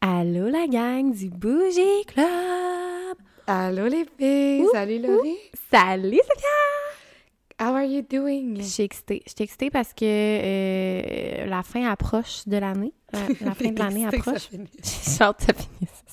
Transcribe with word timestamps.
Allô 0.00 0.48
la 0.48 0.66
gang 0.68 1.12
du 1.12 1.28
Bougie 1.28 2.04
Club! 2.06 3.16
Allô 3.46 3.86
les 3.88 4.04
filles! 4.18 4.62
Ouh, 4.62 4.70
Salut 4.72 5.00
Laurie! 5.00 5.36
Salut 5.72 6.20
Sophia! 6.20 7.60
How 7.60 7.74
are 7.74 7.84
you 7.84 8.02
doing? 8.08 8.56
Je 8.58 8.62
suis 8.62 8.82
excitée. 8.84 9.22
Je 9.26 9.32
suis 9.32 9.42
excitée 9.44 9.70
parce 9.70 9.92
que 9.92 10.04
euh, 10.04 11.46
la 11.46 11.64
fin 11.64 11.84
approche 11.90 12.46
de 12.46 12.56
l'année. 12.58 12.92
La, 13.12 13.20
la 13.40 13.54
fin 13.56 13.72
de 13.72 13.78
l'année 13.78 14.06
approche. 14.06 14.48
J'ai 14.52 15.22
hâte 15.24 15.38
que 15.38 15.44
ça 15.46 15.52
finisse. 15.54 16.04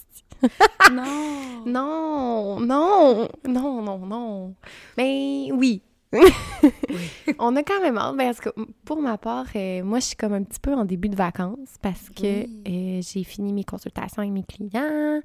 non! 0.92 1.64
Non, 1.68 2.60
non, 2.60 3.28
non, 3.48 3.82
non, 3.82 3.98
non. 4.06 4.56
Mais 4.98 5.50
oui. 5.52 5.82
On 7.40 7.56
a 7.56 7.64
quand 7.64 7.82
même 7.82 7.98
hâte. 7.98 8.16
Ben, 8.16 8.26
parce 8.34 8.40
que 8.40 8.50
pour 8.86 9.02
ma 9.02 9.18
part, 9.18 9.46
euh, 9.56 9.84
moi, 9.84 10.00
je 10.00 10.06
suis 10.06 10.16
comme 10.16 10.34
un 10.34 10.44
petit 10.44 10.60
peu 10.60 10.74
en 10.74 10.86
début 10.86 11.10
de 11.10 11.16
vacances 11.16 11.76
parce 11.82 12.10
que 12.10 12.44
Oui. 12.46 12.62
euh, 12.68 13.02
j'ai 13.02 13.24
fini 13.24 13.54
mes 13.54 13.64
consultations 13.64 14.22
avec 14.22 14.32
mes 14.32 14.44
clients, 14.44 15.22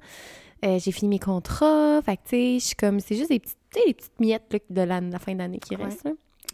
euh, 0.65 0.79
j'ai 0.79 0.91
fini 0.91 1.09
mes 1.09 1.19
contrats. 1.19 2.01
Fait 2.03 2.17
que, 2.17 2.21
tu 2.23 2.29
sais, 2.29 2.59
je 2.59 2.65
suis 2.65 2.75
comme, 2.75 2.99
c'est 2.99 3.15
juste 3.15 3.29
des 3.29 3.39
petites, 3.39 3.57
les 3.87 3.93
petites 3.93 4.19
miettes 4.19 4.51
là, 4.53 4.59
de 4.69 4.81
la, 4.81 5.01
la 5.01 5.19
fin 5.19 5.33
d'année 5.35 5.59
qui 5.59 5.75
Ouais. 5.75 5.85
restent. 5.85 6.05
là. 6.05 6.11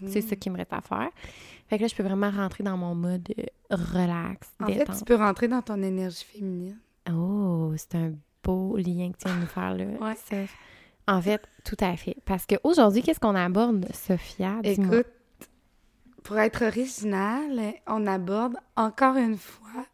C'est 0.08 0.22
ça 0.22 0.36
qui 0.36 0.50
me 0.52 0.58
reste 0.58 0.74
à 0.74 0.82
faire. 0.82 1.10
Fait 1.68 1.78
que 1.78 1.82
là, 1.82 1.88
je 1.88 1.96
peux 1.96 2.04
vraiment 2.04 2.30
rentrer 2.30 2.64
dans 2.64 2.78
mon 2.78 2.94
mode 2.94 3.28
relax, 3.72 4.48
En 4.62 4.68
fait, 4.68 4.86
tu 4.86 5.04
peux 5.06 5.16
rentrer 5.16 5.48
dans 5.48 5.62
ton 5.64 5.82
énergie 5.82 6.24
féminine. 6.24 6.78
Oh, 7.12 7.74
c'est 7.76 7.96
un 7.96 8.12
beau 8.44 8.78
lien 8.78 9.12
que 9.12 9.18
tu 9.18 9.26
viens 9.26 9.36
de 9.36 9.42
nous 9.42 9.48
faire 9.48 9.74
là. 9.76 9.86
Ouais. 9.86 10.16
En 11.08 11.22
fait, 11.22 11.42
tout 11.64 11.78
à 11.80 11.96
fait. 11.96 12.18
Parce 12.26 12.46
qu'aujourd'hui, 12.46 13.02
qu'est-ce 13.02 13.20
qu'on 13.20 13.36
aborde, 13.36 13.86
Sophia? 13.94 14.56
Écoute, 14.64 15.08
pour 16.24 16.38
être 16.38 16.66
original, 16.66 17.74
on 17.88 18.06
aborde 18.08 18.56
encore 18.76 19.16
une 19.16 19.38
fois 19.38 19.86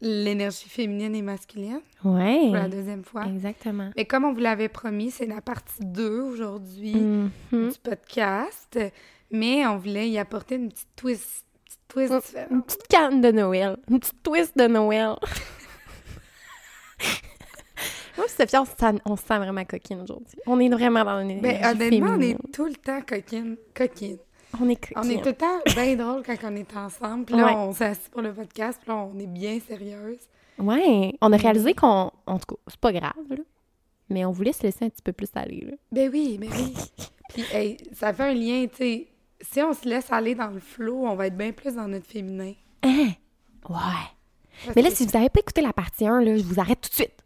l'énergie 0.00 0.68
féminine 0.68 1.14
et 1.14 1.22
masculine 1.22 1.80
Ouais. 2.04 2.40
pour 2.46 2.54
la 2.54 2.68
deuxième 2.68 3.04
fois. 3.04 3.26
Exactement. 3.26 3.90
Mais 3.96 4.04
comme 4.06 4.24
on 4.24 4.32
vous 4.32 4.40
l'avait 4.40 4.68
promis, 4.68 5.10
c'est 5.10 5.26
la 5.26 5.40
partie 5.40 5.84
2 5.84 6.20
aujourd'hui 6.20 6.94
Mhm. 6.94 7.30
du 7.70 7.78
podcast. 7.82 8.78
Mais 9.30 9.66
on 9.66 9.76
voulait 9.76 10.08
y 10.08 10.18
apporter 10.18 10.54
une 10.54 10.70
petite 10.70 10.88
twist, 10.96 11.44
petite 11.64 11.80
twist 11.88 12.36
Mm. 12.50 12.54
Une 12.54 12.62
petite 12.62 12.88
canne 12.88 13.20
de 13.20 13.30
Noël. 13.32 13.76
Une 13.90 13.98
petite 14.00 14.22
twist 14.22 14.56
de 14.56 14.66
Noël. 14.68 15.16
Moi, 18.18 18.26
on 18.26 18.64
se, 18.64 18.74
sent, 18.76 19.00
on 19.06 19.16
se 19.16 19.22
sent 19.22 19.38
vraiment 19.38 19.64
coquine 19.64 20.00
aujourd'hui. 20.02 20.36
On 20.46 20.60
est 20.60 20.68
vraiment 20.68 21.04
dans 21.04 21.20
une 21.20 21.30
énergie 21.30 21.60
Ben, 21.60 21.70
honnêtement, 21.82 22.10
on 22.16 22.20
est 22.20 22.36
tout 22.52 22.66
le 22.66 22.74
temps 22.74 23.00
coquine. 23.00 23.56
coquine. 23.74 24.18
On 24.60 24.68
est 24.68 24.76
coquine. 24.76 24.96
On 24.96 25.08
est 25.08 25.22
tout 25.22 25.28
le 25.28 25.34
temps 25.34 25.58
bien 25.74 25.94
drôle 25.96 26.22
quand 26.24 26.36
on 26.44 26.56
est 26.56 26.76
ensemble. 26.76 27.24
Puis 27.24 27.36
là, 27.36 27.46
Ouais. 27.46 27.52
on 27.54 27.72
s'assit 27.72 28.10
pour 28.10 28.22
le 28.22 28.32
podcast. 28.34 28.78
Puis 28.82 28.90
là, 28.90 28.96
on 28.96 29.18
est 29.18 29.26
bien 29.26 29.58
sérieuse. 29.60 30.20
Ouais. 30.58 31.14
On 31.20 31.32
a 31.32 31.36
réalisé 31.36 31.72
qu'on... 31.74 32.10
En 32.26 32.38
tout 32.38 32.54
cas, 32.54 32.60
c'est 32.66 32.80
pas 32.80 32.92
grave, 32.92 33.12
là. 33.30 33.36
Mais 34.10 34.24
on 34.24 34.32
voulait 34.32 34.52
se 34.54 34.62
laisser 34.62 34.84
un 34.86 34.88
petit 34.88 35.02
peu 35.02 35.12
plus 35.12 35.28
aller, 35.34 35.60
là. 35.60 35.76
Ben 35.92 36.10
oui, 36.12 36.38
ben 36.40 36.48
oui. 36.50 36.74
Puis, 37.28 37.44
hey, 37.52 37.76
ça 37.92 38.12
fait 38.14 38.22
un 38.24 38.32
lien, 38.34 38.66
tu 38.68 38.76
sais. 38.76 39.06
Si 39.40 39.62
on 39.62 39.72
se 39.74 39.86
laisse 39.88 40.10
aller 40.10 40.34
dans 40.34 40.48
le 40.48 40.60
flow, 40.60 41.06
on 41.06 41.14
va 41.14 41.26
être 41.26 41.36
bien 41.36 41.52
plus 41.52 41.74
dans 41.74 41.86
notre 41.86 42.06
féminin. 42.06 42.54
Hein? 42.82 43.10
Ouais. 43.68 43.76
Parce 44.64 44.74
Mais 44.74 44.82
là, 44.82 44.88
que- 44.88 44.96
si 44.96 45.04
vous 45.06 45.12
n'avez 45.12 45.28
pas 45.28 45.40
écouté 45.40 45.60
la 45.60 45.72
partie 45.74 46.06
1, 46.06 46.22
là, 46.22 46.36
je 46.36 46.42
vous 46.42 46.58
arrête 46.58 46.80
tout 46.80 46.88
de 46.88 46.94
suite. 46.94 47.22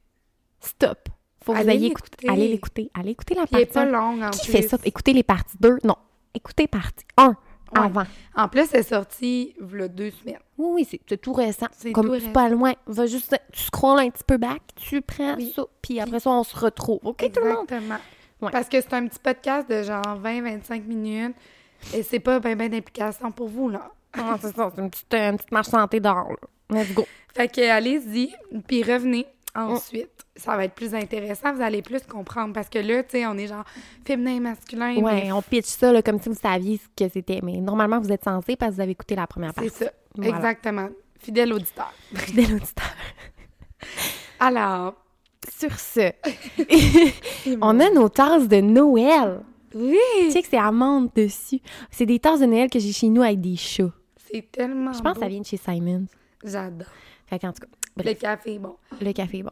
Stop. 0.63 1.09
Faut 1.45 1.53
que 1.53 1.59
vous 1.59 1.63
Allez 1.69 1.77
ayez 1.79 1.87
écouté. 1.89 2.09
l'écouter. 2.17 2.29
Allez 2.33 2.49
l'écouter. 2.49 2.91
Allez 2.95 3.11
écouter 3.11 3.35
la 3.35 3.43
Puis, 3.47 3.51
elle 3.57 3.61
est 3.63 3.67
partie 3.67 3.91
pas 3.91 3.99
1. 3.99 4.01
longue 4.01 4.23
en 4.23 4.31
Qui 4.31 4.41
plus. 4.45 4.53
fait 4.53 4.63
ça? 4.63 4.79
Écoutez 4.85 5.13
les 5.13 5.23
parties 5.23 5.57
2. 5.61 5.79
Non. 5.85 5.97
Écoutez 6.35 6.67
partie 6.69 7.05
1 7.17 7.35
avant. 7.75 8.05
En 8.37 8.49
plus, 8.49 8.67
c'est 8.67 8.83
sorti 8.83 9.55
il 9.61 9.79
y 9.79 9.83
a 9.83 9.89
deux 9.89 10.11
semaines. 10.11 10.39
Oui, 10.59 10.69
oui, 10.75 10.89
c'est- 11.09 11.17
tout 11.21 11.33
récent. 11.33 11.67
C'est 11.73 11.93
Comme 11.93 12.07
tout 12.17 12.33
pas 12.33 12.49
loin. 12.49 12.75
Va 12.87 13.07
juste, 13.07 13.35
tu 13.51 13.63
scrolles 13.63 14.01
un 14.01 14.11
petit 14.11 14.25
peu 14.25 14.37
back, 14.37 14.61
tu 14.77 15.01
prends 15.03 15.35
Oui. 15.37 15.53
ça, 15.57 15.65
puis 15.81 15.99
après 15.99 16.21
ça, 16.21 16.31
on 16.31 16.45
se 16.45 16.55
retrouve. 16.57 17.01
OK, 17.03 17.19
tout 17.33 17.41
le 17.43 17.49
monde? 17.55 17.65
Exactement. 17.65 17.99
Ouais. 18.43 18.51
Parce 18.51 18.69
que 18.69 18.81
c'est 18.81 18.93
un 18.93 19.07
petit 19.07 19.19
podcast 19.19 19.69
de 19.71 19.83
genre 19.83 20.17
20-25 20.23 20.85
minutes. 20.87 21.35
Et 21.95 22.03
c'est 22.03 22.21
pas 22.21 22.39
bien 22.41 22.55
ben 22.57 22.71
d'implication 22.71 23.33
pour 23.33 23.49
vous, 23.49 23.69
là. 23.69 23.91
Ah, 24.13 24.37
c'est 24.41 24.55
ça, 24.55 24.71
c'est 24.75 24.81
une 24.83 24.91
petite, 24.91 25.13
une 25.15 25.37
petite 25.37 25.51
marche 25.53 25.69
santé 25.69 25.99
là. 25.99 26.25
Let's 26.71 26.93
go. 26.95 27.05
Fait 27.35 27.49
que 27.49 27.61
allez-y, 27.71 28.33
puis 28.69 28.83
revenez 28.83 29.27
Ensuite. 29.55 30.11
Ça 30.35 30.57
va 30.57 30.65
être 30.65 30.75
plus 30.75 30.95
intéressant, 30.95 31.53
vous 31.53 31.61
allez 31.63 31.83
plus 31.83 32.03
comprendre. 32.05 32.55
Parce 32.55 32.69
que 32.71 32.79
là, 32.79 33.03
tu 33.03 33.11
sais, 33.11 33.27
on 33.27 33.37
est 33.37 33.47
genre 33.47 33.65
féminin 34.05 34.41
masculin. 34.41 34.97
Ouais, 34.97 35.25
mais 35.25 35.33
on 35.33 35.43
pitch 35.43 35.67
ça 35.67 35.93
là, 35.93 36.01
comme 36.03 36.19
si 36.21 36.29
vous 36.31 36.35
saviez 36.35 36.79
ce 36.79 37.05
que 37.05 37.11
c'était. 37.13 37.41
Mais 37.43 37.59
normalement, 37.59 38.01
vous 38.01 38.11
êtes 38.11 38.25
censé 38.25 38.57
parce 38.57 38.71
que 38.71 38.77
vous 38.77 38.81
avez 38.83 38.93
écouté 38.93 39.15
la 39.15 39.27
première 39.27 39.53
c'est 39.55 39.67
partie. 39.69 39.85
ça. 39.85 39.91
Voilà. 40.17 40.37
Exactement. 40.37 40.89
Fidèle 41.19 41.53
auditeur. 41.53 41.93
Fidèle 42.15 42.55
auditeur. 42.55 42.95
Alors, 44.41 44.95
Sur 45.59 45.79
ce, 45.79 46.13
on 47.61 47.79
a 47.81 47.91
nos 47.91 48.09
tasses 48.09 48.49
de 48.49 48.61
Noël. 48.61 49.41
oui, 49.75 49.99
Tu 50.23 50.31
sais 50.33 50.43
que 50.43 50.49
c'est 50.49 50.57
amande 50.59 51.11
dessus. 51.15 51.61
C'est 51.91 52.07
des 52.07 52.19
tasses 52.19 52.41
de 52.41 52.47
Noël 52.47 52.71
que 52.71 52.79
j'ai 52.79 52.93
chez 52.93 53.09
nous 53.09 53.23
avec 53.23 53.41
des 53.41 53.57
chats. 53.57 53.91
c'est 54.17 54.51
tellement 54.51 54.93
Je 54.93 55.01
pense 55.01 55.15
que 55.15 55.21
ça 55.21 55.29
vient 55.29 55.41
de 55.41 55.47
chez 55.47 55.57
Simons. 55.59 56.07
J'adore. 56.45 56.89
Fait 57.27 57.39
qu'en 57.39 57.53
tout 57.53 57.61
cas, 57.63 57.69
Le 57.97 58.15
café 58.15 58.55
est 58.55 58.59
bon. 58.59 58.77
le 59.01 59.13
café 59.13 59.39
est 59.39 59.43
bon. 59.43 59.51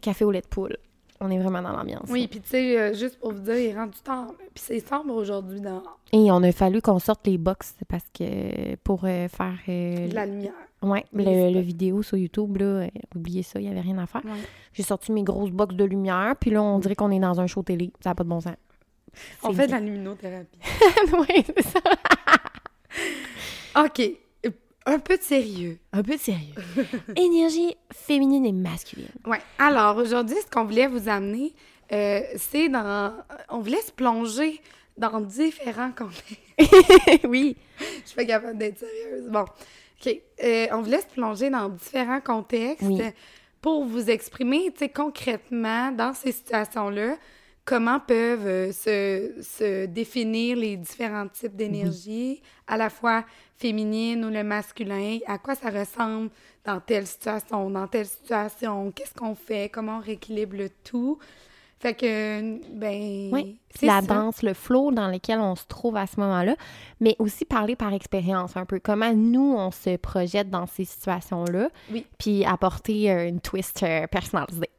Café 0.00 0.24
au 0.24 0.30
lait 0.30 0.40
de 0.40 0.46
poule. 0.46 0.76
On 1.24 1.30
est 1.30 1.38
vraiment 1.38 1.62
dans 1.62 1.70
l'ambiance. 1.70 2.08
Oui, 2.10 2.26
puis 2.26 2.40
tu 2.40 2.48
sais, 2.48 2.78
euh, 2.78 2.94
juste 2.94 3.20
pour 3.20 3.32
vous 3.32 3.38
dire, 3.38 3.56
il 3.56 3.66
est 3.66 3.74
rendu 3.74 3.96
tard. 4.02 4.32
Puis 4.52 4.64
c'est 4.66 4.80
sombre 4.80 5.14
aujourd'hui 5.14 5.60
dehors. 5.60 6.00
Et 6.12 6.32
on 6.32 6.42
a 6.42 6.50
fallu 6.50 6.82
qu'on 6.82 6.98
sorte 6.98 7.24
les 7.28 7.38
box 7.38 7.76
parce 7.86 8.04
que 8.12 8.74
pour 8.76 9.04
euh, 9.04 9.28
faire 9.28 9.54
euh, 9.68 10.08
De 10.08 10.14
la 10.14 10.26
lumière. 10.26 10.52
les 11.12 11.52
le, 11.52 11.60
vidéo 11.60 12.02
sur 12.02 12.16
YouTube, 12.16 12.56
là, 12.56 12.88
oubliez 13.14 13.44
ça, 13.44 13.60
il 13.60 13.66
n'y 13.66 13.70
avait 13.70 13.82
rien 13.82 13.98
à 13.98 14.06
faire. 14.06 14.24
Ouais. 14.24 14.32
J'ai 14.72 14.82
sorti 14.82 15.12
mes 15.12 15.22
grosses 15.22 15.52
box 15.52 15.76
de 15.76 15.84
lumière, 15.84 16.34
puis 16.40 16.50
là, 16.50 16.60
on 16.60 16.80
dirait 16.80 16.96
qu'on 16.96 17.12
est 17.12 17.20
dans 17.20 17.40
un 17.40 17.46
show 17.46 17.62
télé. 17.62 17.92
Ça 18.00 18.10
n'a 18.10 18.14
pas 18.16 18.24
de 18.24 18.28
bon 18.28 18.40
sens. 18.40 18.56
On 19.44 19.52
fait 19.52 19.66
de 19.68 19.72
la 19.72 19.80
luminothérapie. 19.80 20.58
oui, 21.12 21.44
c'est 21.46 21.62
ça. 21.62 21.80
OK. 23.84 24.02
Un 24.86 24.98
peu 24.98 25.16
de 25.16 25.22
sérieux. 25.22 25.78
Un 25.92 26.02
peu 26.02 26.14
de 26.16 26.20
sérieux. 26.20 26.54
Énergie 27.16 27.76
féminine 27.92 28.44
et 28.46 28.52
masculine. 28.52 29.08
Ouais. 29.26 29.40
Alors, 29.58 29.96
aujourd'hui, 29.96 30.36
ce 30.44 30.50
qu'on 30.50 30.64
voulait 30.64 30.88
vous 30.88 31.08
amener, 31.08 31.54
euh, 31.92 32.20
c'est 32.36 32.68
dans... 32.68 33.12
On 33.48 33.60
voulait 33.60 33.80
se 33.82 33.92
plonger 33.92 34.60
dans 34.96 35.20
différents 35.20 35.92
contextes. 35.92 37.24
oui. 37.28 37.56
Je 37.78 38.06
suis 38.08 38.16
pas 38.16 38.24
capable 38.24 38.58
d'être 38.58 38.78
sérieuse. 38.78 39.28
Bon. 39.28 39.44
OK. 40.04 40.20
Euh, 40.42 40.66
on 40.72 40.82
voulait 40.82 41.00
se 41.00 41.06
plonger 41.06 41.48
dans 41.50 41.68
différents 41.68 42.20
contextes 42.20 42.82
Oui. 42.82 43.00
pour 43.60 43.84
vous 43.84 44.10
exprimer, 44.10 44.70
tu 44.72 44.80
sais, 44.80 44.88
concrètement, 44.88 45.92
dans 45.92 46.12
ces 46.12 46.32
situations-là, 46.32 47.16
comment 47.64 48.00
peuvent 48.00 48.46
euh, 48.46 48.72
se, 48.72 49.40
se 49.42 49.86
définir 49.86 50.56
les 50.56 50.76
différents 50.76 51.28
types 51.28 51.56
d'énergie, 51.56 52.42
à 52.66 52.76
la 52.76 52.90
fois 52.90 53.24
féminine 53.56 54.24
ou 54.24 54.30
le 54.30 54.42
masculin, 54.42 55.18
à 55.26 55.38
quoi 55.38 55.54
ça 55.54 55.70
ressemble 55.70 56.30
dans 56.64 56.80
telle 56.80 57.06
situation, 57.06 57.70
dans 57.70 57.86
telle 57.86 58.06
situation, 58.06 58.90
qu'est-ce 58.92 59.14
qu'on 59.14 59.34
fait, 59.34 59.68
comment 59.68 59.98
on 59.98 60.00
rééquilibre 60.00 60.56
le 60.56 60.70
tout? 60.84 61.18
Fait 61.78 61.94
que, 61.94 62.60
ben, 62.72 63.30
Oui, 63.32 63.58
la 63.82 64.00
ça. 64.00 64.06
danse, 64.06 64.42
le 64.44 64.54
flow 64.54 64.92
dans 64.92 65.08
lequel 65.08 65.40
on 65.40 65.56
se 65.56 65.64
trouve 65.66 65.96
à 65.96 66.06
ce 66.06 66.20
moment-là, 66.20 66.54
mais 67.00 67.16
aussi 67.18 67.44
parler 67.44 67.74
par 67.74 67.92
expérience 67.92 68.56
un 68.56 68.64
peu. 68.64 68.78
Comment 68.78 69.12
nous, 69.12 69.56
on 69.58 69.72
se 69.72 69.96
projette 69.96 70.48
dans 70.48 70.66
ces 70.66 70.84
situations-là, 70.84 71.70
Oui. 71.90 72.06
puis 72.18 72.44
apporter 72.44 73.10
euh, 73.10 73.28
une 73.28 73.40
twist 73.40 73.82
euh, 73.82 74.06
personnalisée. 74.06 74.70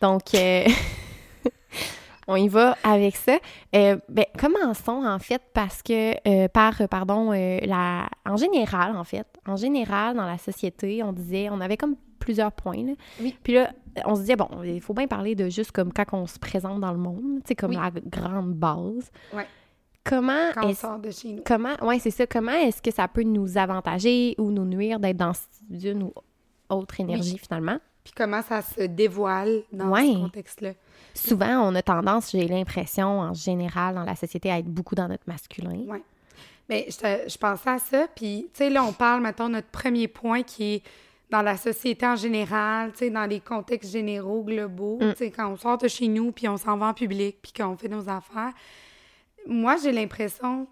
Donc, 0.00 0.34
euh, 0.36 0.64
on 2.32 2.36
y 2.36 2.48
va 2.48 2.76
avec 2.82 3.16
ça. 3.16 3.38
Euh, 3.74 3.96
ben, 4.08 4.24
commençons 4.38 5.04
en 5.04 5.18
fait 5.18 5.42
parce 5.54 5.82
que, 5.82 6.12
euh, 6.28 6.48
par, 6.48 6.80
euh, 6.80 6.86
pardon, 6.86 7.32
euh, 7.32 7.58
la, 7.62 8.08
en 8.26 8.36
général, 8.36 8.96
en 8.96 9.04
fait, 9.04 9.26
en 9.46 9.56
général, 9.56 10.16
dans 10.16 10.26
la 10.26 10.38
société, 10.38 11.02
on 11.02 11.12
disait, 11.12 11.48
on 11.50 11.60
avait 11.60 11.76
comme 11.76 11.96
plusieurs 12.18 12.52
points. 12.52 12.84
Là. 12.84 12.92
Oui. 13.20 13.36
Puis 13.42 13.54
là, 13.54 13.70
on 14.06 14.14
se 14.14 14.20
disait, 14.20 14.36
bon, 14.36 14.48
il 14.64 14.80
faut 14.80 14.94
bien 14.94 15.06
parler 15.08 15.34
de 15.34 15.48
juste 15.48 15.72
comme 15.72 15.92
quand 15.92 16.04
on 16.12 16.26
se 16.26 16.38
présente 16.38 16.80
dans 16.80 16.92
le 16.92 16.98
monde, 16.98 17.40
tu 17.44 17.48
sais, 17.48 17.54
comme 17.54 17.70
Oui. 17.70 17.76
la 17.76 17.90
grande 18.06 18.54
base. 18.54 19.10
Ouais. 19.34 19.46
Comment 20.04 20.50
Quand 20.54 20.66
on 20.66 20.74
sort 20.74 20.98
de 20.98 21.10
chez 21.12 21.32
nous. 21.34 21.42
comment 21.46 21.74
ouais 21.82 22.00
c'est 22.00 22.10
ça 22.10 22.26
comment 22.26 22.50
est-ce 22.50 22.82
que 22.82 22.90
ça 22.90 23.06
peut 23.06 23.22
nous 23.22 23.56
avantager 23.56 24.34
ou 24.36 24.50
nous 24.50 24.64
nuire 24.64 24.98
d'être 24.98 25.16
dans 25.16 25.30
une 25.70 26.02
ou 26.02 26.12
autre 26.68 26.98
énergie 26.98 27.38
finalement? 27.38 27.78
Puis 28.04 28.12
comment 28.16 28.42
ça 28.42 28.62
se 28.62 28.82
dévoile 28.82 29.62
dans 29.72 29.88
Ouais. 29.90 30.06
ce 30.06 30.18
contexte-là? 30.18 30.72
souvent 31.14 31.68
on 31.70 31.74
a 31.74 31.82
tendance 31.82 32.30
j'ai 32.32 32.48
l'impression 32.48 33.20
en 33.20 33.34
général 33.34 33.94
dans 33.96 34.04
la 34.04 34.16
société 34.16 34.50
à 34.50 34.58
être 34.58 34.66
beaucoup 34.66 34.94
dans 34.94 35.08
notre 35.08 35.24
masculin 35.26 35.84
Ouais. 35.86 36.02
Mais 36.68 36.86
je, 36.88 37.28
je 37.28 37.36
pensais 37.38 37.68
à 37.70 37.78
ça, 37.78 38.06
puis, 38.14 38.48
tu 38.54 38.58
sais, 38.58 38.70
là, 38.70 38.84
on 38.84 38.92
parle, 38.92 39.20
mettons, 39.20 39.48
notre 39.48 39.66
premier 39.68 40.06
point 40.08 40.42
qui 40.42 40.74
est 40.76 40.82
dans 41.28 41.42
la 41.42 41.56
société 41.56 42.06
en 42.06 42.14
général, 42.16 42.92
tu 42.92 42.98
sais, 42.98 43.10
dans 43.10 43.26
les 43.26 43.40
contextes 43.40 43.90
généraux, 43.90 44.42
globaux, 44.44 44.98
Mm. 45.00 45.10
tu 45.12 45.16
sais, 45.18 45.30
quand 45.32 45.48
on 45.50 45.56
sort 45.56 45.76
de 45.78 45.88
chez 45.88 46.06
nous, 46.08 46.30
puis 46.32 46.48
on 46.48 46.56
s'en 46.56 46.76
va 46.78 46.86
en 46.86 46.94
public, 46.94 47.36
puis 47.42 47.52
qu'on 47.52 47.76
fait 47.76 47.88
nos 47.88 48.08
affaires. 48.08 48.52
Moi, 49.46 49.76
j'ai 49.82 49.92
l'impression 49.92 50.66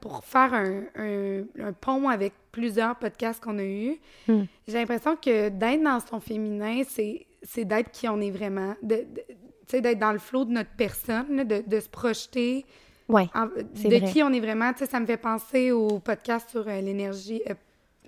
pour 0.00 0.24
faire 0.24 0.54
un, 0.54 0.82
un- 0.96 1.42
un 1.68 1.72
pont 1.72 2.08
avec 2.08 2.32
plusieurs 2.52 2.96
podcasts 2.96 3.42
qu'on 3.42 3.58
a 3.58 3.64
eus, 3.64 3.98
Hmm. 4.28 4.44
j'ai 4.66 4.74
l'impression 4.74 5.16
que 5.16 5.48
d'être 5.48 5.82
dans 5.82 6.00
son 6.00 6.20
féminin, 6.20 6.82
c'est 6.86 7.64
d'être 7.64 7.90
qui 7.90 8.08
on 8.08 8.20
est 8.20 8.30
vraiment. 8.30 8.74
De, 8.82 8.96
de- 8.96 9.04
tu 9.26 9.76
sais, 9.76 9.80
d'être 9.80 9.98
dans 9.98 10.12
le 10.12 10.18
flot 10.18 10.44
de 10.46 10.52
notre 10.52 10.70
personne, 10.76 11.36
là, 11.36 11.44
de, 11.44 11.62
de 11.66 11.80
se 11.80 11.88
projeter 11.88 12.64
Ouais. 13.08 13.28
en- 13.34 13.48
C'est 13.74 13.88
de 13.88 13.96
vrai. 13.98 14.10
qui 14.12 14.22
on 14.22 14.32
est 14.32 14.40
vraiment. 14.40 14.72
Tu 14.72 14.80
sais, 14.80 14.86
ça 14.86 14.98
me 15.00 15.06
fait 15.06 15.16
penser 15.16 15.70
au 15.72 15.98
podcast 15.98 16.50
sur 16.50 16.66
euh, 16.68 16.80
l'énergie. 16.80 17.42
euh, 17.48 17.54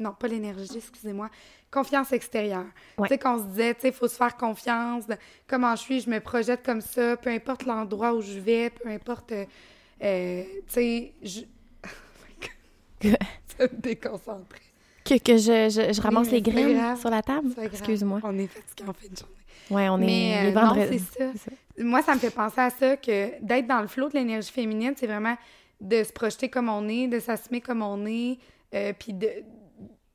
non, 0.00 0.12
pas 0.12 0.26
l'énergie, 0.28 0.78
excusez-moi. 0.78 1.28
Confiance 1.70 2.12
extérieure. 2.12 2.64
Ouais. 2.98 3.08
Tu 3.08 3.14
sais, 3.14 3.18
qu'on 3.18 3.38
se 3.38 3.44
disait, 3.44 3.74
tu 3.74 3.80
sais, 3.82 3.88
il 3.88 3.94
faut 3.94 4.08
se 4.08 4.16
faire 4.16 4.36
confiance. 4.36 5.06
de 5.06 5.14
comment 5.46 5.74
je 5.76 5.80
suis, 5.82 6.00
je 6.00 6.10
me 6.10 6.18
projette 6.20 6.64
comme 6.64 6.80
ça, 6.80 7.16
peu 7.16 7.30
importe 7.30 7.64
l'endroit 7.66 8.12
où 8.14 8.20
je 8.20 8.38
vais, 8.38 8.70
peu 8.70 8.88
importe. 8.88 9.32
euh, 9.32 9.44
euh, 10.02 10.42
tu 10.66 10.72
sais, 10.74 11.12
je. 11.22 11.40
Oh 11.84 11.88
ça 13.58 13.64
me 13.64 13.80
déconcentrait. 13.80 14.60
Que, 15.04 15.18
que 15.18 15.36
je, 15.36 15.68
je, 15.68 15.92
je 15.92 16.00
ramasse 16.00 16.26
mais 16.28 16.34
les 16.34 16.42
graines 16.42 16.74
grave. 16.74 17.00
sur 17.00 17.10
la 17.10 17.22
table? 17.22 17.50
Excuse-moi. 17.60 18.20
On 18.22 18.38
est 18.38 18.46
fatigué 18.46 18.88
en 18.88 18.92
fin 18.92 19.08
de 19.08 19.16
journée. 19.16 19.34
Ouais, 19.70 19.88
on 19.88 19.98
est 20.00 20.06
Mais 20.06 20.52
euh, 20.56 20.60
non, 20.60 20.74
c'est 20.76 20.98
ça. 20.98 21.50
Moi, 21.78 22.02
ça 22.02 22.14
me 22.14 22.20
fait 22.20 22.30
penser 22.30 22.60
à 22.60 22.70
ça, 22.70 22.96
que 22.96 23.40
d'être 23.42 23.66
dans 23.66 23.80
le 23.80 23.88
flot 23.88 24.08
de 24.08 24.14
l'énergie 24.14 24.52
féminine, 24.52 24.92
c'est 24.96 25.06
vraiment 25.06 25.36
de 25.80 26.04
se 26.04 26.12
projeter 26.12 26.48
comme 26.48 26.68
on 26.68 26.88
est, 26.88 27.08
de 27.08 27.18
s'assumer 27.18 27.60
comme 27.60 27.82
on 27.82 28.06
est, 28.06 28.38
euh, 28.74 28.92
puis 28.98 29.12
de 29.12 29.28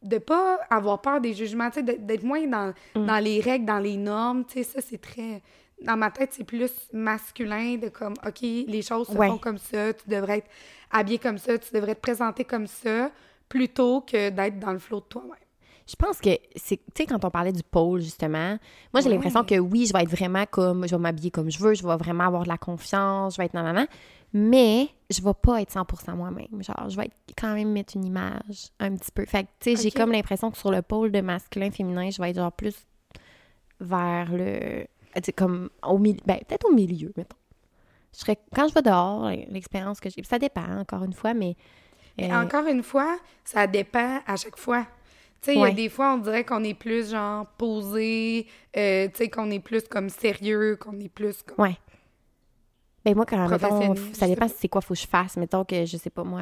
de 0.04 0.20
pas 0.20 0.60
avoir 0.70 1.02
peur 1.02 1.20
des 1.20 1.34
jugements, 1.34 1.70
tu 1.70 1.76
sais, 1.80 1.84
d'être 1.84 2.06
d'être 2.06 2.24
moins 2.24 2.46
dans, 2.48 2.74
Mm. 2.96 3.06
dans 3.08 3.18
les 3.20 3.42
règles, 3.42 3.66
dans 3.66 3.80
les 3.80 3.98
normes, 3.98 4.46
tu 4.46 4.60
sais, 4.60 4.64
ça, 4.64 4.80
c'est 4.80 5.02
très... 5.02 5.42
Dans 5.84 5.96
ma 5.98 6.10
tête, 6.10 6.34
c'est 6.34 6.44
plus 6.44 6.72
masculin 6.92 7.78
de 7.78 7.90
comme, 7.90 8.16
OK, 8.26 8.42
les 8.42 8.82
choses 8.82 9.08
se 9.08 9.14
Ouais. 9.14 9.28
font 9.28 9.38
comme 9.38 9.58
ça, 9.60 9.94
tu 9.94 10.10
devrais 10.10 10.40
être 10.40 10.50
habillé 10.92 11.20
comme 11.20 11.38
ça, 11.38 11.58
tu 11.58 11.74
devrais 11.74 11.96
te 11.96 12.02
présenter 12.02 12.44
comme 12.46 12.66
ça, 12.68 13.12
plutôt 13.48 14.02
que 14.02 14.30
d'être 14.30 14.60
dans 14.60 14.72
le 14.74 14.80
flot 14.80 15.00
de 15.02 15.06
toi-même. 15.06 15.34
Je 15.88 15.96
pense 15.96 16.20
que 16.20 16.32
c'est, 16.56 16.78
tu 16.78 16.84
sais, 16.98 17.06
quand 17.06 17.24
on 17.24 17.30
parlait 17.30 17.54
du 17.54 17.64
pôle, 17.64 18.02
justement, 18.02 18.58
moi, 18.94 19.02
j'ai 19.02 19.08
Ouais. 19.08 19.14
l'impression 19.16 19.44
que 19.46 19.58
oui, 19.58 19.86
je 19.86 19.94
vais 19.94 20.04
être 20.04 20.10
vraiment 20.10 20.46
comme, 20.50 20.86
je 20.86 20.94
vais 20.96 21.02
m'habiller 21.02 21.32
comme 21.32 21.50
je 21.50 21.60
veux, 21.60 21.76
je 21.76 21.88
vais 21.88 21.96
vraiment 21.96 22.26
avoir 22.26 22.44
de 22.44 22.50
la 22.50 22.58
confiance, 22.58 23.36
je 23.36 23.38
vais 23.38 23.46
être 23.46 23.54
nanana, 23.54 23.88
mais 24.34 24.90
je 25.10 25.22
vais 25.22 25.32
pas 25.42 25.62
être 25.62 25.72
100% 25.72 26.16
moi-même. 26.18 26.62
Genre, 26.62 26.90
je 26.90 26.98
vais 26.98 27.06
être, 27.06 27.16
quand 27.38 27.54
même 27.54 27.72
mettre 27.72 27.96
une 27.96 28.04
image 28.04 28.72
un 28.82 28.96
petit 28.98 29.12
peu. 29.14 29.26
Fait 29.26 29.44
que, 29.44 29.50
tu 29.62 29.76
sais, 29.78 29.82
j'ai 29.84 29.92
comme 29.92 30.12
l'impression 30.12 30.52
que 30.52 30.58
sur 30.58 30.72
le 30.72 30.82
pôle 30.82 31.12
de 31.14 31.22
masculin-féminin, 31.22 32.10
je 32.10 32.22
vais 32.22 32.32
être 32.32 32.36
genre 32.36 32.52
plus 32.52 32.76
vers 33.80 34.30
le, 34.34 34.86
sais, 35.24 35.34
comme 35.34 35.70
au 35.84 35.98
milieu, 35.98 36.20
ben, 36.26 36.38
peut-être 36.48 36.66
au 36.66 36.74
milieu, 36.74 37.12
mettons. 37.18 37.38
Je 38.14 38.20
serais, 38.20 38.38
quand 38.56 38.68
je 38.68 38.74
vais 38.74 38.82
dehors, 38.82 39.30
l'expérience 39.50 40.00
que 40.00 40.10
j'ai, 40.10 40.24
ça 40.24 40.40
dépend, 40.40 40.80
encore 40.80 41.04
une 41.04 41.14
fois, 41.14 41.34
mais... 41.34 41.56
Mais 42.18 42.32
euh, 42.32 42.42
encore 42.42 42.66
une 42.66 42.82
fois, 42.82 43.18
ça 43.44 43.68
dépend 43.68 44.22
à 44.26 44.36
chaque 44.38 44.58
fois. 44.58 44.88
Tu 45.42 45.52
sais, 45.52 45.54
il 45.56 45.60
y 45.60 45.62
Ouais. 45.62 45.70
a 45.70 45.74
des 45.74 45.88
fois, 45.90 46.14
on 46.16 46.18
dirait 46.18 46.44
qu'on 46.44 46.64
est 46.64 46.74
plus, 46.74 47.12
genre, 47.12 47.46
posé, 47.60 48.48
euh, 48.76 49.08
tu 49.10 49.16
sais, 49.16 49.30
qu'on 49.30 49.52
est 49.52 49.60
plus 49.60 49.88
comme 49.88 50.10
sérieux, 50.10 50.78
qu'on 50.78 51.00
est 51.00 51.10
plus 51.10 51.44
comme... 51.44 51.64
Ouais. 51.64 51.78
Ben 53.08 53.16
moi, 53.16 53.26
quand, 53.26 53.48
mettons, 53.48 53.96
ça 54.12 54.28
dépend 54.28 54.48
c'est 54.50 54.68
quoi 54.68 54.82
faut 54.82 54.94
que 54.94 55.00
je 55.00 55.08
fasse. 55.08 55.38
Mettons 55.38 55.64
que, 55.64 55.86
je 55.86 55.96
sais 55.96 56.10
pas, 56.10 56.26
moi, 56.26 56.42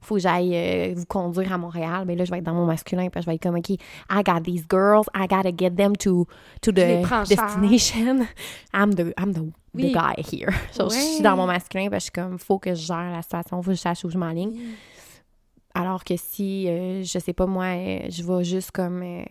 faut 0.00 0.14
que 0.14 0.22
j'aille 0.22 0.56
euh, 0.56 0.94
vous 0.96 1.04
conduire 1.04 1.52
à 1.52 1.58
Montréal. 1.58 2.06
Ben 2.06 2.16
là, 2.16 2.24
je 2.24 2.30
vais 2.30 2.38
être 2.38 2.44
dans 2.44 2.54
mon 2.54 2.64
masculin, 2.64 3.10
puis 3.10 3.20
je 3.20 3.26
vais 3.26 3.34
être 3.34 3.42
comme, 3.42 3.56
OK, 3.56 3.68
I 3.68 4.22
got 4.24 4.40
these 4.42 4.64
girls, 4.70 5.04
I 5.14 5.26
gotta 5.28 5.50
get 5.54 5.72
them 5.72 5.94
to, 5.96 6.26
to 6.62 6.72
the 6.72 7.02
destination. 7.28 8.26
I'm 8.72 8.94
the, 8.94 9.12
I'm 9.18 9.34
the, 9.34 9.52
Oui. 9.74 9.92
the 9.92 9.94
guy 9.94 10.14
here. 10.22 10.48
Genre, 10.78 10.88
Je 10.88 10.94
suis 10.96 11.16
Ouais. 11.18 11.22
dans 11.22 11.36
mon 11.36 11.46
masculin, 11.46 11.88
puis 11.90 11.98
je 11.98 12.04
suis 12.04 12.10
comme, 12.12 12.38
faut 12.38 12.58
que 12.58 12.70
je 12.74 12.86
gère 12.86 13.10
la 13.12 13.20
situation, 13.20 13.60
faut 13.62 13.70
que 13.72 13.76
je 13.76 13.80
sache 13.80 14.02
où 14.04 14.08
je 14.08 14.16
m'enligne. 14.16 14.58
Alors 15.74 16.04
que 16.04 16.14
si, 16.16 16.68
euh, 16.68 17.02
je 17.04 17.18
sais 17.18 17.34
pas, 17.34 17.44
moi, 17.44 17.64
euh, 17.66 18.00
je 18.08 18.22
vais 18.22 18.44
juste 18.44 18.70
comme 18.70 19.02
euh, 19.02 19.22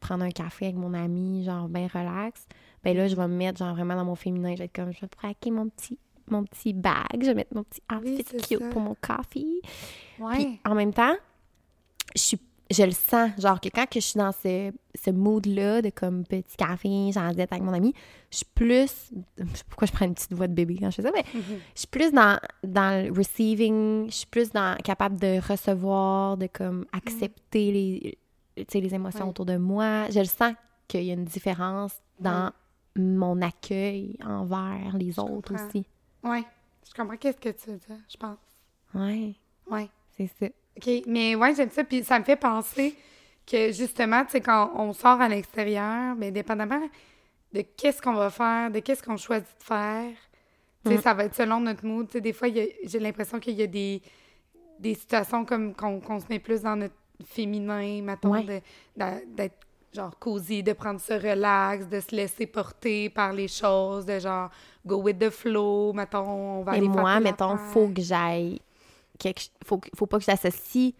prendre 0.00 0.22
un 0.24 0.30
café 0.30 0.66
avec 0.66 0.76
mon 0.76 0.92
ami, 0.92 1.44
genre 1.44 1.66
bien 1.68 1.88
relax, 1.92 2.46
ben 2.84 2.94
là, 2.94 3.08
je 3.08 3.16
vais 3.16 3.26
me 3.26 3.34
mettre 3.34 3.58
genre 3.58 3.74
vraiment 3.74 3.96
dans 3.96 4.04
mon 4.04 4.14
féminin. 4.14 4.52
Je 4.52 4.58
vais 4.58 4.64
être 4.66 4.76
comme, 4.76 4.92
je 4.92 5.00
vais 5.00 5.08
craquer 5.08 5.50
mon 5.50 5.68
petit, 5.68 5.98
mon 6.30 6.44
petit 6.44 6.72
bag, 6.72 7.04
je 7.20 7.26
vais 7.26 7.34
mettre 7.34 7.54
mon 7.54 7.64
petit 7.64 7.80
outfit 7.92 8.24
c'est 8.28 8.46
cute 8.48 8.58
ça. 8.60 8.68
pour 8.70 8.80
mon 8.82 8.96
coffee. 9.00 9.60
Ouais. 10.18 10.34
Puis 10.36 10.60
en 10.64 10.74
même 10.74 10.92
temps, 10.92 11.14
je 12.14 12.20
suis 12.22 12.40
je 12.68 12.82
le 12.82 12.90
sens, 12.90 13.30
genre 13.38 13.60
que 13.60 13.68
quand 13.68 13.86
que 13.86 14.00
je 14.00 14.04
suis 14.06 14.18
dans 14.18 14.32
ce, 14.32 14.72
ce 15.00 15.10
mood-là 15.12 15.82
de 15.82 15.90
comme 15.90 16.24
petit 16.24 16.56
café, 16.56 17.12
j'en 17.12 17.32
dette 17.32 17.52
avec 17.52 17.62
mon 17.62 17.72
ami, 17.72 17.94
je 18.32 18.38
suis 18.38 18.46
plus... 18.56 19.12
Je 19.38 19.44
sais 19.54 19.62
pourquoi 19.68 19.86
je 19.86 19.92
prends 19.92 20.04
une 20.04 20.14
petite 20.14 20.32
voix 20.32 20.48
de 20.48 20.52
bébé 20.52 20.76
quand 20.80 20.90
je 20.90 20.96
fais 20.96 21.02
ça, 21.02 21.12
mais 21.14 21.22
Mhm. 21.32 21.42
je 21.74 21.78
suis 21.78 21.86
plus 21.86 22.10
dans, 22.10 22.40
dans 22.64 23.04
le 23.06 23.12
receiving, 23.16 24.06
je 24.10 24.14
suis 24.16 24.26
plus 24.26 24.50
dans, 24.50 24.76
capable 24.82 25.16
de 25.20 25.38
recevoir, 25.48 26.36
de 26.38 26.48
comme 26.52 26.86
accepter 26.92 27.70
les, 27.70 28.18
tu 28.56 28.64
sais, 28.68 28.80
les 28.80 28.92
émotions 28.96 29.20
Ouais. 29.26 29.30
autour 29.30 29.46
de 29.46 29.58
moi. 29.58 30.10
Je 30.10 30.18
le 30.18 30.24
sens 30.24 30.52
qu'il 30.88 31.04
y 31.04 31.10
a 31.10 31.14
une 31.14 31.24
différence 31.24 31.92
dans 32.18 32.50
mon 32.96 33.42
accueil 33.42 34.18
envers 34.26 34.96
les 34.98 35.20
autres 35.20 35.52
comprends. 35.52 35.66
aussi. 35.68 35.86
Ouais. 36.28 36.44
Je 36.88 36.94
comprends 36.94 37.16
qu'est-ce 37.16 37.38
que 37.38 37.48
tu 37.50 37.70
veux 37.70 37.76
dire, 37.78 37.96
je 38.08 38.16
pense. 38.16 38.38
Ouais, 38.94 39.34
Ouais. 39.70 39.88
c'est 40.16 40.28
ça. 40.38 40.46
OK. 40.76 41.02
Mais 41.06 41.34
ouais, 41.34 41.54
j'aime 41.54 41.70
ça. 41.70 41.84
Puis 41.84 42.04
ça 42.04 42.18
me 42.18 42.24
fait 42.24 42.36
penser 42.36 42.94
que 43.46 43.72
justement, 43.72 44.24
tu 44.24 44.32
sais, 44.32 44.40
quand 44.40 44.72
on 44.76 44.92
sort 44.92 45.20
à 45.20 45.28
l'extérieur, 45.28 46.14
bien, 46.16 46.30
dépendamment 46.30 46.80
de 47.52 47.60
qu'est-ce 47.76 48.00
qu'on 48.02 48.14
va 48.14 48.30
faire, 48.30 48.70
de 48.70 48.80
qu'est-ce 48.80 49.02
qu'on 49.02 49.16
choisit 49.16 49.46
de 49.58 49.64
faire, 49.64 50.10
tu 50.84 50.90
sais, 50.92 50.98
Mm. 50.98 51.02
ça 51.02 51.14
va 51.14 51.24
être 51.24 51.34
selon 51.34 51.60
notre 51.60 51.84
mood. 51.84 52.06
Tu 52.08 52.14
sais, 52.14 52.20
des 52.20 52.32
fois, 52.32 52.48
il 52.48 52.56
y 52.56 52.60
a- 52.60 52.66
j'ai 52.84 52.98
l'impression 52.98 53.38
qu'il 53.40 53.54
y 53.54 53.62
a 53.62 53.66
des, 53.66 54.02
des 54.78 54.94
situations 54.94 55.44
comme 55.44 55.74
qu'on 55.74 56.00
qu'on 56.00 56.20
se 56.20 56.26
met 56.28 56.38
plus 56.38 56.62
dans 56.62 56.76
notre 56.76 56.94
féminin, 57.24 58.02
mettons, 58.02 58.32
Ouais. 58.32 58.62
de- 58.96 59.34
d'être 59.34 59.56
genre 59.94 60.18
cosy, 60.18 60.62
de 60.62 60.72
prendre 60.74 61.00
ça 61.00 61.16
relax, 61.18 61.86
de 61.88 62.00
se 62.00 62.14
laisser 62.14 62.46
porter 62.46 63.08
par 63.08 63.32
les 63.32 63.48
choses, 63.48 64.04
de 64.04 64.18
genre 64.18 64.50
go 64.86 64.96
with 65.02 65.18
the 65.18 65.30
flow, 65.30 65.92
mettons, 65.92 66.58
on 66.60 66.62
va 66.62 66.72
aller 66.72 66.82
faire 66.82 66.90
moi, 66.90 67.20
mettons, 67.20 67.56
faut 67.56 67.88
que 67.88 68.00
j'aille. 68.02 68.60
Faut, 69.64 69.80
faut 69.94 70.06
pas 70.06 70.18
que 70.18 70.24
j'associe. 70.24 70.92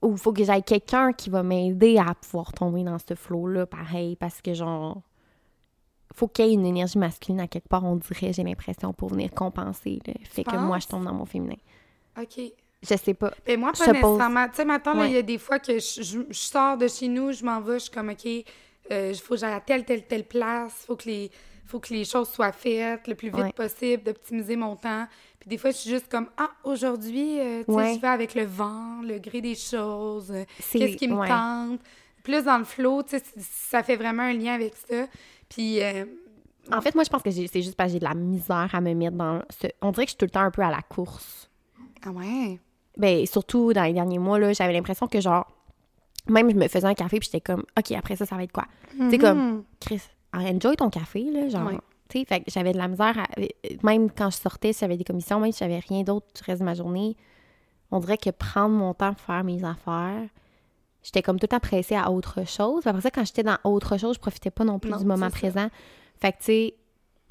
Ou 0.00 0.16
faut 0.16 0.32
que 0.32 0.44
j'aille 0.44 0.62
quelqu'un 0.62 1.12
qui 1.12 1.28
va 1.28 1.42
m'aider 1.42 1.98
à 1.98 2.14
pouvoir 2.14 2.52
tomber 2.52 2.84
dans 2.84 2.98
ce 2.98 3.14
flow-là, 3.14 3.66
pareil, 3.66 4.16
parce 4.16 4.40
que 4.40 4.54
genre. 4.54 5.02
Faut 6.14 6.26
qu'il 6.26 6.46
y 6.46 6.48
ait 6.50 6.54
une 6.54 6.66
énergie 6.66 6.98
masculine 6.98 7.40
à 7.40 7.46
quelque 7.48 7.68
part, 7.68 7.84
on 7.84 7.96
dirait, 7.96 8.32
j'ai 8.32 8.42
l'impression, 8.42 8.92
pour 8.92 9.10
venir 9.10 9.30
compenser 9.32 10.00
le 10.06 10.14
fait 10.24 10.42
que 10.42 10.56
moi, 10.56 10.78
je 10.78 10.86
tombe 10.88 11.04
dans 11.04 11.12
mon 11.12 11.24
féminin. 11.26 11.56
OK. 12.20 12.40
Je 12.82 12.96
sais 12.96 13.14
pas. 13.14 13.32
Ben 13.46 13.58
moi, 13.60 13.72
Je 13.74 13.78
pas 13.80 13.84
suppose. 13.86 14.02
nécessairement. 14.12 14.48
Tu 14.48 14.54
sais, 14.54 14.64
maintenant, 14.64 14.94
là, 14.94 15.00
Ouais. 15.02 15.10
il 15.10 15.14
y 15.14 15.18
a 15.18 15.22
des 15.22 15.38
fois 15.38 15.58
que 15.58 15.78
je, 15.78 16.02
je- 16.02 16.26
je 16.30 16.38
sors 16.38 16.76
de 16.78 16.88
chez 16.88 17.08
nous, 17.08 17.32
je 17.32 17.44
m'en 17.44 17.60
vais, 17.60 17.74
je 17.74 17.84
suis 17.84 17.90
comme, 17.90 18.08
OK, 18.10 18.24
il 18.24 18.44
faut 19.16 19.34
que 19.34 19.40
j'aille 19.40 19.52
à 19.52 19.60
telle, 19.60 19.84
telle, 19.84 20.06
telle 20.06 20.24
place, 20.24 20.84
faut 20.86 20.96
que 20.96 21.06
les 21.08 21.30
faut 21.68 21.78
que 21.80 21.92
les 21.94 22.04
choses 22.04 22.28
soient 22.30 22.52
faites 22.52 23.06
le 23.06 23.14
plus 23.14 23.28
vite 23.28 23.36
Ouais. 23.38 23.52
possible, 23.52 24.02
d'optimiser 24.02 24.56
mon 24.56 24.74
temps. 24.76 25.06
Puis 25.38 25.48
des 25.48 25.58
fois, 25.58 25.70
je 25.70 25.76
suis 25.76 25.90
juste 25.90 26.08
comme, 26.10 26.28
ah, 26.36 26.50
aujourd'hui, 26.64 27.38
euh, 27.38 27.58
tu 27.60 27.66
sais, 27.66 27.72
Ouais. 27.72 27.94
je 27.94 28.00
vais 28.00 28.08
avec 28.08 28.34
le 28.34 28.44
vent, 28.44 29.00
le 29.02 29.18
gré 29.18 29.40
des 29.40 29.54
choses, 29.54 30.30
euh, 30.32 30.44
qu'est-ce 30.72 30.96
qui 30.96 31.06
me 31.08 31.14
ouais. 31.16 31.28
tente? 31.28 31.80
Plus 32.24 32.42
dans 32.44 32.58
le 32.58 32.64
flow, 32.64 33.02
tu 33.02 33.16
sais, 33.18 33.22
ça 33.38 33.82
fait 33.82 33.96
vraiment 33.96 34.24
un 34.24 34.32
lien 34.32 34.54
avec 34.54 34.74
ça. 34.88 35.06
Puis, 35.48 35.82
euh, 35.82 36.04
En 36.72 36.80
fait, 36.82 36.94
moi, 36.94 37.04
je 37.04 37.08
pense 37.08 37.22
que 37.22 37.30
c'est 37.30 37.62
juste 37.62 37.76
parce 37.76 37.88
que 37.88 37.92
j'ai 37.94 37.98
de 38.00 38.04
la 38.04 38.14
misère 38.14 38.68
à 38.72 38.80
me 38.82 38.92
mettre 38.92 39.16
dans 39.16 39.40
ce. 39.48 39.68
On 39.80 39.90
dirait 39.92 40.04
que 40.04 40.10
je 40.10 40.12
suis 40.14 40.18
tout 40.18 40.26
le 40.26 40.30
temps 40.30 40.40
un 40.42 40.50
peu 40.50 40.62
à 40.62 40.70
la 40.70 40.82
course. 40.82 41.50
ah 42.04 42.10
ouais, 42.10 42.58
Ben, 42.98 43.24
surtout 43.26 43.72
dans 43.72 43.84
les 43.84 43.92
derniers 43.94 44.18
mois, 44.18 44.38
là, 44.38 44.52
j'avais 44.52 44.72
l'impression 44.74 45.06
que, 45.06 45.20
genre, 45.20 45.46
même 46.28 46.50
je 46.50 46.56
me 46.56 46.68
faisais 46.68 46.86
un 46.86 46.94
café, 46.94 47.18
puis 47.20 47.26
j'étais 47.32 47.40
comme, 47.40 47.64
OK, 47.78 47.92
après 47.92 48.16
ça, 48.16 48.26
ça 48.26 48.36
va 48.36 48.42
être 48.42 48.52
quoi? 48.52 48.66
Tu 48.98 49.10
sais, 49.10 49.18
comme, 49.18 49.38
Mhm. 49.38 49.64
Chris, 49.80 50.02
enjoy 50.34 50.76
ton 50.76 50.90
café, 50.90 51.24
là, 51.30 51.48
genre. 51.48 51.66
Ouais. 51.68 51.78
Tu 52.08 52.20
sais, 52.20 52.24
fait 52.24 52.40
que 52.40 52.50
j'avais 52.50 52.72
de 52.72 52.78
la 52.78 52.88
misère, 52.88 53.18
à- 53.18 53.26
même 53.82 54.10
quand 54.10 54.30
je 54.30 54.36
sortais, 54.36 54.72
si 54.72 54.80
j'avais 54.80 54.96
des 54.96 55.04
commissions, 55.04 55.40
même 55.40 55.52
si 55.52 55.58
j'avais 55.58 55.78
rien 55.78 56.02
d'autre 56.02 56.26
du 56.34 56.42
reste 56.42 56.60
de 56.60 56.64
ma 56.64 56.74
journée, 56.74 57.16
on 57.90 57.98
dirait 58.00 58.16
que 58.18 58.30
prendre 58.30 58.74
mon 58.74 58.94
temps 58.94 59.12
pour 59.14 59.20
faire 59.24 59.44
mes 59.44 59.62
affaires, 59.64 60.22
j'étais 61.02 61.22
comme 61.22 61.38
tout 61.38 61.44
le 61.44 61.48
temps 61.48 61.60
pressée 61.60 61.96
à 61.96 62.10
autre 62.10 62.46
chose. 62.46 62.86
Après 62.86 63.02
ça, 63.02 63.10
quand 63.10 63.24
j'étais 63.26 63.42
dans 63.42 63.58
autre 63.64 63.98
chose, 63.98 64.14
je 64.16 64.20
profitais 64.20 64.50
pas 64.50 64.64
non 64.64 64.78
plus 64.78 64.90
Non, 64.90 64.96
du 64.98 65.04
moment 65.04 65.28
présent. 65.30 65.68
Fait 66.20 66.32
que, 66.32 66.38
tu 66.38 66.44
sais, 66.44 66.74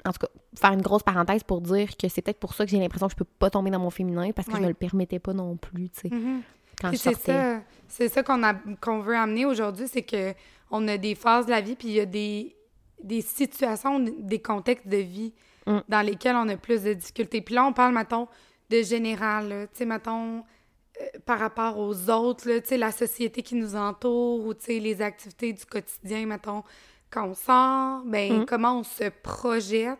en 0.06 0.12
tout 0.12 0.18
cas, 0.20 0.28
faire 0.56 0.72
une 0.72 0.80
grosse 0.82 1.02
parenthèse 1.02 1.42
pour 1.42 1.60
dire 1.60 1.96
que 1.96 2.08
c'est 2.08 2.22
peut-être 2.22 2.38
pour 2.40 2.54
ça 2.54 2.64
que 2.64 2.70
j'ai 2.70 2.78
l'impression 2.78 3.06
que 3.08 3.12
je 3.12 3.16
peux 3.18 3.24
pas 3.24 3.50
tomber 3.50 3.70
dans 3.70 3.80
mon 3.80 3.90
féminin 3.90 4.30
parce 4.30 4.46
que 4.48 4.56
je 4.56 4.62
me 4.62 4.68
le 4.68 4.74
permettais 4.74 5.18
pas 5.18 5.32
non 5.32 5.56
plus, 5.56 5.90
tu 5.90 6.00
sais, 6.02 6.08
Mhm. 6.14 6.42
quand 6.80 6.92
je 6.92 6.96
c'est 6.96 7.10
sortais. 7.14 7.32
ça, 7.32 7.60
c'est 7.88 8.08
ça 8.08 8.22
qu'on 8.22 8.42
a 8.44 8.54
qu'on 8.80 9.00
veut 9.00 9.16
amener 9.16 9.44
aujourd'hui, 9.44 9.86
c'est 9.88 10.02
que 10.02 10.34
on 10.70 10.86
a 10.86 10.96
des 10.98 11.14
phases 11.16 11.46
de 11.46 11.50
la 11.50 11.60
vie, 11.60 11.74
puis 11.74 11.88
il 11.88 11.94
y 11.94 12.00
a 12.00 12.06
des, 12.06 12.54
des 13.02 13.20
situations, 13.22 13.98
des 14.00 14.40
contextes 14.40 14.88
de 14.88 14.96
vie 14.98 15.32
Mm. 15.66 15.80
dans 15.88 16.00
lesquels 16.00 16.34
on 16.36 16.48
a 16.48 16.56
plus 16.56 16.82
de 16.84 16.94
difficultés. 16.94 17.42
Puis 17.42 17.54
là, 17.54 17.66
on 17.66 17.74
parle, 17.74 17.92
mettons, 17.92 18.26
de 18.70 18.80
général, 18.82 19.68
tu 19.72 19.78
sais, 19.78 19.84
mettons, 19.84 20.38
euh, 20.38 21.04
par 21.26 21.38
rapport 21.38 21.78
aux 21.78 22.08
autres, 22.08 22.44
tu 22.60 22.60
sais, 22.64 22.76
la 22.78 22.90
société 22.90 23.42
qui 23.42 23.54
nous 23.54 23.76
entoure, 23.76 24.46
ou 24.46 24.54
tu 24.54 24.64
sais, 24.64 24.78
les 24.78 25.02
activités 25.02 25.52
du 25.52 25.64
quotidien, 25.66 26.24
mettons, 26.26 26.62
quand 27.10 27.26
on 27.26 27.34
sort, 27.34 28.02
ben 28.06 28.40
Mm. 28.40 28.46
comment 28.46 28.78
on 28.78 28.82
se 28.82 29.10
projette. 29.22 29.98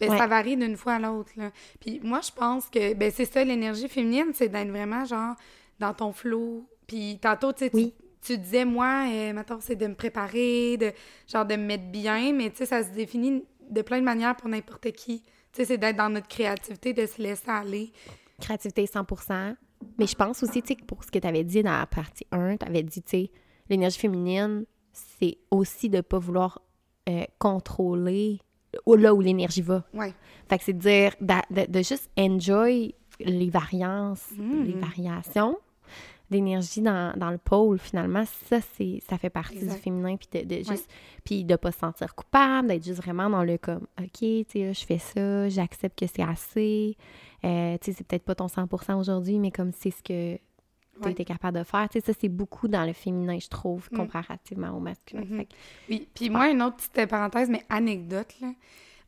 Ben, 0.00 0.10
Ouais. 0.10 0.18
ça 0.18 0.26
varie 0.26 0.56
d'une 0.56 0.76
fois 0.76 0.94
à 0.94 0.98
l'autre. 1.00 1.30
Puis 1.80 2.00
moi, 2.02 2.20
je 2.24 2.30
pense 2.32 2.68
que, 2.68 2.94
ben, 2.94 3.10
c'est 3.14 3.24
ça, 3.24 3.42
l'énergie 3.44 3.88
féminine, 3.88 4.30
c'est 4.34 4.48
d'être 4.48 4.68
vraiment, 4.70 5.04
genre, 5.04 5.34
dans 5.80 5.94
ton 5.94 6.12
flow. 6.12 6.64
Puis 6.86 7.18
tantôt, 7.20 7.52
tu 7.52 7.64
sais, 7.66 7.70
Oui. 7.74 7.94
Tu, 8.22 8.38
disais, 8.38 8.64
moi, 8.64 9.04
euh, 9.08 9.32
maintenant, 9.32 9.58
c'est 9.60 9.76
de 9.76 9.86
me 9.86 9.94
préparer, 9.94 10.76
de, 10.76 10.92
genre, 11.30 11.44
de 11.44 11.56
me 11.56 11.64
mettre 11.64 11.90
bien, 11.90 12.32
mais 12.32 12.50
tu 12.50 12.58
sais, 12.58 12.66
ça 12.66 12.82
se 12.82 12.90
définit 12.90 13.44
de 13.70 13.82
plein 13.82 13.98
de 13.98 14.04
manières 14.04 14.36
pour 14.36 14.48
n'importe 14.48 14.90
qui. 14.92 15.22
Tu 15.22 15.28
sais, 15.52 15.64
c'est 15.64 15.78
d'être 15.78 15.96
dans 15.96 16.08
notre 16.10 16.28
créativité, 16.28 16.92
de 16.92 17.06
se 17.06 17.20
laisser 17.20 17.48
aller. 17.50 17.92
créativité 18.40 18.84
100% 18.86 19.54
Mais 19.98 20.06
je 20.06 20.14
pense 20.14 20.42
aussi, 20.42 20.62
tu 20.62 20.68
sais, 20.68 20.76
que 20.76 20.84
pour 20.84 21.04
ce 21.04 21.10
que 21.10 21.18
tu 21.18 21.26
avais 21.26 21.44
dit 21.44 21.62
dans 21.62 21.78
la 21.78 21.86
partie 21.86 22.26
1, 22.32 22.56
tu 22.58 22.66
avais 22.66 22.82
dit, 22.82 23.02
tu 23.02 23.10
sais, 23.10 23.30
l'énergie 23.68 23.98
féminine, 23.98 24.64
c'est 24.92 25.38
aussi 25.50 25.88
de 25.88 26.00
pas 26.00 26.18
vouloir 26.18 26.60
euh, 27.08 27.24
contrôler 27.38 28.40
là 28.86 29.14
où 29.14 29.20
l'énergie 29.20 29.62
va. 29.62 29.84
Ouais. 29.92 30.14
Fait 30.48 30.58
que 30.58 30.64
c'est 30.64 30.72
de 30.72 30.78
dire, 30.78 31.14
de 31.20 31.78
juste 31.78 32.10
enjoy 32.18 32.94
les 33.20 33.50
variances, 33.50 34.30
Mm. 34.36 34.62
les 34.64 34.72
variations 34.74 35.58
d'énergie 36.32 36.80
dans, 36.80 37.16
dans 37.16 37.30
le 37.30 37.38
pôle, 37.38 37.78
finalement, 37.78 38.24
ça, 38.48 38.58
c'est 38.76 39.00
ça 39.08 39.16
fait 39.18 39.30
partie 39.30 39.58
Exact. 39.58 39.74
du 39.76 39.80
féminin, 39.80 40.16
puis 40.16 40.28
de, 40.44 40.48
de 40.48 40.56
juste, 40.64 40.90
puis 41.24 41.44
de 41.44 41.54
pas 41.54 41.70
se 41.70 41.78
sentir 41.78 42.14
coupable, 42.16 42.66
d'être 42.68 42.84
juste 42.84 43.00
vraiment 43.00 43.30
dans 43.30 43.44
le 43.44 43.56
comme, 43.58 43.86
OK, 44.00 44.08
tu 44.18 44.44
sais, 44.48 44.74
je 44.74 44.84
fais 44.84 44.98
ça, 44.98 45.48
j'accepte 45.48 45.96
que 46.00 46.06
c'est 46.06 46.22
assez, 46.24 46.96
euh, 47.44 47.76
tu 47.80 47.92
sais, 47.92 47.96
c'est 47.98 48.06
peut-être 48.06 48.24
pas 48.24 48.34
ton 48.34 48.46
100% 48.48 48.98
aujourd'hui, 48.98 49.38
mais 49.38 49.52
comme 49.52 49.70
c'est 49.72 49.92
ce 49.92 50.02
que 50.02 50.34
tu 50.36 50.40
Ouais. 51.08 51.14
capable 51.14 51.58
de 51.58 51.64
faire, 51.64 51.88
tu 51.88 51.98
sais, 52.00 52.06
ça, 52.12 52.18
c'est 52.20 52.28
beaucoup 52.28 52.68
dans 52.68 52.84
le 52.84 52.92
féminin, 52.92 53.38
je 53.40 53.48
trouve, 53.48 53.88
Mm. 53.90 53.96
comparativement 53.96 54.70
au 54.76 54.80
masculin. 54.80 55.22
Mhm. 55.24 55.36
Fait 55.38 55.44
que 55.46 55.54
Oui. 55.88 56.08
Puis 56.14 56.30
moi, 56.30 56.50
une 56.50 56.62
autre 56.62 56.76
petite 56.76 57.08
parenthèse, 57.08 57.48
mais 57.48 57.62
anecdote, 57.70 58.34
là. 58.40 58.48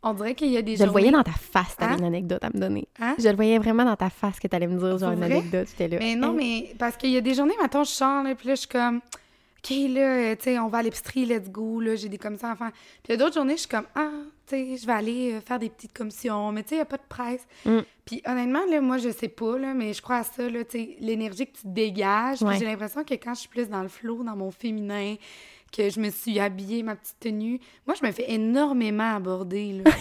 On 0.05 0.13
dirait 0.15 0.35
qu'il 0.35 0.49
y 0.51 0.57
a 0.57 0.63
des 0.63 0.77
je 0.77 0.85
le 0.85 0.91
voyais 0.91 1.11
dans 1.11 1.23
ta 1.23 1.33
face, 1.33 1.77
t'avais 1.77 1.95
Hein? 1.95 1.99
une 1.99 2.05
anecdote 2.05 2.45
à 2.45 2.51
me 2.55 2.61
donner. 2.61 2.87
Hein? 3.01 3.15
Je 3.19 3.29
le 3.29 3.35
voyais 3.37 3.59
vraiment 3.59 3.85
dans 3.85 3.97
ta 3.97 4.11
face 4.11 4.39
que 4.39 4.47
t'allais 4.47 4.67
me 4.67 4.79
dire, 4.79 4.99
genre, 4.99 5.11
Pour 5.11 5.19
une 5.19 5.23
anecdote, 5.25 5.67
j'étais 5.71 5.89
là. 5.89 5.97
Mais 5.99 6.15
non, 6.15 6.29
Hein? 6.29 6.35
mais 6.37 6.75
parce 6.79 6.97
qu'il 6.97 7.11
y 7.11 7.17
a 7.17 7.21
des 7.21 7.35
journées, 7.35 7.55
maintenant 7.61 7.85
je 7.85 7.91
sors, 7.91 8.23
là, 8.23 8.35
puis 8.35 8.49
là, 8.49 8.55
je 8.55 8.61
suis 8.61 8.69
comme, 8.69 8.97
OK, 8.99 9.71
là, 9.71 10.01
euh, 10.01 10.37
tu 10.37 10.43
sais, 10.45 10.59
on 10.59 10.69
va 10.69 10.79
à 10.79 10.83
l'épicerie, 10.83 11.25
let's 11.25 11.49
go, 11.51 11.81
là, 11.81 11.97
j'ai 11.97 12.11
des 12.11 12.19
commissions 12.19 12.49
à 12.51 12.55
faire. 12.57 12.71
Puis 12.71 13.05
il 13.09 13.11
y 13.13 13.15
a 13.15 13.17
d'autres 13.17 13.35
journées, 13.35 13.55
je 13.55 13.61
suis 13.61 13.69
comme, 13.69 13.87
ah, 13.95 14.11
tu 14.47 14.55
sais, 14.57 14.77
je 14.77 14.87
vais 14.87 14.93
aller 14.93 15.33
euh, 15.33 15.41
faire 15.41 15.59
des 15.59 15.71
petites 15.71 15.95
commissions, 15.95 16.53
mais 16.53 16.63
tu 16.65 16.69
sais, 16.71 16.75
il 16.75 16.79
n'y 16.79 16.83
a 16.83 16.85
pas 16.85 16.99
de 16.99 17.03
presse. 17.09 17.47
Mm. 17.65 17.79
Puis 18.05 18.21
honnêtement, 18.27 18.61
là, 18.71 18.83
moi, 18.83 18.99
je 18.99 19.09
sais 19.09 19.29
pas, 19.29 19.57
là, 19.57 19.73
mais 19.73 19.95
je 19.95 20.03
crois 20.03 20.17
à 20.17 20.23
ça, 20.25 20.47
là, 20.51 20.65
tu 20.65 20.79
sais, 20.79 20.97
l'énergie 21.01 21.47
que 21.47 21.53
tu 21.57 21.67
dégages. 21.67 22.43
Ouais. 22.43 22.59
j'ai 22.59 22.67
l'impression 22.67 23.05
que 23.05 23.15
quand 23.15 23.33
je 23.33 23.41
suis 23.41 23.49
plus 23.49 23.71
dans 23.71 23.81
le 23.83 23.89
flow, 23.89 24.23
dans 24.23 24.37
mon 24.37 24.51
féminin, 24.51 25.15
que 25.75 25.91
je 25.91 25.99
me 26.01 26.11
suis 26.11 26.39
habillée, 26.39 26.83
ma 26.83 26.95
petite 26.97 27.17
tenue, 27.21 27.59
moi, 27.87 27.97
je 28.01 28.07
me 28.07 28.13
fais 28.13 28.31
énormément 28.33 29.15
aborder, 29.17 29.83
là. 29.85 29.91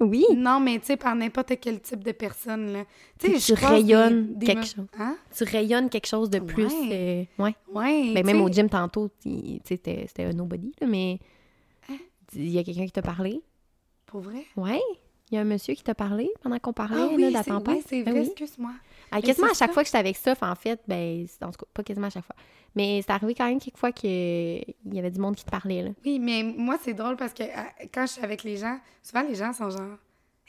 Oui, 0.00 0.24
non, 0.34 0.58
mais 0.58 0.80
tu 0.80 0.86
sais, 0.86 0.96
par 0.96 1.14
n'importe 1.14 1.52
quel 1.60 1.80
type 1.80 2.02
de 2.02 2.10
personne, 2.10 2.72
là. 2.72 2.84
Tu 3.20 3.38
sais, 3.38 3.54
je 3.54 3.60
des- 3.60 3.66
rayonnes 3.66 4.34
des 4.34 4.46
quelque 4.46 4.66
chose. 4.66 4.86
Hein? 4.98 5.16
tu 5.36 5.44
rayonnes 5.44 5.88
quelque 5.88 6.06
chose 6.08 6.28
de 6.28 6.40
plus. 6.40 6.66
Ouais. 6.66 7.26
euh, 7.38 7.42
ouais. 7.44 7.54
Ouais. 7.72 8.12
Ben, 8.14 8.26
même 8.26 8.40
au 8.40 8.48
gym 8.48 8.68
tantôt, 8.68 9.08
tu 9.22 9.30
sais, 9.64 9.80
c'était 9.84 10.24
un 10.24 10.32
nobody, 10.32 10.72
là, 10.80 10.88
mais 10.88 11.20
Hein? 11.88 11.98
il 12.34 12.48
y 12.50 12.58
a 12.58 12.64
quelqu'un 12.64 12.84
qui 12.86 12.92
t'a 12.92 13.02
parlé. 13.02 13.40
Pour 14.06 14.20
vrai? 14.22 14.44
Ouais, 14.56 14.80
il 15.30 15.36
y 15.36 15.38
a 15.38 15.42
un 15.42 15.44
monsieur 15.44 15.74
qui 15.74 15.84
t'a 15.84 15.94
parlé 15.94 16.30
pendant 16.42 16.58
qu'on 16.58 16.72
parlait 16.72 16.96
Ah 16.98 17.06
là, 17.06 17.12
oui, 17.14 17.24
de 17.28 17.32
la 17.32 17.42
c'est 17.44 17.50
tempête. 17.50 17.76
oui, 17.76 17.82
c'est 17.88 18.02
Ben 18.02 18.10
vrai, 18.10 18.20
oui. 18.22 18.26
excuse-moi. 18.26 18.72
Ah, 19.12 19.22
quasiment 19.22 19.46
à 19.48 19.54
chaque 19.54 19.68
ça. 19.68 19.74
fois 19.74 19.82
que 19.82 19.86
j'étais 19.88 19.98
avec 19.98 20.16
ça, 20.16 20.34
en 20.40 20.54
fait, 20.54 20.80
ben, 20.88 21.26
en 21.42 21.50
tout 21.50 21.58
cas, 21.58 21.66
pas 21.74 21.82
quasiment 21.82 22.06
à 22.06 22.10
chaque 22.10 22.24
fois. 22.24 22.36
Mais 22.74 23.02
c'est 23.02 23.12
arrivé 23.12 23.34
quand 23.34 23.46
même 23.46 23.60
quelques 23.60 23.76
fois 23.76 23.92
qu'il 23.92 24.64
y 24.86 24.98
avait 24.98 25.10
du 25.10 25.20
monde 25.20 25.36
qui 25.36 25.44
te 25.44 25.50
parlait, 25.50 25.82
là. 25.82 25.90
Oui, 26.04 26.18
mais 26.18 26.42
moi, 26.42 26.76
c'est 26.82 26.94
drôle 26.94 27.16
parce 27.16 27.34
que 27.34 27.42
euh, 27.42 27.86
quand 27.92 28.06
je 28.06 28.12
suis 28.12 28.22
avec 28.24 28.42
les 28.44 28.56
gens, 28.56 28.78
souvent 29.02 29.22
les 29.22 29.34
gens 29.34 29.52
sont 29.52 29.68
genre, 29.70 29.98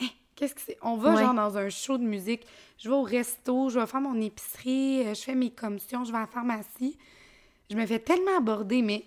Hein, 0.01 0.08
qu'est-ce 0.36 0.55
que 0.55 0.62
c'est? 0.62 0.77
On 0.82 0.96
va 0.98 1.13
Ouais. 1.15 1.22
genre 1.22 1.34
dans 1.34 1.58
un 1.58 1.70
show 1.70 1.98
de 1.98 2.03
musique, 2.03 2.46
je 2.77 2.89
vais 2.89 2.96
au 2.96 3.03
resto, 3.03 3.70
je 3.70 3.79
vais 3.79 3.86
faire 3.86 4.01
mon 4.01 4.20
épicerie, 4.22 5.03
euh, 5.05 5.13
je 5.13 5.22
fais 5.22 5.36
mes 5.36 5.51
commissions, 5.51 6.03
je 6.05 6.12
vais 6.12 6.17
à 6.17 6.22
la 6.22 6.27
pharmacie. 6.27 6.98
Je 7.70 7.75
me 7.75 7.86
fais 7.86 8.00
tellement 8.00 8.38
aborder, 8.38 8.82
mais 8.82 9.03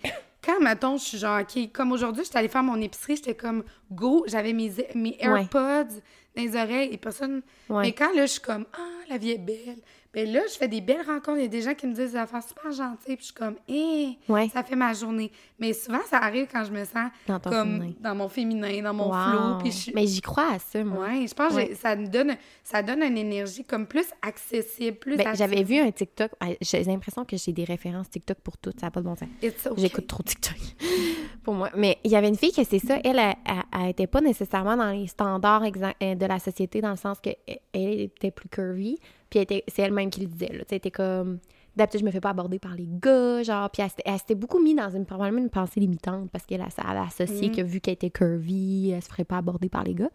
quand, 0.46 0.60
mettons, 0.60 0.96
je 0.96 1.04
suis 1.04 1.18
genre, 1.18 1.40
OK, 1.40 1.72
comme 1.72 1.90
aujourd'hui, 1.92 2.22
j'étais 2.24 2.38
allée 2.38 2.48
faire 2.48 2.62
mon 2.62 2.80
épicerie, 2.80 3.16
j'étais 3.16 3.34
comme, 3.34 3.64
go, 3.90 4.24
j'avais 4.28 4.52
mes, 4.52 4.72
mes 4.94 5.10
Ouais. 5.10 5.40
AirPods 5.42 5.94
dans 6.36 6.42
les 6.42 6.54
oreilles 6.56 6.90
et 6.92 6.96
personne. 6.98 7.42
Ouais. 7.68 7.82
Mais 7.82 7.92
quand 7.92 8.14
là, 8.14 8.26
je 8.26 8.32
suis 8.32 8.40
comme, 8.40 8.64
ah, 8.72 9.00
la 9.10 9.18
vie 9.18 9.32
est 9.32 9.38
belle. 9.38 9.78
Ben 10.16 10.32
là, 10.32 10.40
je 10.50 10.56
fais 10.56 10.66
des 10.66 10.80
belles 10.80 11.02
rencontres. 11.06 11.36
Il 11.36 11.42
y 11.42 11.44
a 11.44 11.48
des 11.48 11.60
gens 11.60 11.74
qui 11.74 11.86
me 11.86 11.92
disent 11.92 12.12
des 12.12 12.16
affaires 12.16 12.42
super 12.42 12.72
gentilles. 12.72 13.16
Puis 13.16 13.18
je 13.18 13.24
suis 13.24 13.34
comme, 13.34 13.56
hé, 13.68 14.16
Ouais. 14.30 14.48
ça 14.48 14.62
fait 14.62 14.74
ma 14.74 14.94
journée. 14.94 15.30
Mais 15.58 15.74
souvent, 15.74 16.00
ça 16.08 16.16
arrive 16.16 16.46
quand 16.50 16.64
je 16.64 16.72
me 16.72 16.84
sens 16.86 17.10
Dans 17.28 17.38
comme 17.38 17.80
féminin. 17.80 17.92
dans 18.00 18.14
mon 18.14 18.28
féminin, 18.30 18.82
dans 18.82 18.94
mon 18.94 19.10
Wow. 19.10 19.30
flow. 19.30 19.58
Puis 19.62 19.72
je 19.72 19.90
Mais 19.94 20.06
j'y 20.06 20.22
crois 20.22 20.54
à 20.54 20.58
ça, 20.58 20.82
moi. 20.82 21.06
Ouais, 21.06 21.26
je 21.26 21.34
pense 21.34 21.50
que 21.52 21.56
Ouais. 21.56 21.74
ça 21.74 21.94
me 21.96 22.06
donne, 22.06 22.34
ça 22.64 22.82
donne 22.82 23.02
une 23.02 23.18
énergie 23.18 23.62
comme 23.62 23.86
plus 23.86 24.06
accessible, 24.22 24.96
plus 24.96 25.16
Ben, 25.18 25.34
j'avais 25.36 25.62
vu 25.62 25.76
un 25.80 25.90
TikTok. 25.90 26.30
ah, 26.40 26.46
J'ai 26.62 26.82
l'impression 26.84 27.26
que 27.26 27.36
j'ai 27.36 27.52
des 27.52 27.64
références 27.64 28.08
TikTok 28.08 28.38
pour 28.38 28.56
tout. 28.56 28.72
Ça 28.80 28.86
n'a 28.86 28.90
pas 28.90 29.00
de 29.00 29.04
bon 29.06 29.16
sens. 29.16 29.28
Okay. 29.42 29.52
J'écoute 29.76 30.06
trop 30.06 30.22
TikTok 30.22 30.56
pour 31.44 31.52
moi. 31.52 31.68
Mais 31.76 31.98
il 32.04 32.10
y 32.10 32.16
avait 32.16 32.28
une 32.28 32.36
fille 32.38 32.52
que 32.52 32.64
c'est 32.64 32.78
ça. 32.78 32.96
Elle, 33.04 33.18
elle, 33.18 33.34
elle, 33.44 33.62
elle 33.82 33.88
était 33.90 34.06
pas 34.06 34.22
nécessairement 34.22 34.78
dans 34.78 34.90
les 34.92 35.08
standards 35.08 35.62
euh, 36.02 36.14
de 36.14 36.24
la 36.26 36.38
société 36.38 36.80
dans 36.80 36.90
le 36.92 36.96
sens 36.96 37.18
que 37.20 37.28
elle 37.46 37.58
elle 37.74 38.00
était 38.00 38.30
plus 38.30 38.48
curvy. 38.48 38.98
Puis 39.36 39.46
elle 39.50 39.58
était- 39.58 39.64
c'est 39.68 39.82
elle-même 39.82 40.08
qui 40.10 40.20
le 40.20 40.26
disait. 40.28 40.48
Là. 40.52 40.60
Tu 40.60 40.70
sais, 40.70 40.76
était 40.76 40.90
comme. 40.90 41.38
D'habitude, 41.76 42.00
je 42.00 42.04
me 42.06 42.10
fais 42.10 42.20
pas 42.22 42.30
aborder 42.30 42.58
par 42.58 42.74
les 42.74 42.86
gars, 42.88 43.42
genre. 43.42 43.68
Puis 43.70 43.82
elle, 44.06 44.18
s'était- 44.18 44.34
beaucoup 44.34 44.58
mis 44.62 44.74
dans 44.74 44.88
une, 44.88 45.04
probablement 45.04 45.42
une 45.42 45.50
pensée 45.50 45.78
limitante 45.80 46.30
parce 46.30 46.46
qu'elle 46.46 46.62
a- 46.62 46.68
elle 46.78 46.96
a 46.96 47.02
associé 47.02 47.48
Mhm. 47.50 47.54
que 47.56 47.60
vu 47.62 47.80
qu'elle 47.80 47.94
était 47.94 48.08
curvy, 48.10 48.92
elle 48.94 49.02
se 49.02 49.08
ferait 49.08 49.24
pas 49.24 49.36
aborder 49.36 49.68
par 49.68 49.84
les 49.84 49.94
gars. 49.94 50.08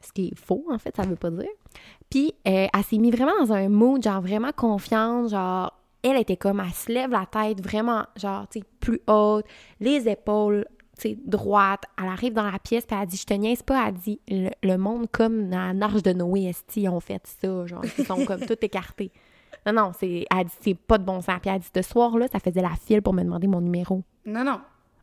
Ce 0.00 0.12
qui 0.12 0.28
est 0.28 0.34
faux, 0.38 0.64
en 0.70 0.78
fait, 0.78 0.96
ça 0.96 1.02
veut 1.02 1.16
pas 1.16 1.30
dire. 1.30 1.48
Puis 2.08 2.32
euh, 2.46 2.66
elle 2.72 2.84
s'est 2.84 2.96
mis 2.98 3.10
vraiment 3.10 3.32
dans 3.38 3.52
un 3.52 3.68
mood, 3.68 4.02
genre 4.02 4.22
vraiment 4.22 4.52
confiante, 4.52 5.28
genre 5.30 5.74
elle 6.02 6.16
était 6.16 6.36
comme, 6.38 6.60
elle 6.60 6.72
se 6.72 6.90
lève 6.90 7.10
la 7.10 7.26
tête 7.26 7.60
vraiment, 7.62 8.04
genre, 8.16 8.46
tu 8.48 8.60
sais, 8.60 8.64
plus 8.80 9.00
haute, 9.08 9.44
les 9.80 10.08
épaules, 10.08 10.64
droites. 11.24 11.84
Elle 12.00 12.08
arrive 12.08 12.32
dans 12.34 12.50
la 12.50 12.58
pièce, 12.58 12.84
puis 12.86 12.96
elle 13.00 13.06
dit, 13.06 13.16
je 13.16 13.24
te 13.24 13.34
niaise 13.34 13.62
pas, 13.62 13.86
elle 13.88 13.94
dit, 13.94 14.20
le, 14.28 14.50
le 14.62 14.76
monde 14.76 15.06
comme 15.10 15.48
dans 15.50 15.76
l'Arche 15.78 16.02
de 16.02 16.12
Noé, 16.12 16.44
esti, 16.48 16.88
ont 16.88 17.00
fait 17.00 17.22
ça, 17.40 17.66
genre, 17.66 17.82
ils 17.98 18.04
sont 18.04 18.24
comme 18.24 18.40
tout 18.40 18.56
écartés. 18.62 19.10
Non, 19.66 19.72
non, 19.72 19.92
c'est, 19.98 20.24
elle 20.30 20.44
dit, 20.46 20.52
c'est 20.60 20.74
pas 20.74 20.98
de 20.98 21.04
bon 21.04 21.20
sens. 21.20 21.38
Puis 21.40 21.50
elle 21.50 21.60
dit, 21.60 21.68
ce 21.74 21.82
soir-là, 21.82 22.26
ça 22.32 22.38
faisait 22.40 22.62
la 22.62 22.74
file 22.84 23.02
pour 23.02 23.12
me 23.14 23.22
demander 23.22 23.46
mon 23.48 23.60
numéro. 23.60 24.02
Non, 24.24 24.44
non. 24.44 24.60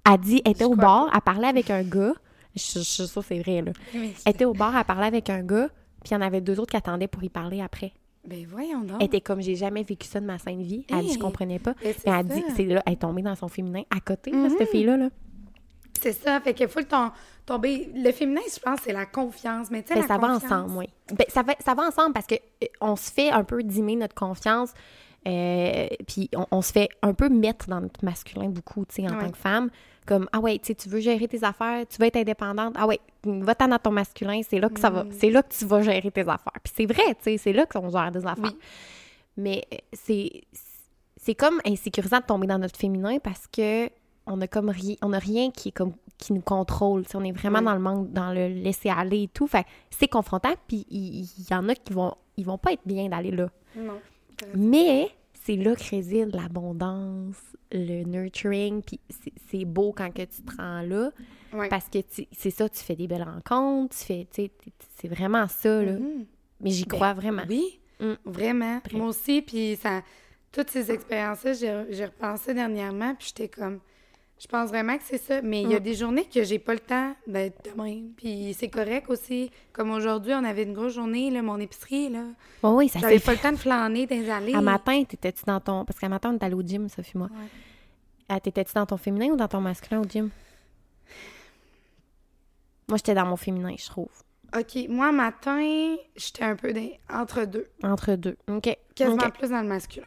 Elle 0.10 0.20
dit, 0.20 0.42
elle 0.46 0.52
était 0.52 0.66
au 0.66 0.76
bar, 0.76 1.10
elle 1.14 1.22
parlait 1.22 1.48
avec 1.48 1.70
un 1.70 1.84
gars. 1.84 2.14
Je 2.56 2.80
je 2.80 3.14
que 3.14 3.22
c'est 3.22 3.40
vrai, 3.40 3.62
là. 3.62 3.72
Elle 3.94 4.12
était 4.28 4.46
au 4.46 4.54
bar, 4.54 4.76
elle 4.78 4.86
parlait 4.86 5.08
avec 5.08 5.30
un 5.30 5.42
gars, 5.44 5.68
puis 6.04 6.12
il 6.12 6.14
y 6.14 6.18
en 6.18 6.22
avait 6.22 6.42
deux 6.42 6.60
autres 6.60 6.72
qui 6.72 6.78
attendaient 6.78 7.08
pour 7.08 7.24
y 7.24 7.30
parler 7.30 7.62
après. 7.62 7.92
Ben 8.28 8.46
voyons 8.50 8.82
donc. 8.82 8.98
Elle 9.02 9.06
était 9.08 9.22
comme 9.22 9.40
j'ai 9.42 9.56
jamais 9.56 9.84
vécu 9.84 10.08
ça 10.08 10.20
de 10.20 10.26
ma 10.26 10.40
sainte 10.40 10.60
vie. 10.62 10.84
Elle 10.90 11.02
dit 11.02 11.10
je 11.10 11.14
Hey! 11.14 11.20
comprenais 11.20 11.60
pas. 11.60 11.74
Mais 11.84 11.94
elle 12.06 12.26
dit 12.26 12.42
ça. 12.42 12.48
c'est 12.56 12.64
là, 12.66 12.82
elle 12.86 12.94
est 12.94 12.96
tombée 12.96 13.22
dans 13.22 13.36
son 13.36 13.48
féminin 13.50 13.82
à 13.96 14.00
côté, 14.00 14.32
là, 14.32 14.38
Mhm. 14.38 14.50
cette 14.58 14.70
fille-là. 14.70 14.98
Là. 14.98 15.10
C'est 16.02 16.14
ça, 16.14 16.40
fait 16.42 16.54
qu'il 16.54 16.68
faut 16.68 16.82
tom- 16.84 17.12
tomber. 17.46 17.90
Le 17.96 18.12
féminin, 18.12 18.42
je 18.54 18.60
pense, 18.60 18.80
c'est 18.84 18.94
la 18.94 19.06
confiance. 19.06 19.70
Mais 19.72 19.82
tu 19.84 19.94
sais, 19.94 20.00
Ben, 20.02 20.08
ça 20.08 20.18
va 20.18 20.28
ensemble, 20.36 20.72
oui. 20.78 20.90
Ben, 21.14 21.26
ça, 21.30 21.42
va, 21.44 21.54
ça 21.64 21.74
va 21.74 21.84
ensemble 21.88 22.14
parce 22.14 22.28
que 22.28 22.36
euh, 22.36 22.68
on 22.82 22.96
se 22.96 23.12
fait 23.12 23.30
un 23.32 23.44
peu 23.44 23.64
dimmer 23.64 23.96
notre 23.96 24.16
confiance. 24.16 24.74
euh, 25.28 25.88
puis 26.08 26.30
on, 26.36 26.46
on 26.52 26.62
se 26.62 26.72
fait 26.72 26.90
un 27.02 27.14
peu 27.14 27.30
mettre 27.30 27.68
dans 27.68 27.82
notre 27.82 28.04
masculin 28.06 28.50
beaucoup, 28.50 28.86
tu 28.86 28.96
sais, 28.96 29.08
en 29.10 29.16
Ouais. 29.16 29.26
tant 29.26 29.32
que 29.32 29.38
femme. 29.38 29.70
Comme, 30.06 30.30
ah 30.34 30.40
ouais, 30.40 30.60
tu 30.60 30.68
sais, 30.68 30.76
tu 30.76 30.88
veux 30.88 31.00
gérer 31.00 31.28
tes 31.28 31.44
affaires, 31.44 31.84
tu 31.88 31.98
veux 32.00 32.06
être 32.06 32.18
indépendante. 32.18 32.76
Ah 32.78 32.86
ouais, 32.86 33.00
va-t'en 33.24 33.68
dans 33.70 33.80
ton 33.80 33.90
masculin, 33.90 34.42
c'est 34.48 34.60
là 34.60 34.70
que 34.70 34.80
ça 34.80 34.92
va. 34.92 35.04
Mm. 35.06 35.12
C'est 35.20 35.32
là 35.32 35.42
que 35.42 35.52
tu 35.52 35.66
vas 35.66 35.82
gérer 35.82 36.12
tes 36.12 36.22
affaires. 36.22 36.54
Puis 36.64 36.74
c'est 36.78 36.86
vrai, 36.86 37.16
tu 37.16 37.24
sais, 37.24 37.38
c'est 37.38 37.54
là 37.54 37.66
qu'on 37.66 37.90
gère 37.90 38.12
des 38.12 38.24
affaires. 38.28 38.44
Oui. 38.54 38.58
Mais 39.38 39.64
euh, 39.74 39.78
c'est 39.94 40.44
c'est 41.18 41.34
comme 41.34 41.60
insécurisant 41.66 42.20
de 42.20 42.26
tomber 42.26 42.46
dans 42.46 42.60
notre 42.60 42.78
féminin 42.80 43.18
parce 43.18 43.48
que 43.48 43.90
on 44.28 44.42
a 44.42 44.48
comme 44.48 44.70
rien 44.70 44.96
on 45.02 45.14
a 45.14 45.20
rien 45.20 45.52
qui 45.52 45.70
est 45.70 45.72
comme 45.72 45.94
qui 46.18 46.34
nous 46.34 46.42
contrôle 46.42 47.04
tu 47.06 47.12
sais, 47.12 47.18
on 47.18 47.24
est 47.24 47.32
vraiment 47.32 47.62
dans 47.62 47.74
le 47.74 47.80
manque 47.80 48.12
dans 48.12 48.32
le 48.32 48.48
laisser 48.48 48.90
aller 48.90 49.24
et 49.24 49.28
tout. 49.28 49.48
Fait 49.48 49.66
c'est 49.90 50.08
confrontant 50.08 50.54
puis 50.68 50.86
il 50.90 51.28
y, 51.50 51.54
en 51.54 51.68
a 51.70 51.76
qui 51.76 51.94
vont 51.94 52.14
ils 52.38 52.46
vont 52.46 52.58
pas 52.58 52.74
être 52.74 52.82
bien 52.86 53.08
d'aller 53.10 53.32
là. 53.32 53.50
Non. 53.76 54.00
mais 54.56 55.10
c'est 55.34 55.56
là 55.58 55.76
que 55.76 55.90
réside 55.90 56.34
l'abondance 56.34 57.36
le 57.72 58.04
nurturing 58.04 58.82
puis 58.82 59.00
c'est- 59.50 59.66
beau 59.66 59.94
quand 59.96 60.12
que 60.14 60.22
tu 60.24 60.42
te 60.44 60.56
rends 60.58 60.82
là. 60.82 61.12
Parce 61.70 61.88
que 61.90 62.00
c'est 62.32 62.50
ça 62.52 62.68
tu 62.68 62.80
fais 62.80 62.96
des 62.96 63.08
belles 63.08 63.24
rencontres 63.24 63.96
tu 63.98 64.04
fais 64.06 64.28
c'est 64.98 65.08
vraiment 65.08 65.48
ça 65.48 65.82
là. 65.84 65.94
Mhm. 65.94 66.26
mais 66.62 66.70
j'y 66.72 66.84
Ben, 66.86 66.96
crois 66.96 67.14
vraiment. 67.14 67.44
Oui, 67.50 67.80
Mm. 68.00 68.14
vraiment. 68.26 68.82
Moi 68.92 69.08
aussi, 69.08 69.42
puis 69.42 69.78
ça, 69.82 70.02
toutes 70.52 70.70
ces 70.70 70.92
expériences-là, 70.92 71.54
j'ai 71.54 71.86
j'ai 71.92 72.06
repensé 72.06 72.54
dernièrement, 72.54 73.16
puis 73.16 73.28
j'étais 73.30 73.48
comme, 73.48 73.80
je 74.40 74.48
pense 74.48 74.70
vraiment 74.70 74.98
que 74.98 75.04
c'est 75.06 75.18
ça. 75.18 75.42
Mais 75.42 75.62
il 75.64 75.70
y 75.72 75.76
a 75.76 75.80
Mm. 75.80 75.84
des 75.84 75.94
journées 75.96 76.26
que 76.26 76.44
j'ai 76.44 76.60
pas 76.60 76.74
le 76.74 76.80
temps 76.80 77.16
d'être 77.28 77.64
de 77.66 77.82
même, 77.82 78.12
puis 78.18 78.54
c'est 78.58 78.70
correct 78.70 79.10
aussi. 79.10 79.50
Comme 79.74 79.92
aujourd'hui, 79.92 80.34
on 80.34 80.44
avait 80.44 80.64
une 80.64 80.74
grosse 80.74 80.94
journée, 80.94 81.32
là, 81.32 81.42
mon 81.42 81.60
épicerie, 81.60 82.10
là. 82.10 82.24
oui 82.64 82.70
oui 82.72 82.90
ça 82.90 83.00
J'avais 83.00 83.20
fait 83.20 83.26
pas 83.26 83.32
le 83.34 83.40
temps 83.40 83.52
de 83.52 83.58
flâner 83.58 84.06
dans 84.08 84.16
les 84.16 84.30
allées. 84.30 84.54
À 84.56 84.62
matin, 84.62 85.04
t'étais-tu 85.04 85.44
dans 85.46 85.60
ton. 85.60 85.86
Parce 85.86 86.00
qu'à 86.00 86.10
matin, 86.10 86.32
on 86.32 86.38
est 86.38 86.44
allé 86.44 86.56
au 86.56 86.62
gym, 86.62 86.90
Sophie, 86.90 87.18
moi. 87.18 87.28
Ouais. 87.32 87.48
Ah, 88.30 88.40
T'étais-tu 88.40 88.74
dans 88.74 88.86
ton 88.86 88.98
féminin 88.98 89.28
ou 89.28 89.36
dans 89.38 89.48
ton 89.48 89.62
masculin 89.62 90.02
au 90.02 90.06
gym? 90.06 90.30
Moi, 92.88 92.98
j'étais 92.98 93.14
dans 93.14 93.26
mon 93.26 93.36
féminin, 93.36 93.74
je 93.78 93.86
trouve. 93.88 94.10
OK, 94.56 94.88
moi, 94.90 95.12
matin, 95.12 95.96
j'étais 96.16 96.44
un 96.44 96.56
peu 96.56 96.72
dans- 96.72 96.90
entre 97.10 97.46
deux. 97.46 97.68
Entre 97.84 98.16
deux. 98.16 98.38
OK. 98.48 98.76
Quasiment 98.96 99.26
OK. 99.26 99.38
plus 99.38 99.50
dans 99.50 99.62
le 99.62 99.68
masculin. 99.68 100.06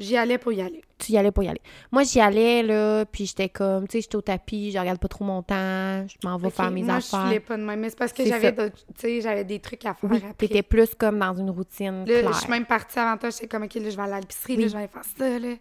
J'y 0.00 0.16
allais 0.16 0.38
pour 0.38 0.50
y 0.52 0.60
aller. 0.62 0.82
Tu 0.98 1.12
y 1.12 1.18
allais 1.18 1.30
pour 1.30 1.44
y 1.44 1.48
aller. 1.48 1.60
Moi, 1.92 2.02
j'y 2.04 2.20
allais, 2.20 2.62
là, 2.62 3.04
puis 3.04 3.26
j'étais 3.26 3.48
comme, 3.50 3.86
tu 3.86 3.92
sais, 3.92 4.00
j'étais 4.00 4.16
au 4.16 4.22
tapis, 4.22 4.72
je 4.72 4.78
regarde 4.78 4.98
pas 4.98 5.08
trop 5.08 5.24
mon 5.24 5.42
temps, 5.42 6.06
je 6.08 6.26
m'en 6.26 6.36
vais 6.38 6.48
faire 6.50 6.70
mes 6.70 6.82
moi, 6.82 6.98
je 7.00 7.06
affaires. 7.06 7.26
filais 7.26 7.40
pas 7.40 7.56
de 7.58 7.62
même. 7.62 7.80
Mais 7.80 7.90
c'est 7.90 7.98
parce 7.98 8.12
que 8.12 8.24
j'avais 8.24 8.54
ça. 8.56 9.44
des 9.44 9.58
trucs 9.60 9.84
à 9.84 9.94
faire 9.94 10.10
Oui, 10.10 10.16
après. 10.16 10.32
t'étais 10.48 10.62
plus 10.62 10.94
comme 10.94 11.18
dans 11.18 11.34
une 11.34 11.50
routine 11.50 12.00
Là, 12.00 12.20
claire. 12.20 12.32
je 12.32 12.38
suis 12.40 12.50
même 12.50 12.64
partie 12.66 12.98
avant 12.98 13.16
toi, 13.18 13.30
j'étais 13.30 13.46
comme, 13.46 13.64
OK, 13.64 13.74
là, 13.74 13.90
je 13.90 13.96
vais 13.96 14.02
aller 14.02 14.12
à 14.14 14.20
l'épicerie, 14.20 14.56
Oui. 14.56 14.62
là, 14.62 14.68
je 14.68 14.72
vais 14.72 14.78
aller 14.78 14.88
faire 14.88 15.04
ça, 15.18 15.38
là. 15.38 15.54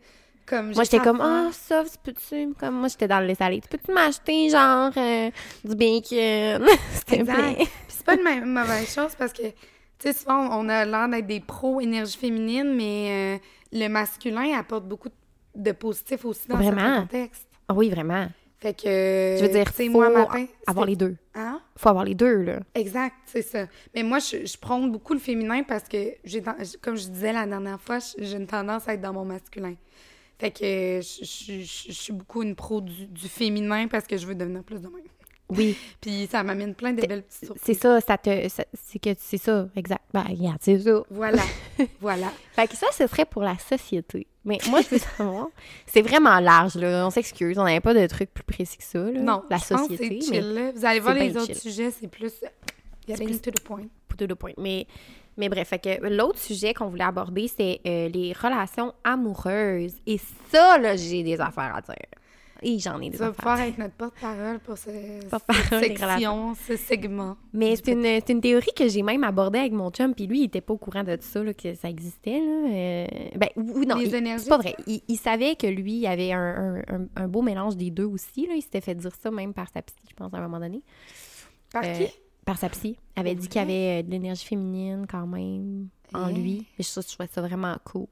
Comme, 0.46 0.72
Moi, 0.74 0.84
j'étais 0.84 0.98
ça 0.98 1.04
comme, 1.04 1.22
ah, 1.22 1.50
ça, 1.52 1.84
tu 1.84 1.98
peux-tu, 2.04 2.54
comme, 2.60 2.76
moi, 2.80 2.88
j'étais 2.88 3.08
dans 3.08 3.20
le. 3.20 3.34
Tu 3.36 3.68
peux-tu 3.70 3.94
m'acheter, 3.94 4.50
genre, 4.50 4.92
euh, 4.98 5.30
du 5.64 5.76
bacon, 5.76 6.66
s'il 7.08 7.20
te 7.20 7.24
plaît? 7.24 7.56
Puis 7.58 7.68
c'est 7.90 8.06
pas 8.06 8.16
une 8.16 8.24
ma- 8.24 8.62
mauvaise 8.64 8.92
chose 8.92 9.14
parce 9.16 9.32
que, 9.32 9.44
tu 9.44 9.54
sais, 10.00 10.14
souvent, 10.14 10.50
on 10.60 10.68
a 10.70 10.86
l'air 10.86 11.08
d'être 11.10 11.28
des 11.28 11.40
pros 11.40 11.80
énergie 11.82 12.18
féminine, 12.18 12.74
mais 12.74 13.38
euh, 13.38 13.40
le 13.72 13.88
masculin 13.88 14.58
apporte 14.58 14.88
beaucoup 14.88 15.10
de 15.56 15.72
positif 15.72 16.26
aussi 16.26 16.48
dans 16.48 16.58
certains 16.76 17.02
contextes. 17.02 17.48
Ah 17.68 17.74
oui, 17.74 17.90
vraiment. 17.90 18.28
Fait 18.58 18.74
que, 18.74 19.38
Je 19.40 19.46
veux 19.46 19.52
dire, 19.52 19.70
faut 19.70 19.90
moi, 19.90 20.10
matin, 20.10 20.46
avoir 20.68 20.86
les 20.86 20.96
deux. 20.98 21.16
Hein? 21.34 21.62
Faut 21.78 21.90
avoir 21.90 22.04
les 22.04 22.14
deux, 22.16 22.42
là. 22.44 22.60
Exact, 22.76 23.16
c'est 23.26 23.42
ça. 23.42 23.68
Mais 23.96 24.04
moi, 24.04 24.20
je, 24.20 24.46
je 24.46 24.58
prône 24.58 24.92
beaucoup 24.92 25.14
le 25.14 25.20
féminin 25.20 25.64
parce 25.64 25.86
que, 25.88 26.14
j'ai 26.26 26.44
comme 26.82 26.98
je 26.98 27.08
disais 27.08 27.32
la 27.32 27.46
dernière 27.46 27.80
fois, 27.80 28.00
j'ai 28.18 28.36
une 28.36 28.48
tendance 28.48 28.88
à 28.90 28.96
être 28.96 29.02
dans 29.02 29.14
mon 29.14 29.24
masculin. 29.24 29.76
Fait 30.40 30.52
que 30.52 30.60
je, 31.02 31.24
je- 31.26 31.62
je- 31.64 31.88
je 31.88 31.92
suis 31.94 32.14
beaucoup 32.14 32.44
une 32.44 32.56
pro 32.56 32.82
du, 32.82 33.08
du 33.08 33.28
féminin 33.30 33.88
parce 33.88 34.06
que 34.08 34.18
je 34.18 34.26
veux 34.28 34.36
devenir 34.36 34.64
plus 34.64 34.80
de 34.82 34.88
même. 34.88 35.04
Oui, 35.50 35.76
Puis 36.02 36.28
ça 36.32 36.44
m'amène 36.44 36.76
plein 36.76 36.94
de 36.94 37.02
belles 37.06 37.24
petites 37.24 37.46
surprises. 37.46 37.64
c'est 37.66 37.74
ça, 37.74 38.00
ça 38.02 38.18
te, 38.18 38.48
c'est 38.74 39.00
que, 39.00 39.10
c'est 39.18 39.38
ça, 39.38 39.68
exact. 39.76 40.04
Ben, 40.14 40.22
regarde, 40.24 40.58
c'est 40.62 40.80
ça. 40.80 41.02
Voilà, 41.10 41.42
voilà. 42.02 42.32
Fait 42.54 42.68
que 42.68 42.76
ça, 42.76 42.88
ce 42.92 43.08
serait 43.08 43.26
pour 43.26 43.42
la 43.42 43.58
société. 43.58 44.28
Mais 44.46 44.58
moi, 44.70 44.82
je 44.82 44.90
veux 44.90 44.98
savoir, 45.00 45.48
c'est 45.86 46.02
vraiment 46.02 46.40
large, 46.40 46.76
là. 46.76 47.06
On 47.06 47.10
s'excuse, 47.10 47.58
on 47.60 47.64
n'avait 47.64 47.80
pas 47.82 47.94
de 47.94 48.06
trucs 48.08 48.34
plus 48.34 48.44
précis 48.44 48.78
que 48.78 48.84
ça, 48.84 49.00
là. 49.00 49.20
Non, 49.20 49.44
La 49.50 49.58
je 49.58 49.66
pense 49.68 49.88
que 49.88 49.96
société, 49.98 50.22
c'est 50.22 50.32
mais 50.32 50.42
chill, 50.42 50.54
là. 50.54 50.72
Vous 50.72 50.86
allez 50.86 51.00
voir 51.00 51.16
les 51.16 51.36
autres 51.36 51.46
chill. 51.48 51.56
sujets, 51.56 51.92
c'est 51.92 52.08
plus... 52.08 52.34
Getting 53.08 53.28
plus- 53.28 53.42
to 53.42 53.52
the 53.52 53.62
point. 53.62 53.84
tout 54.18 54.26
le 54.28 54.36
point. 54.36 54.52
Mais, 54.58 54.86
mais 55.36 55.50
bref, 55.50 55.68
fait 55.70 55.80
que 55.80 56.08
l'autre 56.08 56.38
sujet 56.40 56.74
qu'on 56.76 56.90
voulait 56.90 57.04
aborder, 57.06 57.48
c'est 57.48 57.80
euh, 57.88 58.08
les 58.10 58.34
relations 58.34 58.94
amoureuses. 59.04 59.96
Et 60.06 60.20
ça, 60.52 60.78
là, 60.78 60.96
j'ai 60.96 61.24
des 61.24 61.40
affaires 61.42 61.74
à 61.76 61.82
dire. 61.82 61.96
Et 62.62 62.78
j'en 62.80 63.00
ai 63.00 63.06
Tu 63.06 63.12
des 63.12 63.18
vas 63.18 63.26
affaires. 63.28 63.36
pouvoir 63.36 63.60
être 63.62 63.78
notre 63.78 63.94
porte-parole 63.94 64.60
pour 64.60 64.78
ce, 64.78 64.90
Porte-parole 65.30 65.64
cette 65.84 65.98
section, 65.98 66.56
ce 66.68 66.76
segment. 66.76 67.38
Mais 67.54 67.76
c'est 67.78 67.94
une, 67.94 68.04
c'est 68.04 68.30
une 68.30 68.42
théorie 68.42 68.72
que 68.76 68.88
j'ai 68.90 69.02
même 69.02 69.24
abordée 69.24 69.60
avec 69.60 69.72
mon 69.72 69.90
chum, 69.92 70.14
puis 70.14 70.28
lui, 70.28 70.42
il 70.42 70.44
était 70.46 70.60
pas 70.62 70.74
au 70.74 70.78
courant 70.78 71.04
de 71.04 71.16
tout 71.16 71.24
ça, 71.24 71.42
là, 71.44 71.54
que 71.54 71.74
ça 71.76 71.90
existait. 71.90 72.40
Là. 72.40 72.70
Euh, 72.70 73.08
ben, 73.36 73.48
ou, 73.56 73.86
non, 73.86 73.96
Les 73.96 74.06
il- 74.14 74.40
c'est 74.40 74.50
pas 74.50 74.58
vrai. 74.58 74.76
Il, 74.88 75.02
il 75.08 75.18
savait 75.18 75.56
que 75.56 75.68
lui, 75.68 75.94
il 76.00 76.08
avait 76.08 76.34
un, 76.34 76.82
un- 76.88 77.08
un- 77.16 77.28
beau 77.30 77.42
mélange 77.42 77.78
des 77.78 77.92
deux 77.92 78.06
aussi. 78.06 78.46
Là. 78.48 78.56
Il 78.56 78.62
s'était 78.62 78.82
fait 78.82 78.96
dire 78.96 79.12
ça 79.22 79.32
même 79.32 79.54
par 79.54 79.68
sa 79.74 79.82
psy, 79.82 79.96
je 80.10 80.14
pense, 80.16 80.34
à 80.34 80.38
un 80.38 80.42
moment 80.42 80.60
donné. 80.60 80.82
Par 81.72 81.84
Euh, 81.86 81.94
qui? 81.94 82.08
Par 82.46 82.58
sa 82.58 82.68
psy. 82.70 82.98
Elle 83.16 83.22
avait 83.22 83.36
dit 83.36 83.48
qu'il 83.48 83.62
y 83.62 83.64
avait 83.64 84.00
euh, 84.00 84.04
de 84.04 84.12
l'énergie 84.12 84.46
féminine 84.46 85.06
quand 85.10 85.28
même 85.28 85.88
en 86.14 86.24
Hein? 86.24 86.32
lui. 86.32 86.66
Et 86.78 86.84
ça, 86.84 87.00
je 87.02 87.08
trouvais 87.14 87.30
ça 87.32 87.42
vraiment 87.42 87.76
cool. 87.86 88.08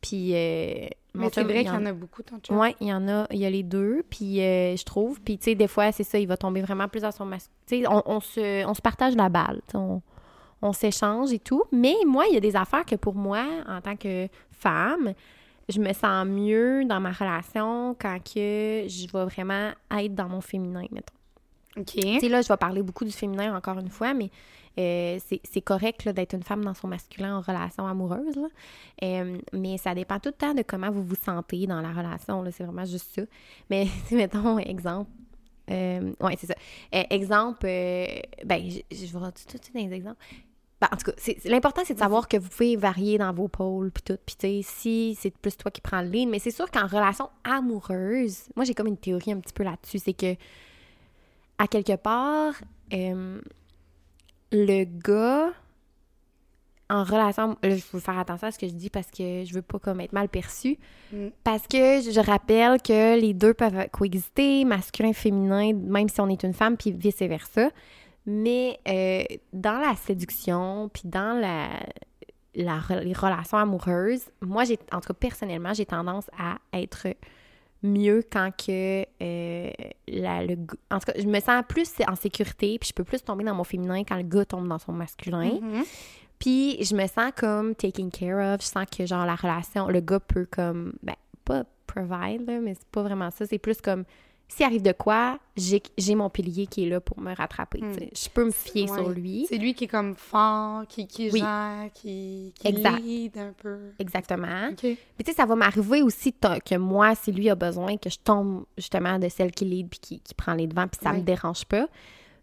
Puis, 0.00 0.30
euh, 0.34 0.86
mon 1.14 1.24
Mais 1.24 1.30
c'est 1.32 1.44
vrai 1.44 1.54
il 1.62 1.64
qu'il 1.64 1.66
y 1.66 1.70
en 1.70 1.82
en- 1.82 1.86
a 1.86 1.92
beaucoup, 1.92 2.22
ton 2.22 2.38
chum. 2.38 2.56
Ouais, 2.58 2.74
il 2.80 2.88
y 2.88 2.92
en 2.92 3.06
a, 3.08 3.26
il 3.30 3.38
y 3.38 3.44
a 3.46 3.50
les 3.50 3.62
deux, 3.62 4.02
puis 4.08 4.40
euh, 4.40 4.76
je 4.76 4.84
trouve, 4.84 5.20
puis 5.20 5.36
tu 5.38 5.44
sais, 5.44 5.54
des 5.54 5.68
fois, 5.68 5.92
c'est 5.92 6.04
ça, 6.04 6.18
il 6.18 6.26
va 6.26 6.36
tomber 6.36 6.62
vraiment 6.62 6.88
plus 6.88 7.00
dans 7.02 7.12
son 7.12 7.26
masculin. 7.26 7.54
Tu 7.66 7.80
sais, 7.82 7.86
on, 7.88 8.02
on 8.06 8.20
se, 8.20 8.64
on 8.66 8.74
se 8.74 8.80
partage 8.82 9.14
la 9.16 9.28
balle, 9.28 9.60
on, 9.74 10.00
on 10.62 10.72
s'échange 10.72 11.32
et 11.32 11.38
tout, 11.38 11.64
mais 11.72 11.94
moi, 12.06 12.24
il 12.28 12.34
y 12.34 12.36
a 12.36 12.40
des 12.40 12.56
affaires 12.56 12.84
que 12.86 12.94
pour 12.96 13.14
moi, 13.14 13.44
en 13.68 13.80
tant 13.80 13.96
que 13.96 14.28
femme, 14.50 15.12
je 15.68 15.80
me 15.80 15.92
sens 15.92 16.26
mieux 16.26 16.84
dans 16.84 17.00
ma 17.00 17.12
relation 17.12 17.94
quand 18.00 18.18
que 18.18 18.84
je 18.88 19.06
vais 19.12 19.24
vraiment 19.24 19.70
être 19.96 20.14
dans 20.14 20.28
mon 20.28 20.40
féminin, 20.40 20.84
mettons. 20.90 21.14
OK. 21.78 21.86
Tu 21.86 22.20
sais, 22.20 22.28
là, 22.28 22.42
je 22.42 22.48
vais 22.48 22.56
parler 22.56 22.82
beaucoup 22.82 23.04
du 23.04 23.12
féminin 23.12 23.56
encore 23.56 23.78
une 23.78 23.88
fois, 23.88 24.12
mais 24.12 24.30
euh, 24.78 25.18
c'est 25.20 25.60
correct 25.60 26.08
d'être 26.08 26.34
une 26.34 26.42
femme 26.42 26.64
dans 26.64 26.74
son 26.74 26.88
masculin 26.88 27.36
en 27.36 27.40
relation 27.40 27.86
amoureuse. 27.86 28.38
Euh, 29.02 29.38
mais 29.52 29.76
ça 29.78 29.94
dépend 29.94 30.18
tout 30.18 30.30
le 30.30 30.34
temps 30.34 30.54
de 30.54 30.62
comment 30.62 30.90
vous 30.90 31.04
vous 31.04 31.16
sentez 31.16 31.66
dans 31.66 31.80
la 31.80 31.92
relation. 31.92 32.44
C'est 32.50 32.64
vraiment 32.64 32.84
juste 32.84 33.14
ça. 33.14 33.22
Mais, 33.70 33.86
mettons, 34.10 34.58
exemple. 34.58 35.10
Euh, 35.70 36.12
c'est 36.38 36.46
ça. 36.46 36.54
Euh, 36.94 37.02
exemple, 37.10 37.62
ben, 37.64 38.70
je, 38.90 38.96
vais 38.96 39.32
tout 39.32 39.58
de 39.58 39.64
suite 39.64 39.70
les 39.74 39.92
exemples. 39.92 40.16
Ben, 40.80 40.88
en 40.90 40.96
tout 40.96 41.12
cas, 41.12 41.32
l'important, 41.44 41.82
c'est 41.84 41.94
de 41.94 41.98
savoir 41.98 42.26
que 42.26 42.36
vous 42.36 42.48
pouvez 42.48 42.74
varier 42.76 43.16
dans 43.16 43.32
vos 43.32 43.48
pôles, 43.48 43.92
puis 43.92 44.02
tout. 44.02 44.18
Puis, 44.26 44.36
tu 44.36 44.46
sais, 44.46 44.60
si 44.64 45.18
c'est 45.20 45.30
plus 45.30 45.56
toi 45.56 45.70
qui 45.70 45.80
prends 45.80 46.00
le 46.00 46.08
lead. 46.08 46.28
Mais 46.28 46.38
c'est 46.38 46.50
sûr 46.50 46.70
qu'en 46.70 46.86
relation 46.86 47.28
amoureuse, 47.44 48.48
moi, 48.56 48.64
j'ai 48.64 48.74
comme 48.74 48.88
une 48.88 48.96
théorie 48.96 49.32
un 49.32 49.40
petit 49.40 49.52
peu 49.52 49.64
là-dessus. 49.64 49.98
C'est 49.98 50.14
que, 50.14 50.34
à 51.58 51.68
quelque 51.68 51.96
part, 51.96 52.54
le 54.52 54.84
gars 54.84 55.52
en 56.92 57.04
relation, 57.04 57.56
là, 57.62 57.76
je 57.76 57.82
veux 57.92 58.00
faire 58.00 58.18
attention 58.18 58.48
à 58.48 58.50
ce 58.50 58.58
que 58.58 58.66
je 58.66 58.74
dis 58.74 58.90
parce 58.90 59.10
que 59.10 59.44
je 59.44 59.54
veux 59.54 59.62
pas 59.62 59.78
comme 59.78 60.00
être 60.00 60.12
mal 60.12 60.28
perçu. 60.28 60.78
Mm. 61.10 61.28
Parce 61.42 61.66
que 61.66 62.02
je 62.02 62.20
rappelle 62.20 62.82
que 62.82 63.18
les 63.18 63.32
deux 63.32 63.54
peuvent 63.54 63.88
coexister, 63.90 64.66
masculin, 64.66 65.14
féminin, 65.14 65.72
même 65.72 66.10
si 66.10 66.20
on 66.20 66.28
est 66.28 66.42
une 66.42 66.52
femme, 66.52 66.76
puis 66.76 66.92
vice-versa. 66.92 67.70
Mais 68.26 68.78
euh, 68.86 69.24
dans 69.54 69.80
la 69.80 69.96
séduction, 69.96 70.90
puis 70.92 71.04
dans 71.06 71.40
la, 71.40 71.68
les 72.54 73.14
relations 73.14 73.56
amoureuses, 73.56 74.30
moi, 74.42 74.64
j'ai, 74.64 74.78
en 74.92 75.00
tout 75.00 75.08
cas, 75.08 75.14
personnellement, 75.14 75.72
j'ai 75.72 75.86
tendance 75.86 76.26
à 76.38 76.58
être 76.74 77.08
mieux 77.82 78.22
quand 78.30 78.50
que 78.56 79.02
euh, 79.22 79.70
la- 80.08 80.44
le 80.44 80.56
en 80.90 80.98
tout 80.98 81.06
cas 81.12 81.14
je 81.18 81.26
me 81.26 81.40
sens 81.40 81.62
plus 81.68 81.90
en 82.08 82.14
sécurité 82.14 82.78
puis 82.78 82.88
je 82.90 82.94
peux 82.94 83.04
plus 83.04 83.20
tomber 83.22 83.44
dans 83.44 83.54
mon 83.54 83.64
féminin 83.64 84.04
quand 84.04 84.16
le 84.16 84.22
gars 84.22 84.44
tombe 84.44 84.68
dans 84.68 84.78
son 84.78 84.92
masculin 84.92 85.58
Mhm. 85.60 85.82
puis 86.38 86.82
je 86.84 86.94
me 86.94 87.06
sens 87.06 87.32
comme 87.36 87.74
taken 87.74 88.10
care 88.10 88.54
of 88.54 88.60
je 88.62 88.66
sens 88.66 88.86
que 88.96 89.04
genre 89.06 89.26
la 89.26 89.34
relation 89.34 89.88
le 89.88 90.00
gars 90.00 90.20
peut 90.20 90.46
comme 90.50 90.94
ben 91.02 91.16
pas 91.44 91.64
provide 91.86 92.46
là, 92.46 92.60
mais 92.60 92.74
c'est 92.74 92.86
pas 92.88 93.02
vraiment 93.02 93.30
ça 93.30 93.46
c'est 93.46 93.58
plus 93.58 93.80
comme 93.80 94.04
s'il 94.54 94.66
arrive 94.66 94.82
de 94.82 94.92
quoi 94.92 95.38
j'ai 95.56 96.14
mon 96.14 96.28
pilier 96.30 96.66
qui 96.66 96.84
est 96.84 96.88
là 96.88 97.00
pour 97.00 97.20
me 97.20 97.34
rattraper 97.34 97.80
sais. 97.94 98.10
je 98.14 98.28
peux 98.28 98.44
me 98.44 98.50
fier 98.50 98.90
Ouais. 98.90 98.98
sur 98.98 99.08
lui 99.10 99.46
C'est 99.48 99.56
lui 99.58 99.74
qui 99.74 99.84
est 99.84 99.88
comme 99.88 100.14
fort, 100.14 100.86
qui, 100.88 101.06
qui 101.06 101.30
Oui. 101.30 101.40
gère, 101.40 101.88
qui, 101.94 102.52
qui 102.54 102.68
Exact. 102.68 103.00
lead 103.00 103.38
un 103.38 103.52
peu. 103.52 103.78
exactement 103.98 104.68
OK. 104.70 104.76
Puis 104.80 104.96
tu 105.18 105.24
sais, 105.26 105.32
ça 105.34 105.46
va 105.46 105.54
m'arriver 105.56 106.02
aussi 106.02 106.32
que 106.32 106.76
moi, 106.76 107.14
si 107.14 107.32
lui 107.32 107.48
a 107.50 107.54
besoin, 107.54 107.96
que 107.96 108.10
je 108.10 108.18
tombe 108.22 108.64
justement 108.76 109.18
de 109.18 109.28
celle 109.28 109.52
qui 109.52 109.64
lead 109.64 109.88
puis 109.88 109.98
qui, 110.00 110.20
qui 110.20 110.34
prend 110.34 110.54
les 110.54 110.66
devants, 110.66 110.88
puis 110.88 111.00
ça 111.02 111.10
Ouais. 111.12 111.18
me 111.18 111.22
dérange 111.22 111.64
pas. 111.64 111.86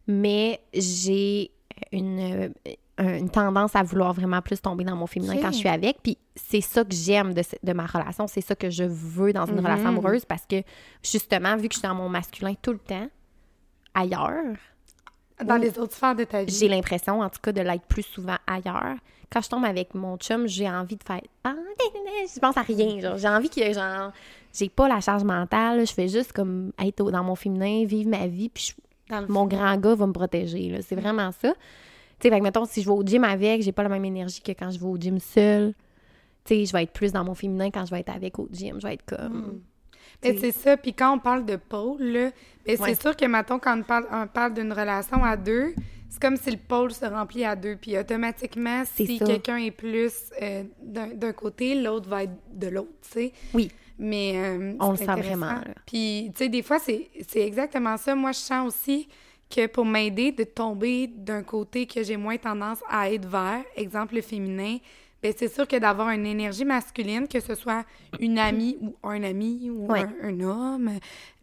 Mais 0.07 0.59
j'ai 0.73 1.51
une, 1.91 2.53
une 2.99 3.29
tendance 3.29 3.75
à 3.75 3.83
vouloir 3.83 4.13
vraiment 4.13 4.41
plus 4.41 4.61
tomber 4.61 4.83
dans 4.83 4.95
mon 4.95 5.07
féminin 5.07 5.37
quand 5.41 5.51
je 5.51 5.57
suis 5.57 5.69
avec. 5.69 5.97
Puis 6.03 6.17
c'est 6.35 6.61
ça 6.61 6.83
que 6.83 6.93
j'aime 6.93 7.33
de, 7.33 7.41
de 7.63 7.73
ma 7.73 7.85
relation, 7.85 8.27
c'est 8.27 8.41
ça 8.41 8.55
que 8.55 8.69
je 8.69 8.83
veux 8.83 9.31
dans 9.33 9.45
une 9.45 9.55
Mhm. 9.55 9.65
relation 9.65 9.87
amoureuse 9.89 10.25
parce 10.25 10.45
que 10.45 10.61
justement, 11.03 11.55
vu 11.55 11.69
que 11.69 11.75
je 11.75 11.79
suis 11.79 11.87
dans 11.87 11.95
mon 11.95 12.09
masculin 12.09 12.53
tout 12.61 12.73
le 12.73 12.79
temps, 12.79 13.07
ailleurs, 13.93 14.55
Dans 15.43 15.55
les 15.55 15.79
autres 15.79 15.93
sphères 15.95 16.15
de 16.15 16.25
ta 16.25 16.43
vie. 16.43 16.53
j'ai 16.53 16.67
l'impression, 16.67 17.21
en 17.21 17.29
tout 17.29 17.39
cas, 17.41 17.51
de 17.53 17.61
l'être 17.61 17.85
plus 17.85 18.03
souvent 18.03 18.35
ailleurs. 18.45 18.95
Quand 19.31 19.41
je 19.41 19.49
tombe 19.49 19.63
avec 19.63 19.93
mon 19.95 20.17
chum, 20.17 20.47
j'ai 20.47 20.69
envie 20.69 20.97
de 20.97 21.03
faire 21.03 21.21
ah, 21.45 21.53
je 22.33 22.39
pense 22.39 22.57
à 22.57 22.61
rien. 22.63 23.15
J'ai 23.15 23.27
envie 23.29 23.49
que 23.49 23.71
genre 23.73 24.11
j'ai 24.53 24.67
pas 24.67 24.87
la 24.89 24.99
charge 24.99 25.23
mentale. 25.23 25.85
Je 25.87 25.93
fais 25.93 26.07
juste 26.09 26.33
comme 26.33 26.71
être 26.83 27.09
dans 27.11 27.23
mon 27.23 27.35
féminin, 27.35 27.85
vivre 27.85 28.09
ma 28.09 28.27
vie, 28.27 28.49
puis 28.49 28.73
je- 29.09 29.15
mon 29.29 29.45
grand 29.45 29.77
gars 29.77 29.95
va 29.95 30.07
me 30.07 30.11
protéger. 30.13 30.79
C'est 30.81 30.95
vraiment 30.95 31.31
ça. 31.31 31.53
Tu 32.19 32.29
sais, 32.29 32.41
mettons, 32.41 32.65
si 32.65 32.81
je 32.81 32.85
vais 32.87 32.95
au 32.95 33.03
gym 33.03 33.23
avec, 33.23 33.61
j'ai 33.61 33.71
pas 33.71 33.83
la 33.83 33.89
même 33.89 34.05
énergie 34.05 34.41
que 34.41 34.51
quand 34.51 34.71
je 34.71 34.79
vais 34.79 34.85
au 34.85 34.97
gym 34.97 35.19
seul. 35.19 35.73
Tu 36.45 36.55
sais, 36.55 36.65
je 36.65 36.73
vais 36.73 36.83
être 36.83 36.91
plus 36.93 37.11
dans 37.11 37.23
mon 37.23 37.33
féminin 37.35 37.69
quand 37.71 37.85
je 37.85 37.91
vais 37.91 37.99
être 38.01 38.09
avec 38.09 38.39
au 38.39 38.47
gym. 38.51 38.79
Je 38.79 38.87
vais 38.87 38.93
être 38.95 39.05
comme. 39.05 39.33
Mm. 39.33 39.61
Mais 40.23 40.37
c'est 40.37 40.51
ça. 40.51 40.75
Puis 40.75 40.93
quand 40.93 41.13
on 41.15 41.19
parle 41.19 41.45
de 41.45 41.55
pôle, 41.55 42.01
là, 42.01 42.31
Ouais. 42.67 42.75
c'est 42.77 43.01
sûr 43.01 43.15
que, 43.15 43.25
mettons, 43.25 43.57
quand 43.57 43.79
on 43.79 43.83
parle, 43.83 44.05
on 44.11 44.27
parle 44.27 44.53
d'une 44.53 44.73
relation 44.73 45.23
à 45.23 45.37
deux, 45.37 45.73
c'est 46.09 46.21
comme 46.21 46.35
si 46.37 46.51
le 46.51 46.57
pôle 46.57 46.91
se 46.91 47.05
remplit 47.05 47.45
à 47.45 47.55
deux. 47.55 47.77
Puis 47.77 47.97
automatiquement, 47.97 48.83
si 48.85 49.17
quelqu'un 49.19 49.57
est 49.57 49.71
plus 49.71 50.13
euh, 50.41 50.63
d'un 50.83 51.31
côté, 51.33 51.75
l'autre 51.81 52.09
va 52.09 52.23
être 52.23 52.33
de 52.53 52.67
l'autre, 52.67 52.91
tu 53.01 53.09
sais. 53.11 53.31
Oui. 53.53 53.71
Mais 53.97 54.33
euh, 54.35 54.73
On 54.79 54.91
le 54.91 54.97
sent 54.97 55.05
vraiment, 55.05 55.45
là. 55.47 55.73
Puis, 55.85 56.31
tu 56.33 56.43
sais, 56.43 56.49
des 56.49 56.61
fois, 56.63 56.79
c'est 56.79 57.09
c'est 57.27 57.41
exactement 57.45 57.97
ça. 57.97 58.15
Moi, 58.15 58.31
je 58.31 58.39
sens 58.39 58.67
aussi 58.67 59.07
que 59.49 59.67
pour 59.67 59.85
m'aider 59.85 60.31
de 60.31 60.43
tomber 60.43 61.07
d'un 61.07 61.43
côté 61.43 61.85
que 61.87 62.03
j'ai 62.03 62.17
moins 62.17 62.37
tendance 62.37 62.79
à 62.89 63.11
être 63.11 63.27
vers, 63.27 63.63
exemple 63.75 64.15
le 64.15 64.21
féminin, 64.21 64.77
ben 65.21 65.33
c'est 65.35 65.53
sûr 65.53 65.67
que 65.67 65.75
d'avoir 65.75 66.09
une 66.11 66.25
énergie 66.25 66.63
masculine, 66.63 67.27
que 67.27 67.39
ce 67.39 67.55
soit 67.55 67.83
une 68.19 68.39
amie 68.39 68.77
ou 68.81 68.95
un 69.03 69.21
ami 69.23 69.69
ou 69.69 69.91
Ouais. 69.91 70.05
un, 70.23 70.29
un 70.29 70.39
homme, 70.41 70.91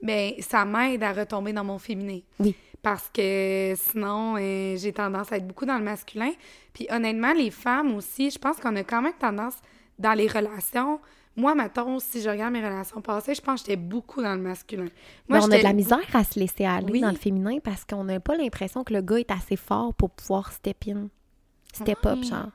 ben 0.02 0.32
ça 0.40 0.64
m'aide 0.64 1.02
à 1.02 1.12
retomber 1.12 1.52
dans 1.52 1.64
mon 1.64 1.78
féminin. 1.78 2.20
Oui. 2.38 2.54
Parce 2.80 3.10
que 3.12 3.74
sinon, 3.76 4.36
euh, 4.38 4.76
j'ai 4.76 4.92
tendance 4.92 5.32
à 5.32 5.36
être 5.38 5.46
beaucoup 5.46 5.66
dans 5.66 5.76
le 5.76 5.82
masculin. 5.84 6.30
Puis 6.72 6.86
honnêtement, 6.90 7.32
les 7.32 7.50
femmes 7.50 7.96
aussi, 7.96 8.30
je 8.30 8.38
pense 8.38 8.58
qu'on 8.58 8.76
a 8.76 8.84
quand 8.84 9.02
même 9.02 9.14
tendance 9.18 9.56
dans 9.98 10.12
les 10.12 10.28
relations. 10.28 11.00
Moi, 11.36 11.54
mettons, 11.54 11.98
si 11.98 12.22
je 12.22 12.30
regarde 12.30 12.52
mes 12.52 12.64
relations 12.64 13.00
passées, 13.02 13.34
je 13.34 13.42
pense 13.42 13.60
que 13.62 13.66
j'étais 13.68 13.80
beaucoup 13.80 14.22
dans 14.22 14.34
le 14.34 14.40
masculin. 14.40 14.86
Mais 15.28 15.38
Moi, 15.38 15.46
on 15.46 15.50
a 15.52 15.58
de 15.58 15.62
la 15.62 15.72
misère 15.74 15.98
à 16.14 16.24
se 16.24 16.38
laisser 16.40 16.64
aller 16.64 16.90
Oui. 16.90 17.00
dans 17.02 17.10
le 17.10 17.16
féminin 17.16 17.58
parce 17.62 17.84
qu'on 17.84 18.04
n'a 18.04 18.20
pas 18.20 18.36
l'impression 18.36 18.84
que 18.84 18.94
le 18.94 19.02
gars 19.02 19.18
est 19.18 19.30
assez 19.30 19.56
fort 19.56 19.92
pour 19.94 20.10
pouvoir 20.10 20.50
step 20.52 20.84
in, 20.88 21.08
step 21.72 22.04
up, 22.06 22.22
genre. 22.24 22.48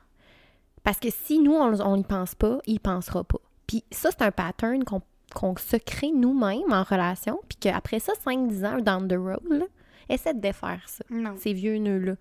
Parce 0.83 0.99
que 0.99 1.09
si 1.11 1.37
nous, 1.39 1.53
on, 1.53 1.79
on 1.79 1.95
y 1.95 2.03
pense 2.03 2.33
pas, 2.33 2.57
il 2.65 2.79
pensera 2.79 3.23
pas. 3.23 3.37
Puis 3.67 3.83
ça, 3.91 4.09
c'est 4.09 4.23
un 4.23 4.31
pattern 4.31 4.83
qu'on 4.83 5.55
se 5.57 5.77
crée 5.77 6.11
nous-mêmes 6.11 6.71
en 6.73 6.83
relation, 6.83 7.39
puis 7.47 7.57
qu'après 7.59 7.99
ça, 7.99 8.13
5-10 8.25 8.65
ans 8.65 8.79
down 8.81 9.07
the 9.07 9.13
road, 9.13 9.43
là, 9.49 9.65
essaie 10.09 10.33
de 10.33 10.39
défaire 10.41 10.81
ça, 10.87 11.03
Non. 11.11 11.35
ces 11.37 11.53
vieux 11.53 11.77
nœuds-là. 11.77 12.15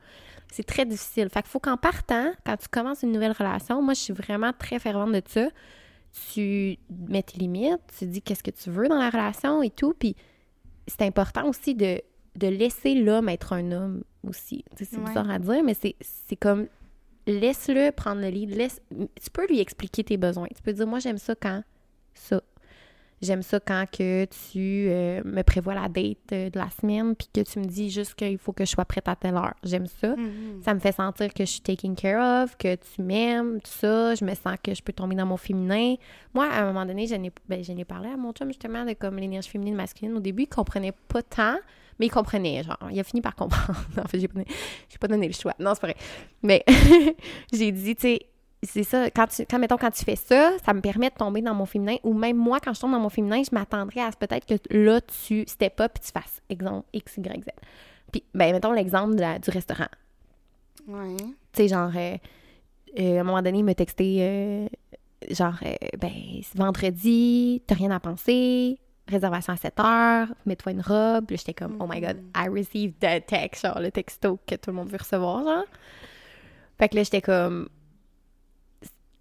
C'est 0.52 0.66
très 0.66 0.84
difficile. 0.84 1.28
Fait 1.30 1.40
qu'il 1.42 1.50
faut 1.50 1.58
qu'en 1.60 1.76
partant, 1.78 2.32
quand 2.44 2.56
tu 2.58 2.68
commences 2.68 3.02
une 3.02 3.12
nouvelle 3.12 3.32
relation, 3.32 3.80
moi, 3.80 3.94
je 3.94 4.00
suis 4.00 4.12
vraiment 4.12 4.52
très 4.52 4.78
fervente 4.78 5.12
de 5.12 5.22
ça, 5.26 5.48
tu 6.32 6.76
mets 7.08 7.22
tes 7.22 7.38
limites, 7.38 7.80
tu 7.98 8.06
dis 8.06 8.22
qu'est-ce 8.22 8.42
que 8.42 8.50
tu 8.50 8.70
veux 8.70 8.88
dans 8.88 8.98
la 8.98 9.10
relation 9.10 9.62
et 9.62 9.70
tout, 9.70 9.94
puis 9.98 10.16
c'est 10.86 11.02
important 11.02 11.48
aussi 11.48 11.74
de, 11.74 12.00
de 12.36 12.46
laisser 12.48 12.94
l'homme 12.94 13.28
être 13.28 13.52
un 13.52 13.70
homme 13.72 14.02
aussi. 14.26 14.64
Tu 14.76 14.84
sais, 14.84 14.90
C'est 14.92 14.98
Ouais. 14.98 15.04
bizarre 15.06 15.30
à 15.30 15.38
dire, 15.38 15.62
mais 15.64 15.74
c'est 15.74 15.94
c'est 16.00 16.36
comme 16.36 16.66
laisse-le 17.26 17.90
prendre 17.92 18.20
le 18.20 18.28
lead. 18.28 18.50
Laisse, 18.50 18.80
tu 18.90 19.30
peux 19.32 19.46
lui 19.46 19.60
expliquer 19.60 20.02
tes 20.04 20.16
besoins. 20.16 20.48
Tu 20.54 20.62
peux 20.62 20.72
dire 20.72 20.86
moi 20.86 20.98
j'aime 20.98 21.18
ça 21.18 21.34
quand 21.34 21.62
ça. 22.14 22.42
J'aime 23.22 23.42
ça 23.42 23.60
quand 23.60 23.84
que 23.90 24.24
tu 24.24 24.86
euh, 24.88 25.20
me 25.24 25.42
prévois 25.42 25.74
la 25.74 25.88
date 25.88 26.32
euh, 26.32 26.48
de 26.48 26.58
la 26.58 26.70
semaine 26.70 27.14
puis 27.14 27.28
que 27.32 27.40
tu 27.42 27.58
me 27.58 27.66
dis 27.66 27.90
juste 27.90 28.14
qu'il 28.14 28.38
faut 28.38 28.52
que 28.52 28.64
je 28.64 28.70
sois 28.70 28.86
prête 28.86 29.08
à 29.08 29.14
telle 29.16 29.34
heure. 29.34 29.52
J'aime 29.62 29.86
ça. 29.86 30.16
Mhm. 30.16 30.62
Ça 30.64 30.72
me 30.72 30.80
fait 30.80 30.92
sentir 30.92 31.32
que 31.34 31.44
je 31.44 31.50
suis 31.50 31.60
taken 31.60 31.94
care 31.94 32.44
of, 32.44 32.56
que 32.56 32.74
tu 32.76 33.02
m'aimes, 33.02 33.60
tout 33.60 33.70
ça. 33.70 34.14
Je 34.14 34.24
me 34.24 34.34
sens 34.34 34.56
que 34.62 34.74
je 34.74 34.82
peux 34.82 34.94
tomber 34.94 35.16
dans 35.16 35.26
mon 35.26 35.36
féminin. 35.36 35.96
Moi, 36.32 36.46
à 36.46 36.62
un 36.62 36.66
moment 36.66 36.86
donné, 36.86 37.06
j'en 37.06 37.22
ai, 37.22 37.30
ben, 37.46 37.62
parlé 37.86 38.08
à 38.08 38.16
mon 38.16 38.32
chum 38.32 38.48
justement 38.48 38.86
de 38.86 38.94
comme 38.94 39.16
l'énergie 39.18 39.50
féminine 39.50 39.74
masculine. 39.74 40.14
Au 40.16 40.20
début, 40.20 40.44
il 40.44 40.48
comprenait 40.48 40.92
pas 41.08 41.22
tant, 41.22 41.56
mais 41.98 42.06
il 42.06 42.10
comprenait, 42.10 42.62
genre. 42.62 42.78
Il 42.90 42.98
a 42.98 43.04
fini 43.04 43.20
par 43.20 43.34
comprendre. 43.34 43.78
en 44.02 44.08
fait, 44.08 44.18
j'ai 44.18 44.28
pas, 44.28 44.34
donné- 44.38 44.46
pas 44.98 45.08
donné 45.08 45.26
le 45.26 45.34
choix. 45.34 45.52
Non, 45.58 45.72
c'est 45.74 45.80
pas 45.82 45.88
vrai. 45.88 45.96
Mais 46.42 46.64
j'ai 47.52 47.70
dit, 47.70 47.94
tu 47.96 48.00
sais, 48.02 48.20
c'est 48.62 48.84
ça, 48.84 49.10
quand, 49.10 49.26
tu, 49.26 49.46
quand, 49.46 49.58
mettons, 49.58 49.78
quand 49.78 49.90
tu 49.90 50.04
fais 50.04 50.16
ça, 50.16 50.52
ça 50.64 50.74
me 50.74 50.80
permet 50.80 51.08
de 51.08 51.14
tomber 51.14 51.40
dans 51.40 51.54
mon 51.54 51.64
féminin. 51.64 51.96
Ou 52.02 52.12
même 52.12 52.36
moi, 52.36 52.60
quand 52.60 52.74
je 52.74 52.80
tombe 52.80 52.92
dans 52.92 53.00
mon 53.00 53.08
féminin, 53.08 53.42
je 53.42 53.54
m'attendrais 53.54 54.02
à 54.02 54.10
ce 54.12 54.16
peut-être 54.16 54.46
que 54.46 54.54
là, 54.76 55.00
tu 55.00 55.44
step 55.46 55.80
up 55.80 55.92
et 55.96 56.00
tu 56.00 56.12
fasses 56.12 56.42
exemple 56.50 56.86
X, 56.92 57.16
Y, 57.16 57.44
Z. 57.44 57.48
Puis, 58.12 58.24
ben, 58.34 58.52
mettons 58.52 58.72
l'exemple 58.72 59.14
du 59.14 59.50
restaurant. 59.50 59.88
Ouais. 60.86 61.16
Tu 61.16 61.26
sais, 61.54 61.68
genre, 61.68 61.90
euh, 61.94 62.16
euh, 62.98 63.18
à 63.18 63.20
un 63.20 63.24
moment 63.24 63.40
donné, 63.40 63.58
il 63.58 63.64
m'a 63.64 63.74
texté, 63.74 64.18
euh, 64.20 64.68
genre, 65.30 65.54
ben, 65.98 66.12
c'est 66.42 66.58
vendredi, 66.58 67.62
t'as 67.66 67.76
rien 67.76 67.90
à 67.92 68.00
penser, 68.00 68.78
réservation 69.08 69.54
à 69.54 69.56
7 69.56 69.80
heures, 69.80 70.28
mets-toi 70.44 70.72
une 70.72 70.82
robe. 70.82 71.30
Là, 71.30 71.36
j'étais 71.36 71.54
comme, 71.54 71.76
oh 71.80 71.86
my 71.88 72.00
god, 72.00 72.18
I 72.36 72.48
received 72.48 72.98
the 73.00 73.24
text, 73.26 73.64
genre, 73.64 73.80
le 73.80 73.90
texto 73.90 74.38
que 74.46 74.56
tout 74.56 74.70
le 74.70 74.76
monde 74.76 74.88
veut 74.88 74.98
recevoir, 74.98 75.44
genre. 75.44 75.64
Fait 76.78 76.88
que 76.88 76.96
là, 76.96 77.02
j'étais 77.04 77.22
comme, 77.22 77.68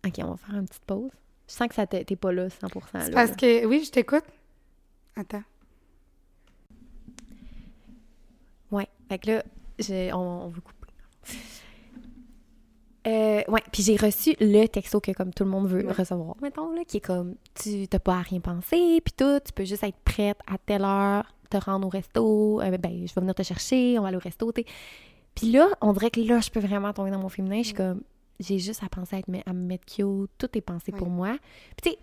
ok, 0.06 0.14
on 0.20 0.32
va 0.32 0.38
faire 0.38 0.56
une 0.56 0.68
petite 0.68 0.84
pause. 0.86 1.12
Je 1.48 1.54
sens 1.54 1.68
que 1.68 1.76
ça 1.76 1.88
t'es 1.88 2.04
pas 2.16 2.32
là 2.32 2.48
100%. 2.48 2.52
C'est 2.92 2.98
là, 2.98 3.10
parce 3.14 3.30
là. 3.32 3.36
que. 3.36 3.66
Oui, 3.66 3.84
je 3.84 3.92
t'écoute. 3.92 4.24
Attends. 5.16 5.44
Ouais. 8.72 8.88
Fait 9.10 9.18
que 9.20 9.32
là, 9.32 9.44
je- 9.80 10.14
on, 10.14 10.18
on 10.46 10.48
veut 10.50 10.62
couper. 10.62 10.76
Euh, 13.08 13.42
ouais, 13.48 13.64
puis 13.72 13.82
j'ai 13.82 13.96
reçu 13.96 14.36
le 14.40 14.68
texto 14.68 15.00
que 15.00 15.12
comme 15.14 15.34
tout 15.34 15.44
le 15.46 15.50
monde 15.50 15.68
veut 15.68 15.86
Ouais. 15.86 15.94
recevoir, 15.94 16.36
mettons, 16.42 16.72
là, 16.76 16.84
qui 16.86 16.98
est 16.98 17.02
comme, 17.02 17.36
tu 17.56 17.88
t'as 17.88 17.98
pas 17.98 18.18
à 18.18 18.22
rien 18.22 18.42
penser, 18.42 19.02
puis 19.04 19.14
tout, 19.16 19.40
tu 19.44 19.54
peux 19.54 19.64
juste 19.64 19.84
être 19.84 19.98
prête 20.04 20.38
à 20.46 20.58
telle 20.58 20.84
heure, 20.84 21.24
te 21.50 21.58
rendre 21.58 21.88
au 21.88 21.90
resto, 21.90 22.62
euh, 22.62 22.78
ben, 22.78 23.08
je 23.08 23.14
vais 23.14 23.22
venir 23.22 23.34
te 23.34 23.42
chercher, 23.42 23.98
on 23.98 24.02
va 24.02 24.10
aller 24.10 24.18
au 24.18 24.22
resto, 24.22 24.52
t'sais. 24.52 24.66
Puis 25.34 25.50
là, 25.52 25.70
on 25.82 25.94
dirait 25.94 26.12
que 26.12 26.20
là, 26.20 26.42
je 26.42 26.50
peux 26.52 26.60
vraiment 26.60 26.92
tomber 26.94 27.10
dans 27.10 27.20
mon 27.20 27.30
féminin, 27.30 27.60
je 27.60 27.68
suis 27.68 27.74
comme, 27.74 28.02
j'ai 28.40 28.58
juste 28.60 28.84
à 28.84 28.90
penser 28.90 29.18
à, 29.18 29.20
être, 29.20 29.30
à 29.46 29.54
me 29.54 29.66
mettre 29.66 29.86
cute, 29.86 30.32
tout 30.38 30.50
est 30.58 30.62
pensé 30.62 30.92
pour 30.92 31.10
moi. 31.10 31.38
Puis 31.78 31.84
tu 31.84 31.90
sais, 31.92 31.98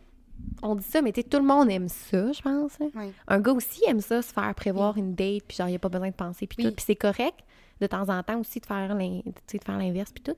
on 0.63 0.75
dit 0.75 0.85
ça, 0.85 1.01
mais 1.03 1.13
tu 1.13 1.23
sais, 1.23 1.29
tout 1.29 1.39
le 1.39 1.45
monde 1.47 1.71
aime 1.71 1.89
ça, 1.89 2.31
je 2.33 2.43
pense. 2.43 2.73
Oui. 2.81 3.13
Un 3.27 3.41
gars 3.41 3.53
aussi 3.53 3.83
aime 3.87 4.01
ça, 4.01 4.21
se 4.23 4.33
faire 4.33 4.55
prévoir 4.55 4.97
une 4.99 5.15
date, 5.15 5.45
puis 5.49 5.57
genre, 5.57 5.69
il 5.69 5.73
n'y 5.73 5.77
a 5.77 5.81
pas 5.81 5.89
besoin 5.89 6.09
de 6.11 6.15
penser, 6.15 6.47
puis 6.47 6.57
Oui. 6.59 6.65
tout. 6.71 6.77
Puis 6.77 6.85
c'est 6.87 6.97
correct 6.97 7.39
de 7.81 7.87
temps 7.87 8.09
en 8.09 8.23
temps 8.23 8.39
aussi 8.41 8.61
de 8.61 8.67
faire 8.67 8.95
l'inverse, 8.95 10.13
puis 10.13 10.23
tout. 10.23 10.37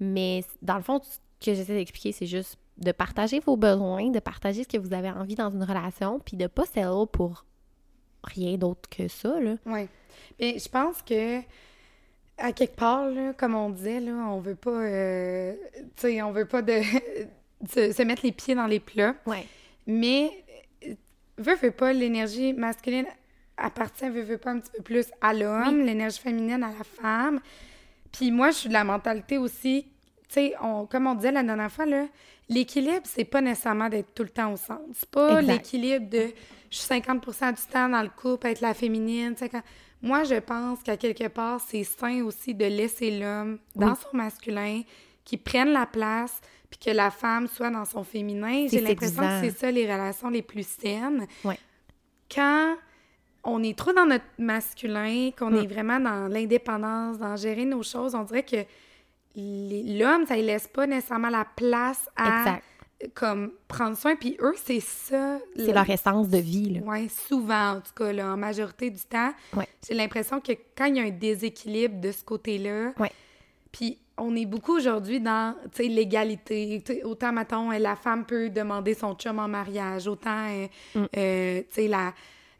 Mais 0.00 0.44
dans 0.62 0.76
le 0.76 0.82
fond, 0.82 1.00
ce 1.02 1.18
que 1.44 1.54
j'essaie 1.54 1.74
d'expliquer, 1.74 2.12
c'est 2.12 2.26
juste 2.26 2.58
de 2.78 2.92
partager 2.92 3.40
vos 3.40 3.56
besoins, 3.56 4.10
de 4.10 4.18
partager 4.20 4.62
ce 4.64 4.68
que 4.68 4.76
vous 4.78 4.92
avez 4.92 5.10
envie 5.10 5.34
dans 5.34 5.50
une 5.50 5.62
relation, 5.64 6.18
puis 6.20 6.36
de 6.36 6.46
pas 6.46 6.64
settle 6.66 7.06
pour 7.10 7.44
rien 8.24 8.56
d'autre 8.56 8.88
que 8.90 9.08
ça, 9.08 9.38
là. 9.40 9.56
Oui. 9.66 9.88
Mais 10.40 10.58
je 10.58 10.68
pense 10.68 11.02
que, 11.02 11.40
à 12.38 12.52
quelque 12.52 12.76
part, 12.76 13.08
là, 13.08 13.32
comme 13.32 13.54
on 13.54 13.70
disait, 13.70 14.00
là, 14.00 14.12
on 14.12 14.40
veut 14.40 14.54
pas. 14.54 14.70
euh, 14.70 15.54
on 16.04 16.30
veut 16.32 16.44
pas 16.44 16.62
de, 16.62 16.80
se, 17.68 17.92
se 17.92 18.02
mettre 18.02 18.22
les 18.24 18.32
pieds 18.32 18.54
dans 18.54 18.66
les 18.66 18.80
plats. 18.80 19.14
Ouais. 19.26 19.46
Mais, 19.86 20.30
veut, 21.38 21.56
veut 21.56 21.70
pas, 21.70 21.92
l'énergie 21.92 22.52
masculine 22.52 23.06
appartient, 23.56 24.08
veut, 24.08 24.22
veut 24.22 24.38
pas, 24.38 24.50
un 24.50 24.60
petit 24.60 24.72
peu 24.76 24.82
plus 24.82 25.06
à 25.20 25.32
l'homme, 25.32 25.80
l'énergie 25.84 26.20
féminine 26.20 26.62
à 26.62 26.68
la 26.68 26.84
femme. 26.84 27.40
Puis 28.12 28.30
moi, 28.30 28.50
je 28.50 28.56
suis 28.56 28.68
de 28.68 28.74
la 28.74 28.84
mentalité 28.84 29.38
aussi, 29.38 29.86
tu 30.28 30.34
sais, 30.34 30.54
on, 30.60 30.86
comme 30.86 31.06
on 31.06 31.14
disait 31.14 31.32
la 31.32 31.42
dernière 31.42 31.72
fois, 31.72 31.86
là, 31.86 32.06
l'équilibre, 32.48 33.02
c'est 33.04 33.24
pas 33.24 33.40
nécessairement 33.40 33.88
d'être 33.88 34.14
tout 34.14 34.22
le 34.22 34.28
temps 34.28 34.52
au 34.52 34.56
centre. 34.56 34.82
C'est 34.94 35.10
pas 35.10 35.40
l'équilibre 35.40 36.08
de 36.08 36.28
je 36.70 36.78
suis 36.78 36.88
50% 36.88 37.54
du 37.54 37.72
temps 37.72 37.88
dans 37.88 38.02
le 38.02 38.08
couple, 38.08 38.48
être 38.48 38.60
la 38.60 38.74
féminine, 38.74 39.34
50 39.36 39.62
Moi, 40.06 40.24
je 40.24 40.36
pense 40.36 40.82
qu'à 40.82 40.96
quelque 40.96 41.28
part, 41.28 41.60
c'est 41.60 41.84
sain 41.84 42.22
aussi 42.24 42.54
de 42.54 42.64
laisser 42.64 43.18
l'homme 43.18 43.58
dans 43.74 43.90
Oui. 43.90 43.96
son 44.02 44.16
masculin, 44.16 44.82
qui 45.24 45.36
prenne 45.36 45.70
la 45.72 45.86
place, 45.86 46.40
puis 46.70 46.78
que 46.78 46.90
la 46.90 47.10
femme 47.10 47.46
soit 47.48 47.70
dans 47.70 47.84
son 47.84 48.04
féminin. 48.04 48.66
J'ai 48.70 48.80
l'impression 48.80 49.22
que 49.22 49.40
c'est 49.50 49.58
ça 49.58 49.70
les 49.70 49.84
relations 49.90 50.30
les 50.30 50.42
plus 50.42 50.66
saines. 50.66 51.26
Ouais. 51.44 51.58
Quand 52.32 52.76
on 53.44 53.62
est 53.62 53.76
trop 53.78 53.92
dans 53.92 54.06
notre 54.06 54.24
masculin, 54.38 55.30
qu'on 55.38 55.50
Mm. 55.50 55.56
est 55.56 55.66
vraiment 55.66 56.00
dans 56.00 56.28
l'indépendance, 56.28 57.18
dans 57.18 57.36
gérer 57.36 57.64
nos 57.64 57.82
choses, 57.82 58.14
on 58.14 58.22
dirait 58.24 58.42
que 58.44 58.64
l'homme, 59.36 60.26
ça 60.26 60.36
ne 60.36 60.42
laisse 60.42 60.66
pas 60.66 60.86
nécessairement 60.86 61.28
la 61.28 61.44
place 61.44 62.08
à 62.16 62.38
Exact. 62.40 62.64
Comme 63.14 63.52
prendre 63.68 63.96
soin. 63.96 64.16
Puis 64.16 64.36
eux, 64.40 64.54
c'est 64.56 64.80
ça. 64.80 65.38
C'est 65.54 65.72
leur 65.72 65.88
essence 65.88 66.28
de 66.28 66.38
vie, 66.38 66.74
là. 66.74 66.80
Oui, 66.84 67.08
souvent, 67.08 67.72
en 67.76 67.80
tout 67.80 67.92
cas, 67.94 68.12
là, 68.12 68.32
en 68.32 68.36
majorité 68.36 68.90
du 68.90 69.00
temps. 69.00 69.32
Ouais. 69.54 69.68
J'ai 69.86 69.94
l'impression 69.94 70.40
que 70.40 70.52
quand 70.76 70.86
il 70.86 70.96
y 70.96 71.00
a 71.00 71.04
un 71.04 71.10
déséquilibre 71.10 72.00
de 72.00 72.10
ce 72.12 72.24
côté-là, 72.24 72.92
Ouais. 72.98 73.10
puis 73.70 73.98
on 74.18 74.34
est 74.34 74.46
beaucoup 74.46 74.74
aujourd'hui 74.76 75.20
dans, 75.20 75.54
l'égalité. 75.78 76.82
Autant, 77.04 77.32
mettons, 77.32 77.70
euh, 77.70 77.78
la 77.78 77.96
femme 77.96 78.24
peut 78.24 78.48
demander 78.48 78.94
son 78.94 79.14
chum 79.14 79.38
en 79.38 79.48
mariage, 79.48 80.06
autant, 80.08 80.46
euh, 80.48 80.66
Mm. 80.94 81.04
euh, 81.16 81.60
tu 81.60 81.66
sais, 81.70 81.88
la, 81.88 82.14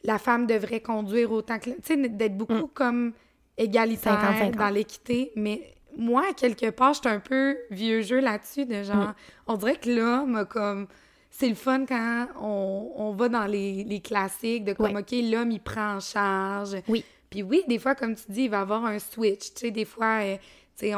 la 0.04 0.18
femme 0.18 0.46
devrait 0.46 0.80
conduire 0.80 1.32
autant 1.32 1.58
que... 1.58 1.70
Tu 1.70 1.76
sais, 1.82 1.96
d'être 1.96 2.36
beaucoup 2.36 2.66
comme 2.74 3.12
égalitaire 3.56 4.20
50-50. 4.52 4.56
dans 4.56 4.68
l'équité, 4.68 5.32
mais 5.34 5.75
moi, 5.96 6.24
quelque 6.36 6.70
part, 6.70 6.94
je 6.94 7.00
suis 7.00 7.08
un 7.08 7.20
peu 7.20 7.56
vieux 7.70 8.02
jeu 8.02 8.20
là-dessus, 8.20 8.66
de 8.66 8.82
genre, 8.82 8.96
Mm. 9.08 9.14
on 9.48 9.56
dirait 9.56 9.76
que 9.76 9.90
l'homme 9.90 10.46
comme... 10.48 10.86
C'est 11.30 11.48
le 11.50 11.54
fun 11.54 11.84
quand 11.84 12.28
on, 12.40 12.92
on 12.96 13.10
va 13.12 13.28
dans 13.28 13.44
les, 13.44 13.84
les 13.84 14.00
classiques 14.00 14.64
de 14.64 14.72
comme, 14.72 14.94
Ouais. 14.94 15.00
OK, 15.00 15.10
l'homme, 15.30 15.50
il 15.50 15.60
prend 15.60 15.96
en 15.96 16.00
charge. 16.00 16.76
Oui. 16.88 17.04
Puis 17.28 17.42
oui, 17.42 17.62
des 17.68 17.78
fois, 17.78 17.94
comme 17.94 18.14
tu 18.14 18.22
dis, 18.30 18.44
il 18.44 18.50
va 18.50 18.58
y 18.58 18.60
avoir 18.62 18.86
un 18.86 18.98
switch. 18.98 19.52
Tu 19.52 19.60
sais, 19.60 19.70
des 19.70 19.84
fois, 19.84 20.20
euh, 20.22 20.36
tu 20.78 20.86
sais, 20.86 20.92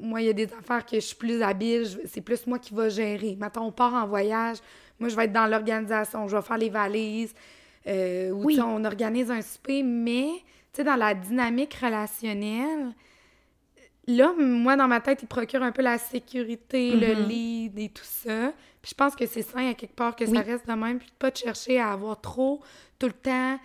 moi, 0.00 0.22
il 0.22 0.28
y 0.28 0.30
a 0.30 0.32
des 0.32 0.48
affaires 0.54 0.86
que 0.86 0.96
je 0.96 1.00
suis 1.00 1.16
plus 1.16 1.42
habile, 1.42 1.86
c'est 2.06 2.22
plus 2.22 2.46
moi 2.46 2.58
qui 2.58 2.72
va 2.72 2.88
gérer. 2.88 3.36
Maintenant, 3.38 3.66
on 3.66 3.72
part 3.72 3.92
en 3.92 4.06
voyage, 4.06 4.58
moi, 4.98 5.10
je 5.10 5.16
vais 5.16 5.24
être 5.24 5.32
dans 5.32 5.46
l'organisation, 5.46 6.26
je 6.26 6.36
vais 6.36 6.42
faire 6.42 6.56
les 6.58 6.70
valises, 6.70 7.34
euh, 7.86 8.30
ou 8.30 8.44
Oui. 8.46 8.58
on 8.64 8.82
organise 8.86 9.30
un 9.30 9.42
souper, 9.42 9.82
mais, 9.82 10.28
tu 10.72 10.76
sais, 10.78 10.84
dans 10.84 10.96
la 10.96 11.12
dynamique 11.12 11.74
relationnelle, 11.74 12.94
là, 14.06 14.32
moi, 14.38 14.76
dans 14.76 14.88
ma 14.88 15.00
tête, 15.00 15.20
il 15.22 15.28
procure 15.28 15.62
un 15.62 15.72
peu 15.72 15.82
la 15.82 15.98
sécurité, 15.98 16.96
le 16.96 17.14
Mhm. 17.14 17.28
lead 17.28 17.78
et 17.78 17.88
tout 17.88 18.04
ça. 18.04 18.52
Puis 18.82 18.90
je 18.90 18.94
pense 18.94 19.14
que 19.14 19.26
c'est 19.26 19.42
sain, 19.42 19.70
à 19.70 19.74
quelque 19.74 19.94
part, 19.94 20.16
que 20.16 20.24
Oui. 20.24 20.34
ça 20.36 20.42
reste 20.42 20.66
de 20.66 20.72
même, 20.72 20.98
puis 20.98 21.08
de 21.08 21.14
pas 21.18 21.30
de 21.30 21.36
chercher 21.36 21.78
à 21.80 21.92
avoir 21.92 22.20
trop, 22.20 22.60
tout 22.98 23.06
le 23.06 23.12
temps, 23.12 23.58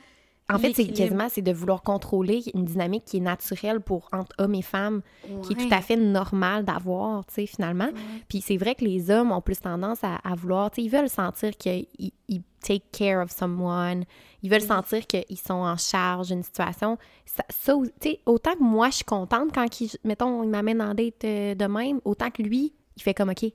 En 0.49 0.59
fait, 0.59 0.73
c'est 0.73 0.87
quasiment 0.87 1.27
c'est 1.29 1.41
de 1.41 1.51
vouloir 1.51 1.81
contrôler 1.83 2.43
une 2.53 2.63
dynamique 2.63 3.03
qui 3.05 3.17
est 3.17 3.21
naturelle 3.21 3.81
pour 3.81 4.07
entre 4.13 4.33
hommes 4.37 4.55
et 4.55 4.61
femmes, 4.61 5.01
qui 5.43 5.53
est 5.53 5.55
tout 5.55 5.73
à 5.73 5.81
fait 5.81 5.97
normale 5.97 6.63
d'avoir, 6.63 7.25
tu 7.25 7.33
sais, 7.33 7.45
finalement. 7.45 7.89
Puis 8.29 8.41
c'est 8.41 8.57
vrai 8.57 8.75
que 8.75 8.85
les 8.85 9.11
hommes 9.11 9.31
ont 9.31 9.41
plus 9.41 9.59
tendance 9.59 10.03
à, 10.03 10.15
à 10.23 10.35
vouloir, 10.35 10.71
tu 10.71 10.75
sais, 10.75 10.85
ils 10.85 10.89
veulent 10.89 11.09
sentir 11.09 11.55
qu'ils 11.57 11.87
ils 11.97 12.41
take 12.61 12.85
care 12.91 13.21
of 13.21 13.31
someone, 13.31 14.03
ils 14.41 14.49
veulent 14.49 14.61
sentir 14.61 15.05
qu'ils 15.05 15.37
sont 15.37 15.53
en 15.53 15.77
charge 15.77 16.27
d'une 16.27 16.43
situation. 16.43 16.97
Ça, 17.25 17.43
ça, 17.49 17.73
tu 17.99 18.09
sais, 18.09 18.19
autant 18.25 18.53
que 18.53 18.63
moi, 18.63 18.89
je 18.89 18.95
suis 18.95 19.05
contente 19.05 19.51
quand, 19.53 19.81
il, 19.81 19.91
mettons, 20.03 20.43
il 20.43 20.49
m'amène 20.49 20.81
en 20.81 20.93
date 20.93 21.23
euh, 21.23 21.55
de 21.55 21.65
même, 21.65 22.01
autant 22.05 22.29
que 22.31 22.41
lui, 22.41 22.73
il 22.95 23.03
fait 23.03 23.13
comme, 23.13 23.29
OK, 23.29 23.45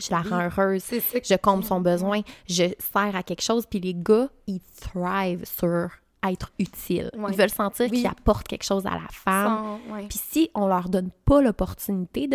je, 0.00 0.10
la 0.10 0.22
rends 0.22 0.42
heureuse, 0.44 0.82
C'est 0.82 1.00
ça. 1.00 1.18
je 1.22 1.34
comble 1.36 1.64
son 1.64 1.80
besoin, 1.80 2.20
je 2.48 2.64
sers 2.92 3.16
à 3.16 3.22
quelque 3.22 3.42
chose. 3.42 3.66
Puis 3.66 3.80
les 3.80 3.94
gars, 3.94 4.28
ils 4.46 4.60
thrive 4.80 5.44
sur 5.44 5.90
être 6.22 6.52
utile. 6.58 7.10
Ouais. 7.16 7.30
Ils 7.32 7.36
veulent 7.38 7.48
sentir 7.50 7.86
Oui. 7.90 7.98
qu'ils 7.98 8.06
apportent 8.06 8.46
quelque 8.46 8.64
chose 8.64 8.84
à 8.86 8.90
la 8.90 9.06
femme. 9.10 9.78
Ouais. 9.90 10.06
Puis 10.08 10.18
si 10.22 10.50
on 10.54 10.66
leur 10.68 10.88
donne 10.90 11.10
pas 11.24 11.40
l'opportunité 11.40 12.28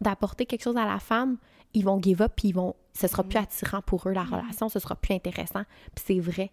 d'apporter 0.00 0.46
quelque 0.46 0.62
chose 0.64 0.76
à 0.76 0.84
la 0.84 0.98
femme, 0.98 1.36
ils 1.74 1.84
vont 1.84 2.00
give 2.02 2.20
up, 2.22 2.32
puis 2.36 2.48
ils 2.48 2.54
vont, 2.54 2.74
ce 2.92 3.06
sera 3.06 3.22
Mm. 3.22 3.28
plus 3.28 3.38
attirant 3.38 3.82
pour 3.82 4.08
eux 4.08 4.12
la 4.12 4.24
relation, 4.24 4.68
ce 4.68 4.80
sera 4.80 4.96
plus 4.96 5.14
intéressant. 5.14 5.62
Puis 5.94 6.04
c'est 6.06 6.18
vrai. 6.18 6.50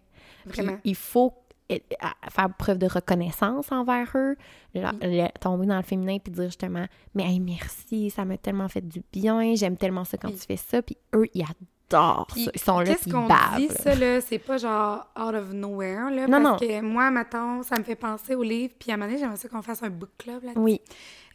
Puis 0.48 0.62
Vraiment. 0.62 0.78
il 0.84 0.94
faut 0.94 1.34
faire 2.30 2.54
preuve 2.56 2.78
de 2.78 2.86
reconnaissance 2.86 3.70
envers 3.72 4.08
eux, 4.14 4.36
le- 4.74 5.38
tomber 5.40 5.66
dans 5.66 5.76
le 5.76 5.82
féminin 5.82 6.18
puis 6.18 6.32
dire 6.32 6.44
justement 6.46 6.86
mais 7.14 7.24
hey, 7.24 7.40
merci, 7.40 8.10
ça 8.10 8.24
m'a 8.24 8.38
tellement 8.38 8.68
fait 8.68 8.86
du 8.86 9.02
bien, 9.12 9.54
j'aime 9.54 9.76
tellement 9.76 10.04
ça 10.04 10.16
quand 10.18 10.28
tu 10.30 10.46
fais 10.46 10.56
ça, 10.56 10.80
puis 10.82 10.96
eux 11.14 11.26
ils 11.34 11.42
adorent 11.42 11.54
Puis, 12.32 12.44
ça, 12.44 12.50
ils 12.54 12.60
sont 12.60 12.78
là 12.80 12.84
Qu'est-ce 12.86 13.08
qu'on 13.10 13.28
dit, 13.56 13.68
ça, 13.82 13.94
là, 13.94 14.20
c'est 14.20 14.38
pas 14.38 14.58
genre 14.58 15.06
out 15.18 15.34
of 15.34 15.52
nowhere, 15.52 16.10
là, 16.10 16.26
Non, 16.26 16.42
parce 16.42 16.62
non. 16.62 16.68
que 16.68 16.80
moi, 16.82 17.10
maintenant, 17.10 17.62
ça 17.62 17.78
me 17.78 17.82
fait 17.84 17.96
penser 17.96 18.34
au 18.34 18.42
livre, 18.42 18.74
puis 18.78 18.90
à 18.90 18.94
un 18.94 18.96
moment 18.96 19.08
donné, 19.08 19.18
j'aimerais 19.20 19.36
ça 19.38 19.48
qu'on 19.48 19.62
fasse 19.62 19.82
un 19.82 19.90
book 19.90 20.10
club, 20.18 20.44
là 20.44 20.52
Oui, 20.56 20.80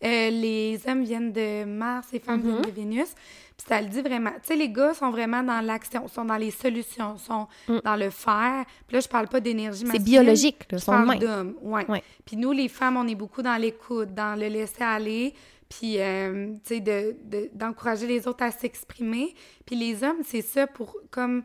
Euh, 0.04 0.30
les 0.30 0.80
hommes 0.88 1.04
viennent 1.04 1.32
de 1.32 1.64
Mars, 1.64 2.08
les 2.12 2.20
femmes 2.20 2.42
Mm-hmm. 2.42 2.44
viennent 2.44 2.62
de 2.62 2.72
Vénus. 2.72 3.10
Puis 3.58 3.68
ça 3.70 3.80
le 3.82 3.88
dit 3.88 4.02
vraiment. 4.02 4.32
Tu 4.32 4.48
sais, 4.50 4.56
les 4.58 4.68
gars 4.70 4.94
sont 4.94 5.12
vraiment 5.12 5.42
dans 5.44 5.62
l'action, 5.62 6.08
sont 6.10 6.26
dans 6.26 6.36
les 6.36 6.52
solutions, 6.52 7.18
sont 7.18 7.48
dans 7.86 7.96
le 7.96 8.10
faire. 8.10 8.66
Puis 8.88 8.96
là, 8.96 9.00
je 9.00 9.08
parle 9.08 9.28
pas 9.30 9.40
d'énergie 9.40 9.86
Mm. 9.86 9.88
c'est 9.88 9.94
masculine. 10.00 10.22
biologique, 10.24 10.58
là, 10.72 10.78
Je 10.78 10.84
sont 10.84 10.92
parle 10.92 11.20
d'hommes, 11.20 11.54
ouais. 11.62 11.86
Ouais. 11.90 12.04
Puis 12.26 12.36
nous, 12.36 12.52
les 12.52 12.68
femmes, 12.68 12.98
on 12.98 13.08
est 13.08 13.16
beaucoup 13.16 13.42
dans 13.42 13.56
l'écoute, 13.56 14.14
dans 14.14 14.38
le 14.38 14.48
laisser 14.50 14.84
aller, 14.84 15.34
puis, 15.78 16.00
euh, 16.00 16.54
tu 16.66 16.76
sais, 16.76 16.80
de- 16.80 17.16
de- 17.24 17.50
d'encourager 17.54 18.08
les 18.08 18.28
autres 18.28 18.44
à 18.44 18.52
s'exprimer. 18.52 19.34
Puis 19.66 19.76
les 19.76 20.04
hommes, 20.04 20.22
c'est 20.26 20.42
ça 20.42 20.68
pour, 20.68 20.96
comme, 21.12 21.44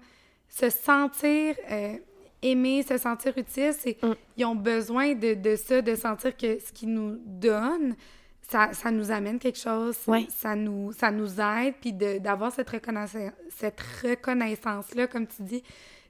se 0.48 0.70
sentir 0.70 1.54
euh, 1.70 1.94
aimés, 2.42 2.82
se 2.82 2.96
sentir 2.98 3.36
utiles. 3.36 3.74
C'est, 3.78 4.02
Mm. 4.02 4.14
Ils 4.38 4.44
ont 4.44 4.54
besoin 4.54 5.14
de, 5.14 5.34
de 5.34 5.56
ça, 5.56 5.82
de 5.82 5.94
sentir 5.94 6.36
que 6.36 6.58
ce 6.58 6.72
qu'ils 6.72 6.92
nous 6.92 7.18
donnent, 7.24 7.94
ça, 8.48 8.72
ça 8.72 8.90
nous 8.90 9.10
amène 9.10 9.38
quelque 9.38 9.58
chose, 9.58 9.96
Ouais. 10.06 10.26
ça, 10.30 10.54
nous, 10.56 10.92
ça 10.92 11.10
nous 11.10 11.38
aide, 11.40 11.74
puis 11.80 11.92
de- 11.92 12.18
d'avoir 12.18 12.50
cette 12.50 12.70
reconnaissance, 12.70 13.30
cette 13.50 13.80
reconnaissance-là, 14.02 15.06
comme 15.06 15.26
tu 15.26 15.42
dis, 15.42 15.62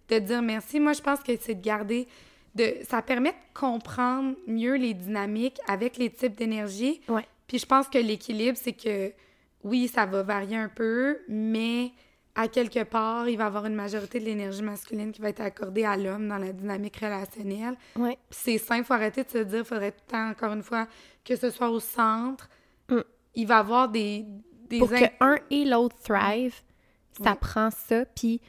de 0.09 0.19
dire 0.19 0.41
merci. 0.43 0.79
Moi, 0.81 0.93
je 0.93 1.03
pense 1.03 1.21
que 1.21 1.33
c'est 1.41 1.55
de 1.57 1.61
garder, 1.63 2.07
de, 2.55 2.75
ça 2.89 3.03
permet 3.03 3.31
de 3.33 3.37
comprendre 3.59 4.37
mieux 4.47 4.75
les 4.77 4.95
dynamiques 4.95 5.59
avec 5.67 5.97
les 5.97 6.11
types 6.11 6.35
d'énergie. 6.37 7.01
Ouais. 7.09 7.27
Puis 7.49 7.59
je 7.59 7.67
pense 7.67 7.89
que 7.89 7.99
l'équilibre, 7.99 8.57
c'est 8.61 8.75
que 8.75 9.13
oui, 9.65 9.89
ça 9.89 10.07
va 10.07 10.23
varier 10.23 10.57
un 10.57 10.69
peu, 10.69 11.19
mais 11.29 11.91
à 12.37 12.47
quelque 12.47 12.85
part, 12.85 13.29
il 13.29 13.37
va 13.37 13.45
y 13.45 13.47
avoir 13.49 13.67
une 13.67 13.75
majorité 13.75 14.21
de 14.21 14.25
l'énergie 14.27 14.63
masculine 14.63 15.11
qui 15.11 15.21
va 15.21 15.31
être 15.31 15.41
accordée 15.41 15.85
à 15.85 15.97
l'homme 15.97 16.29
dans 16.29 16.39
la 16.39 16.53
dynamique 16.53 16.99
relationnelle. 16.99 17.75
Ouais. 17.97 18.17
Puis 18.31 18.39
c'est 18.43 18.59
simple, 18.59 18.85
faut 18.85 18.95
arrêter 18.95 19.25
de 19.25 19.29
se 19.31 19.39
dire, 19.39 19.67
faudrait 19.67 19.91
tout 19.91 20.03
le 20.07 20.13
temps, 20.13 20.29
encore 20.29 20.53
une 20.53 20.63
fois, 20.63 20.87
que 21.25 21.35
ce 21.35 21.51
soit 21.51 21.69
au 21.71 21.81
centre. 21.81 22.49
Mm. 22.89 22.99
Il 23.35 23.47
va 23.49 23.57
y 23.57 23.59
avoir 23.59 23.89
des... 23.89 24.25
des 24.69 24.79
pour 24.79 24.93
in- 24.93 25.01
que 25.01 25.05
un 25.21 25.37
et 25.51 25.65
l'autre 25.65 25.97
thrive, 25.97 26.55
ça 27.21 27.31
Ouais. 27.33 27.37
prend 27.41 27.71
ça. 27.73 28.05
Puis 28.05 28.41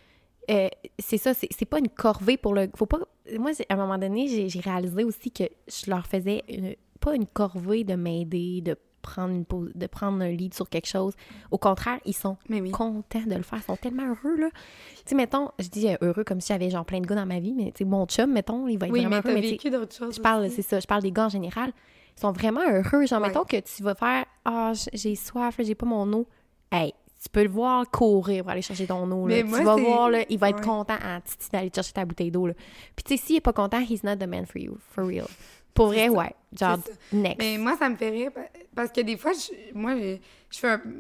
euh, 0.52 0.68
c'est 1.00 1.18
ça, 1.18 1.34
c'est 1.34 1.48
c'est 1.52 1.66
pas 1.66 1.80
une 1.80 1.90
corvée 1.90 2.38
pour 2.38 2.54
le. 2.54 2.70
Faut 2.76 2.86
pas. 2.86 3.00
Moi, 3.40 3.52
à 3.70 3.74
un 3.74 3.78
moment 3.78 3.98
donné, 3.98 4.28
j'ai 4.28 4.50
j'ai 4.50 4.60
réalisé 4.60 5.04
aussi 5.04 5.32
que 5.32 5.44
je 5.68 5.90
leur 5.90 6.06
faisais 6.06 6.44
une- 6.48 6.76
pas 7.00 7.16
une 7.16 7.26
corvée 7.28 7.84
de 7.84 7.96
m'aider, 7.96 8.62
de 8.62 8.76
prendre 9.00 9.34
une 9.34 9.46
pause, 9.46 9.72
de 9.76 9.88
prendre 9.88 10.22
un 10.22 10.30
lead 10.30 10.54
sur 10.54 10.70
quelque 10.70 10.88
chose. 10.88 11.14
Au 11.52 11.58
contraire, 11.58 12.00
ils 12.06 12.14
sont 12.16 12.38
Mais 12.50 12.62
oui. 12.62 12.72
contents 12.72 13.22
de 13.26 13.36
le 13.36 13.44
faire, 13.44 13.60
ils 13.60 13.64
sont 13.66 13.76
tellement 13.76 14.08
heureux 14.08 14.36
là. 14.38 14.50
Tu 14.98 15.02
sais, 15.08 15.16
mettons, 15.16 15.50
je 15.60 15.68
dis 15.70 15.88
euh, 15.90 15.98
heureux 16.02 16.24
comme 16.24 16.42
si 16.42 16.50
j'avais 16.54 16.70
genre 16.70 16.86
plein 16.86 17.00
de 17.02 17.08
gars 17.08 17.16
dans 17.16 17.26
ma 17.26 17.40
vie, 17.40 17.54
mais 17.54 17.72
tu 17.72 17.80
sais, 17.80 17.86
mon 17.86 18.06
chum, 18.06 18.32
mettons, 18.32 18.68
il 18.68 18.78
va 18.78 18.88
être 18.88 18.94
Oui, 18.94 19.02
vraiment 19.02 19.22
mais 19.24 19.32
heureux. 19.32 19.42
mais 19.42 19.50
vécu 19.50 19.70
d'autres 19.70 19.96
choses 19.96 20.16
je 20.16 20.22
parle, 20.22 20.50
c'est 20.50 20.62
ça, 20.62 20.80
je 20.80 20.88
parle 20.88 21.02
des 21.02 21.12
gars 21.12 21.26
en 21.26 21.30
général. 21.30 21.72
Ils 22.18 22.22
sont 22.22 22.32
vraiment 22.32 22.62
heureux. 22.70 23.06
Genre, 23.06 23.22
Ouais. 23.22 23.28
mettons 23.30 23.46
que 23.46 23.58
tu 23.62 23.82
vas 23.84 23.96
faire 23.96 24.26
Ah, 24.46 24.74
j'ai 24.94 25.16
soif, 25.16 25.56
j'ai 25.60 25.76
pas 25.76 25.86
mon 25.86 26.12
eau. 26.14 26.28
Hey, 26.72 26.94
tu 27.22 27.30
peux 27.30 27.44
le 27.44 27.50
voir 27.50 27.90
courir 27.90 28.44
pour 28.44 28.52
aller 28.52 28.62
chercher 28.62 28.88
ton 28.88 29.10
eau. 29.12 29.28
Là. 29.28 29.42
Tu 29.42 29.48
vas 29.64 29.76
voir, 29.76 30.10
là, 30.10 30.20
il 30.30 30.38
va 30.38 30.50
être 30.50 30.58
Ouais. 30.60 30.66
content 30.66 30.96
en 31.04 31.20
titi 31.22 31.50
d'aller 31.52 31.72
chercher 31.74 31.94
ta 31.94 32.06
bouteille 32.06 32.32
d'eau. 32.32 32.48
là. 32.48 32.54
Puis, 32.96 33.04
tu 33.06 33.18
sais, 33.18 33.26
s'il 33.26 33.36
est 33.38 33.42
pas 33.42 33.54
content, 33.54 33.80
he's 33.80 34.04
not 34.04 34.16
the 34.18 34.28
man 34.28 34.46
for 34.46 34.58
you, 34.62 34.78
for 34.90 35.06
real. 35.06 35.26
Pour 35.74 35.88
vrai, 35.88 36.10
ouais. 36.10 36.34
Genre, 36.60 36.78
next. 37.14 37.38
Mais 37.40 37.58
moi, 37.58 37.76
ça 37.78 37.90
me 37.90 37.96
fait 37.96 38.10
rire 38.10 38.32
parce 38.80 38.94
que 38.94 39.02
des 39.02 39.18
fois, 39.18 39.34
je- 39.34 39.74
moi, 39.78 39.94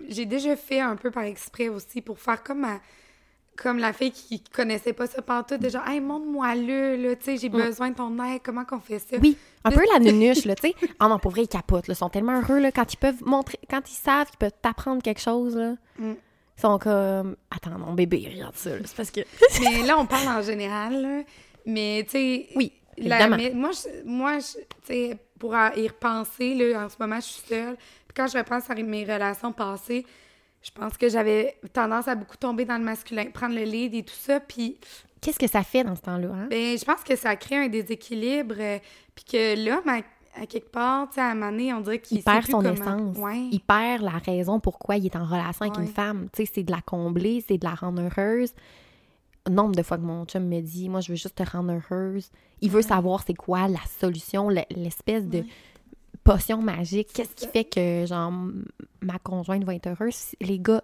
j'ai 0.09 0.25
déjà 0.25 0.57
fait 0.57 0.81
un 0.81 0.97
peu 0.97 1.11
par 1.11 1.23
exprès 1.23 1.69
aussi 1.69 2.01
pour 2.01 2.19
faire 2.19 2.43
comme 2.43 2.59
ma- 2.59 2.81
comme 3.55 3.77
la 3.77 3.93
fille 3.93 4.11
qui 4.11 4.41
connaissait 4.41 4.91
pas 4.93 5.07
ça 5.07 5.21
pantoute, 5.21 5.61
de 5.61 5.69
genre, 5.69 5.87
hey, 5.87 5.99
montre-moi 6.01 6.55
le, 6.55 6.95
là, 6.97 7.15
tu 7.15 7.23
sais, 7.25 7.37
j'ai 7.37 7.47
besoin 7.49 7.89
de 7.91 7.95
ton 7.95 8.21
aide, 8.23 8.41
comment 8.43 8.63
qu'on 8.65 8.79
fait 8.81 8.99
ça? 8.99 9.15
Oui, 9.21 9.37
un 9.63 9.71
peu 9.71 9.81
la 9.93 9.99
nunuche, 9.99 10.43
là, 10.45 10.55
tu 10.61 10.69
sais. 10.69 10.75
Ah 10.99 11.07
non, 11.07 11.19
pour 11.19 11.31
vrai, 11.31 11.43
ils 11.43 11.47
capotent, 11.47 11.87
là. 11.87 11.93
Ils 11.93 11.97
sont 11.97 12.09
tellement 12.09 12.39
heureux, 12.41 12.59
là, 12.59 12.71
quand 12.73 12.91
ils 12.93 12.97
peuvent 12.97 13.23
montrer, 13.25 13.59
quand 13.69 13.81
ils 13.89 13.95
savent 13.95 14.27
qu'ils 14.29 14.37
peuvent 14.39 14.51
t'apprendre 14.61 15.01
quelque 15.01 15.21
chose, 15.21 15.55
là. 15.55 15.75
Mm. 15.97 16.11
Ils 16.57 16.61
sont 16.61 16.79
comme, 16.79 17.37
attends, 17.49 17.77
mon 17.79 17.93
bébé, 17.93 18.29
regarde 18.33 18.55
ça. 18.55 18.71
C'est 18.83 18.95
parce 18.95 19.11
que. 19.11 19.21
Mais 19.61 19.83
là, 19.87 19.97
on 19.97 20.05
parle 20.05 20.27
en 20.27 20.41
général, 20.41 21.01
là. 21.01 21.23
Mais, 21.65 22.03
tu 22.05 22.11
sais. 22.11 22.47
Oui, 22.55 22.73
la- 22.97 23.17
évidemment. 23.25 23.37
mais 23.37 23.51
moi, 23.53 23.71
je, 23.71 24.03
moi 24.05 24.37
tu 24.39 24.57
sais, 24.85 25.17
pour 25.39 25.55
y 25.55 25.87
repenser, 25.87 26.53
là, 26.55 26.85
en 26.85 26.89
ce 26.89 26.95
moment, 26.99 27.15
je 27.17 27.25
suis 27.25 27.47
seule. 27.47 27.75
Puis 27.75 28.13
quand 28.15 28.27
je 28.27 28.37
repense 28.37 28.69
à 28.69 28.75
mes 28.75 29.03
relations 29.03 29.51
passées, 29.51 30.05
je 30.61 30.71
pense 30.71 30.97
que 30.97 31.07
j'avais 31.09 31.55
tendance 31.73 32.07
à 32.07 32.15
beaucoup 32.15 32.35
tomber 32.37 32.65
dans 32.65 32.77
le 32.77 32.83
masculin, 32.83 33.25
prendre 33.33 33.55
le 33.55 33.63
lead 33.63 33.93
et 33.95 34.03
tout 34.03 34.13
ça. 34.13 34.39
Puis, 34.39 34.77
Qu'est-ce 35.21 35.39
que 35.39 35.47
ça 35.47 35.63
fait 35.63 35.83
dans 35.83 35.95
ce 35.95 36.01
temps-là, 36.01 36.29
hein? 36.33 36.47
ben, 36.49 36.77
je 36.77 36.83
pense 36.85 37.03
que 37.03 37.15
ça 37.15 37.35
crée 37.35 37.55
un 37.57 37.67
déséquilibre. 37.67 38.55
euh, 38.59 38.79
puis 39.15 39.25
que 39.25 39.65
l'homme, 39.65 39.87
à, 39.87 40.41
à 40.41 40.45
quelque 40.45 40.69
part, 40.71 41.09
tu 41.09 41.15
sais, 41.15 41.21
à 41.21 41.27
un 41.31 41.35
moment 41.35 41.51
donné, 41.51 41.73
on 41.73 41.81
dirait 41.81 41.99
qu'il 41.99 42.19
il 42.19 42.23
perd 42.23 42.45
son 42.45 42.61
comment- 42.61 42.73
essence. 42.73 43.17
Ouais. 43.17 43.39
Il 43.51 43.59
perd 43.59 44.01
la 44.03 44.17
raison 44.17 44.59
pourquoi 44.59 44.95
il 44.97 45.05
est 45.05 45.15
en 45.15 45.25
relation 45.25 45.63
avec 45.65 45.75
Ouais. 45.77 45.83
une 45.83 45.91
femme. 45.91 46.27
Tu 46.33 46.45
sais, 46.45 46.51
c'est 46.55 46.63
de 46.63 46.71
la 46.71 46.81
combler, 46.81 47.43
c'est 47.47 47.57
de 47.57 47.65
la 47.65 47.73
rendre 47.75 48.01
heureuse. 48.01 48.53
Nombre 49.49 49.75
de 49.75 49.81
fois 49.83 49.97
que 49.97 50.03
mon 50.03 50.25
chum 50.25 50.45
me 50.47 50.61
dit, 50.61 50.89
moi, 50.89 51.01
je 51.01 51.11
veux 51.11 51.15
juste 51.17 51.35
te 51.35 51.43
rendre 51.49 51.73
heureuse. 51.73 52.29
Il 52.61 52.69
veut 52.71 52.81
savoir 52.81 53.23
c'est 53.25 53.33
quoi 53.33 53.67
la 53.67 53.79
solution, 53.99 54.49
le- 54.49 54.61
l'espèce 54.71 55.25
de 55.27 55.39
Ouais. 55.39 55.45
potion 56.23 56.61
magique. 56.61 57.09
Qu'est-ce 57.13 57.35
qui 57.35 57.47
fait 57.47 57.63
que, 57.65 58.05
genre, 58.05 58.31
ma 59.01 59.17
conjointe 59.19 59.63
va 59.63 59.73
être 59.75 59.87
heureuse? 59.87 60.35
Les 60.41 60.59
gars, 60.59 60.83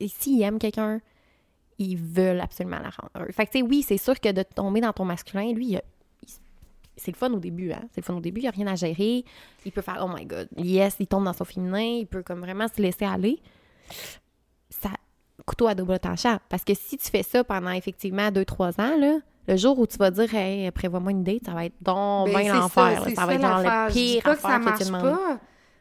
s'ils 0.00 0.42
aiment 0.42 0.58
quelqu'un, 0.58 1.00
ils 1.78 1.96
veulent 1.96 2.40
absolument 2.40 2.78
la 2.80 2.90
rendre 2.90 3.10
heureuse. 3.16 3.34
Fait 3.34 3.46
que, 3.46 3.52
tu 3.52 3.58
sais, 3.58 3.64
oui, 3.64 3.82
c'est 3.82 3.96
sûr 3.98 4.18
que 4.18 4.32
de 4.32 4.42
tomber 4.42 4.80
dans 4.80 4.92
ton 4.92 5.04
masculin, 5.04 5.52
lui, 5.52 5.68
il 5.68 5.76
a- 5.76 5.82
il- 6.26 6.28
c'est 6.96 7.12
le 7.12 7.16
fun 7.16 7.30
au 7.32 7.38
début, 7.38 7.72
hein. 7.72 7.82
C'est 7.92 8.00
le 8.00 8.04
fun 8.06 8.14
au 8.16 8.20
début, 8.20 8.40
il 8.40 8.44
n'y 8.44 8.48
a 8.48 8.52
rien 8.52 8.66
à 8.66 8.74
gérer. 8.74 9.24
Il 9.64 9.72
peut 9.72 9.80
faire, 9.82 9.98
oh 10.04 10.10
my 10.14 10.26
god, 10.26 10.48
yes, 10.56 10.96
il 11.00 11.06
tombe 11.06 11.24
dans 11.24 11.32
son 11.32 11.44
féminin, 11.44 11.80
il 12.00 12.06
peut 12.06 12.22
comme 12.22 12.40
vraiment 12.40 12.66
se 12.68 12.82
laisser 12.82 13.04
aller. 13.04 13.40
Ça, 14.68 14.90
couteau 15.50 15.66
à 15.66 15.74
double 15.74 15.98
tranchant. 15.98 16.38
Parce 16.48 16.64
que 16.64 16.74
si 16.74 16.96
tu 16.96 17.08
fais 17.10 17.22
ça 17.22 17.42
pendant 17.44 17.70
effectivement 17.72 18.28
2-3 18.30 18.80
ans, 18.80 18.96
là, 18.98 19.18
le 19.48 19.56
jour 19.56 19.78
où 19.78 19.86
tu 19.86 19.96
vas 19.96 20.10
dire, 20.10 20.32
hey, 20.34 20.70
prévois-moi 20.70 21.10
une 21.12 21.24
date, 21.24 21.44
ça 21.46 21.52
va 21.52 21.64
être 21.66 21.74
donc 21.82 22.26
Ben, 22.32 22.38
bien 22.40 22.54
l'enfer. 22.54 23.04
ça, 23.14 23.26
va 23.26 23.34
être 23.34 23.40
genre 23.40 23.58
le 23.62 23.92
pire 23.92 24.22
pas 24.22 24.36
que 24.36 24.40
ça 24.42 24.48
affaire 24.48 24.60
que 24.60 24.64
marche 24.64 24.84
tu 24.84 24.92
pas, 24.92 25.40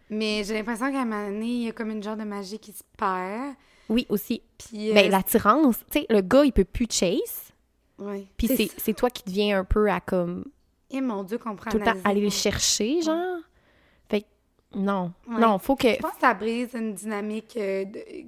mais 0.10 0.44
j'ai 0.44 0.54
l'impression 0.56 0.92
qu'à 0.92 1.02
un 1.02 1.06
moment 1.06 1.28
donné, 1.30 1.46
il 1.46 1.64
y 1.64 1.70
a 1.70 1.72
comme 1.72 1.92
une 1.92 2.02
genre 2.02 2.18
de 2.18 2.24
magie 2.24 2.58
qui 2.60 2.72
se 2.72 2.84
perd. 2.98 3.54
Oui, 3.90 4.06
aussi. 4.10 4.42
Puis, 4.58 4.92
euh, 4.92 4.94
Ben, 4.94 5.10
l'attirance, 5.12 5.78
tu 5.92 6.00
sais, 6.00 6.06
le 6.10 6.22
gars, 6.22 6.46
il 6.46 6.52
peut 6.52 6.64
plus 6.64 6.88
chase. 6.90 7.52
ouais. 8.00 8.26
Puis 8.38 8.72
C'est 8.78 8.94
toi 8.94 9.10
qui 9.10 9.24
deviens 9.26 9.60
un 9.60 9.64
peu 9.64 9.90
à 9.90 10.00
comme 10.00 10.46
Et 10.90 11.02
mon 11.02 11.24
Dieu, 11.24 11.38
qu'on 11.38 11.56
prend 11.56 11.70
tout 11.70 11.78
le 11.80 11.86
temps 11.86 11.94
aller 12.04 12.22
le 12.22 12.30
chercher, 12.30 13.02
genre. 13.02 13.38
Fait 14.10 14.22
que 14.22 14.26
non. 14.76 15.12
Ouais. 15.28 15.40
Non, 15.40 15.58
faut 15.60 15.76
que. 15.76 15.90
Je 15.90 15.98
pense 15.98 16.14
que 16.14 16.22
ça 16.22 16.34
brise 16.34 16.70
une 16.74 16.94
dynamique, 16.94 17.56
euh, 17.58 17.86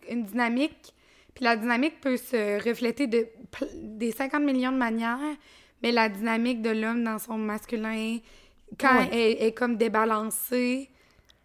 une 0.10 0.24
dynamique, 0.24 0.94
puis 1.34 1.44
la 1.46 1.56
dynamique 1.56 2.00
peut 2.02 2.18
se 2.18 2.64
refléter 2.68 3.08
de 3.08 3.28
des 3.74 4.12
50 4.12 4.42
millions 4.44 4.72
de 4.72 4.78
manières, 4.78 5.20
mais 5.84 5.92
la 5.92 6.10
dynamique 6.10 6.62
de 6.62 6.70
l'homme 6.70 7.04
dans 7.04 7.20
son 7.20 7.38
masculin, 7.38 8.18
quand 8.80 8.98
Ouais. 9.00 9.10
elle 9.40 9.48
est 9.48 9.52
comme 9.54 9.76
débalancée, 9.78 10.90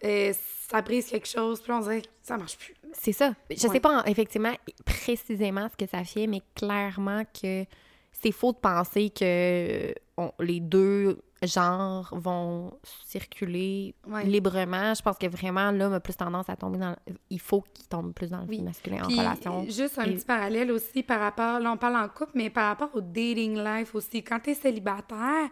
euh, 0.04 0.32
ça 0.68 0.82
brise 0.82 1.06
quelque 1.08 1.28
chose, 1.28 1.60
puis 1.60 1.72
on 1.72 1.80
dirait 1.80 2.02
que 2.02 2.08
ça 2.22 2.36
marche 2.36 2.56
plus. 2.58 2.74
C'est 2.92 3.12
ça. 3.12 3.34
Je 3.50 3.56
sais 3.56 3.68
Ouais. 3.68 3.80
pas 3.80 4.00
en- 4.00 4.04
effectivement 4.04 4.52
précisément 4.84 5.68
ce 5.70 5.76
que 5.84 5.90
ça 5.90 6.04
fait, 6.04 6.26
mais 6.26 6.40
clairement 6.54 7.24
que 7.24 7.64
c'est 8.12 8.32
faux 8.32 8.52
de 8.52 8.58
penser 8.58 9.10
que 9.10 9.92
on- 10.16 10.32
les 10.40 10.60
deux 10.60 11.20
genres 11.42 12.08
vont 12.12 12.72
circuler 13.04 13.94
Ouais. 14.06 14.24
librement, 14.24 14.94
je 14.94 15.02
pense 15.02 15.18
que 15.18 15.26
vraiment, 15.26 15.70
l'homme 15.70 15.92
a 15.92 16.00
plus 16.00 16.16
tendance 16.16 16.48
à 16.48 16.56
tomber 16.56 16.78
dans... 16.78 16.96
Il 17.30 17.40
faut 17.40 17.62
qu'il 17.74 17.86
tombe 17.86 18.12
plus 18.14 18.30
dans 18.30 18.40
le 18.40 18.46
Oui. 18.48 18.62
masculin 18.62 19.02
en 19.04 19.08
relation. 19.08 19.64
Juste 19.68 19.98
un 19.98 20.04
Et- 20.04 20.14
petit 20.14 20.24
parallèle 20.24 20.70
aussi 20.72 21.02
par 21.02 21.20
rapport, 21.20 21.60
là 21.60 21.70
on 21.72 21.76
parle 21.76 21.96
en 21.96 22.08
couple, 22.08 22.32
mais 22.34 22.50
par 22.50 22.68
rapport 22.68 22.90
au 22.94 23.00
dating 23.00 23.56
life 23.62 23.94
aussi. 23.94 24.22
Quand 24.22 24.40
tu 24.40 24.50
es 24.50 24.54
célibataire, 24.54 25.48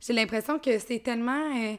j'ai 0.00 0.12
l'impression 0.12 0.58
que 0.58 0.78
c'est 0.78 1.00
tellement, 1.00 1.54
euh, 1.54 1.74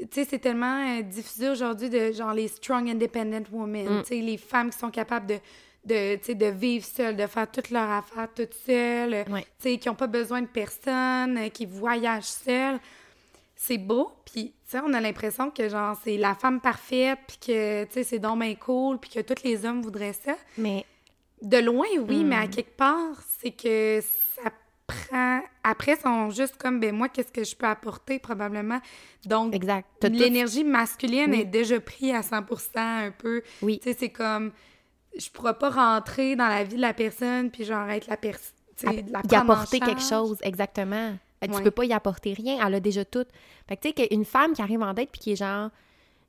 tu 0.00 0.06
sais, 0.12 0.24
c'est 0.24 0.38
tellement 0.38 0.98
euh, 0.98 1.02
diffusé 1.02 1.48
aujourd'hui 1.50 1.90
de 1.90 2.12
genre 2.12 2.32
les 2.34 2.48
strong 2.48 2.88
independent 2.88 3.46
women, 3.52 3.98
Mm. 3.98 4.02
tu 4.02 4.08
sais, 4.08 4.20
les 4.20 4.36
femmes 4.38 4.70
qui 4.70 4.78
sont 4.78 4.90
capables 4.90 5.26
de, 5.26 5.38
de, 5.86 6.50
vivre 6.50 6.84
seules, 6.84 7.16
de 7.16 7.26
faire 7.26 7.50
toutes 7.50 7.70
leurs 7.70 7.88
affaires 7.90 8.28
toutes 8.34 8.54
seules, 8.54 9.14
euh, 9.14 9.24
Ouais. 9.30 9.46
qui 9.78 9.88
n'ont 9.88 9.94
pas 9.94 10.06
besoin 10.06 10.42
de 10.42 10.46
personne, 10.46 11.38
euh, 11.38 11.48
qui 11.48 11.66
voyagent 11.66 12.24
seules. 12.24 12.78
C'est 13.54 13.78
beau, 13.78 14.10
puis 14.30 14.52
on 14.84 14.92
a 14.92 15.00
l'impression 15.00 15.50
que 15.50 15.68
genre 15.68 15.96
c'est 16.04 16.18
la 16.18 16.34
femme 16.34 16.60
parfaite, 16.60 17.18
puis 17.26 17.38
que 17.46 17.86
c'est 18.02 18.18
donc 18.18 18.40
bien 18.40 18.54
cool, 18.54 18.98
puis 18.98 19.10
que 19.10 19.20
tous 19.20 19.42
les 19.44 19.64
hommes 19.64 19.80
voudraient 19.80 20.12
ça. 20.12 20.36
Mais 20.58 20.84
De 21.42 21.58
loin, 21.58 21.86
oui, 22.08 22.24
mais 22.24 22.36
Hmm. 22.36 22.42
à 22.42 22.46
quelque 22.48 22.76
part, 22.76 23.22
c'est 23.40 23.50
que 23.50 24.00
ça 24.34 24.50
prend. 24.86 25.40
Après, 25.62 25.92
ils 25.92 26.00
sont 26.00 26.30
juste 26.30 26.56
comme, 26.56 26.80
ben 26.80 26.94
moi, 26.94 27.08
qu'est-ce 27.10 27.30
que 27.32 27.44
je 27.44 27.54
peux 27.56 27.66
apporter 27.66 28.18
probablement? 28.18 28.80
Donc, 29.26 29.54
l'énergie 30.02 30.64
masculine 30.64 31.30
Oui. 31.30 31.40
est 31.40 31.44
déjà 31.44 31.78
prise 31.80 32.14
à 32.14 32.22
100% 32.22 33.06
un 33.06 33.10
peu. 33.10 33.42
Oui. 33.62 33.78
Tu 33.82 33.90
sais, 33.90 33.96
c'est 33.98 34.08
comme, 34.10 34.52
je 35.18 35.30
pourrais 35.30 35.54
pas 35.58 35.70
rentrer 35.70 36.36
dans 36.36 36.48
la 36.48 36.64
vie 36.64 36.76
de 36.76 36.80
la 36.80 36.94
personne, 36.94 37.50
puis 37.50 37.64
genre 37.64 37.88
être 37.90 38.06
la 38.08 38.16
personne. 38.16 38.52
y 38.82 39.34
apporter 39.34 39.80
quelque 39.80 40.02
chose, 40.02 40.38
exactement. 40.42 41.14
Euh, 41.42 41.46
Tu 41.46 41.50
Ouais. 41.54 41.62
peux 41.62 41.70
pas 41.70 41.84
y 41.84 41.92
apporter 41.92 42.32
rien, 42.34 42.66
elle 42.66 42.74
a 42.74 42.80
déjà 42.80 43.04
tout. 43.04 43.24
Fait 43.68 43.76
que 43.76 43.88
tu 43.88 43.94
sais, 44.02 44.08
qu'une 44.08 44.24
femme 44.24 44.52
qui 44.52 44.62
arrive 44.62 44.82
en 44.82 44.92
date 44.94 45.10
puis 45.10 45.20
qui 45.20 45.32
est 45.32 45.36
genre, 45.36 45.70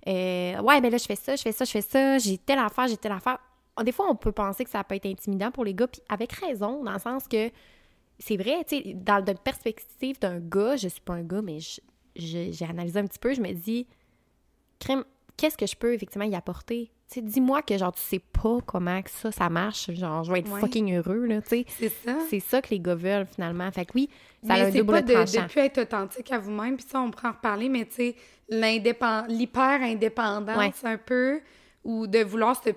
euh, 0.07 0.59
ouais, 0.61 0.79
ben 0.81 0.89
là, 0.91 0.97
je 0.97 1.05
fais 1.05 1.15
ça, 1.15 1.35
je 1.35 1.41
fais 1.41 1.51
ça, 1.51 1.65
je 1.65 1.71
fais 1.71 1.81
ça, 1.81 2.17
j'ai 2.17 2.37
telle 2.37 2.59
affaire, 2.59 2.87
j'ai 2.87 2.97
telle 2.97 3.11
affaire. 3.13 3.39
Des 3.83 3.91
fois, 3.91 4.07
on 4.09 4.15
peut 4.15 4.31
penser 4.31 4.63
que 4.63 4.69
ça 4.69 4.83
peut 4.83 4.95
être 4.95 5.05
intimidant 5.05 5.51
pour 5.51 5.63
les 5.65 5.73
gars, 5.73 5.87
puis 5.87 6.01
avec 6.09 6.31
raison, 6.33 6.83
dans 6.83 6.93
le 6.93 6.99
sens 6.99 7.27
que 7.27 7.51
c'est 8.19 8.37
vrai, 8.37 8.63
tu 8.67 8.77
sais, 8.77 8.93
dans 8.95 9.23
la 9.25 9.33
perspective 9.35 10.19
d'un 10.19 10.39
gars, 10.39 10.75
je 10.77 10.87
suis 10.87 11.01
pas 11.01 11.13
un 11.13 11.23
gars, 11.23 11.41
mais 11.41 11.59
j'ai 12.15 12.65
analysé 12.67 12.99
un 12.99 13.05
petit 13.05 13.19
peu, 13.19 13.33
je 13.33 13.41
me 13.41 13.51
dis, 13.53 13.85
crème, 14.79 15.03
qu'est-ce 15.37 15.57
que 15.57 15.65
je 15.67 15.75
peux 15.75 15.93
effectivement 15.93 16.25
y 16.25 16.35
apporter? 16.35 16.91
Sais, 17.07 17.21
dis-moi 17.21 17.61
que 17.61 17.77
genre, 17.77 17.93
tu 17.93 18.01
sais 18.01 18.19
pas 18.19 18.57
comment 18.65 19.01
que 19.01 19.09
ça, 19.09 19.31
ça 19.31 19.49
marche, 19.49 19.89
genre, 19.93 20.25
je 20.25 20.31
vais 20.33 20.39
être 20.39 20.51
Ouais. 20.51 20.59
fucking 20.59 20.93
heureux, 20.97 21.25
là, 21.25 21.41
tu 21.41 21.49
sais. 21.49 21.65
C'est 21.69 21.87
ça. 21.89 22.17
C'est 22.29 22.41
ça 22.41 22.61
que 22.61 22.69
les 22.71 22.81
gars 22.81 22.95
veulent, 22.95 23.25
finalement. 23.33 23.71
Fait 23.71 23.85
que 23.85 23.91
oui, 23.95 24.09
ça 24.45 24.55
a 24.55 24.57
mais 24.57 24.63
un 24.65 24.71
double 24.71 24.91
pas 24.91 25.01
de, 25.03 25.13
de 25.13 25.47
plus 25.47 25.61
être 25.61 25.77
authentique 25.83 26.29
à 26.33 26.39
vous-même, 26.39 26.75
puis 26.75 26.85
ça, 26.89 26.99
on 26.99 27.09
pourra 27.11 27.29
en 27.29 27.31
reparler, 27.31 27.69
mais 27.69 27.85
tu 27.85 27.93
sais, 27.95 28.15
l'hyper-indépendance 29.29 30.83
Ouais. 30.83 30.89
un 30.89 30.97
peu, 30.97 31.39
ou 31.83 32.07
de 32.07 32.19
vouloir 32.23 32.61
se, 32.61 32.71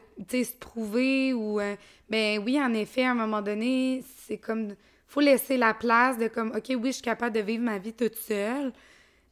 se 0.44 0.56
prouver, 0.56 1.32
ou... 1.32 1.60
euh, 1.60 1.74
ben 2.08 2.40
oui, 2.44 2.60
en 2.62 2.72
effet, 2.74 3.04
à 3.04 3.10
un 3.12 3.14
moment 3.14 3.42
donné, 3.42 4.04
c'est 4.26 4.38
comme... 4.38 4.74
faut 5.06 5.20
laisser 5.20 5.56
la 5.56 5.74
place 5.74 6.18
de 6.18 6.28
comme, 6.28 6.52
OK, 6.56 6.68
oui, 6.70 6.88
je 6.88 6.92
suis 6.92 7.02
capable 7.02 7.34
de 7.34 7.40
vivre 7.40 7.64
ma 7.64 7.78
vie 7.78 7.92
toute 7.92 8.14
seule, 8.16 8.72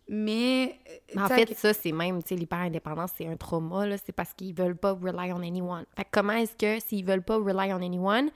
mais... 0.09 0.79
euh, 0.88 0.92
Mais 1.14 1.23
en 1.23 1.29
fait, 1.29 1.55
ça, 1.55 1.73
c'est 1.75 1.92
même, 1.92 2.23
tu 2.23 2.29
sais, 2.31 2.35
l'hyper-indépendance, 2.37 3.12
c'est 3.16 3.27
un 3.27 3.37
trauma, 3.37 3.87
là. 3.87 3.97
C'est 3.99 4.12
parce 4.12 4.33
qu'ils 4.35 4.55
veulent 4.55 4.77
pas 4.77 4.92
rely 4.92 5.33
on 5.33 5.42
anyone. 5.42 5.85
Fait 5.97 6.05
que 6.05 6.09
comment 6.12 6.33
est-ce 6.33 6.57
que, 6.57 6.81
s'ils 6.85 7.05
veulent 7.05 7.23
pas 7.23 7.37
rely 7.37 7.73
on 7.73 7.83
anyone, 7.83 8.31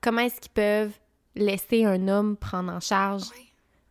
comment 0.00 0.20
est-ce 0.22 0.40
qu'ils 0.40 0.52
peuvent 0.52 0.98
laisser 1.34 1.84
un 1.84 2.08
homme 2.08 2.36
prendre 2.36 2.72
en 2.72 2.80
charge 2.80 3.24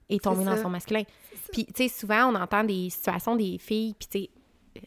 et 0.09 0.19
tomber 0.19 0.45
dans 0.45 0.57
son 0.57 0.69
masculin? 0.69 1.03
Puis, 1.51 1.65
tu 1.65 1.73
sais, 1.75 1.87
souvent, 1.87 2.31
on 2.31 2.35
entend 2.35 2.63
des 2.63 2.89
situations 2.89 3.35
des 3.35 3.57
filles, 3.57 3.95
puis 3.97 4.07
tu 4.07 4.19
sais, 4.19 4.29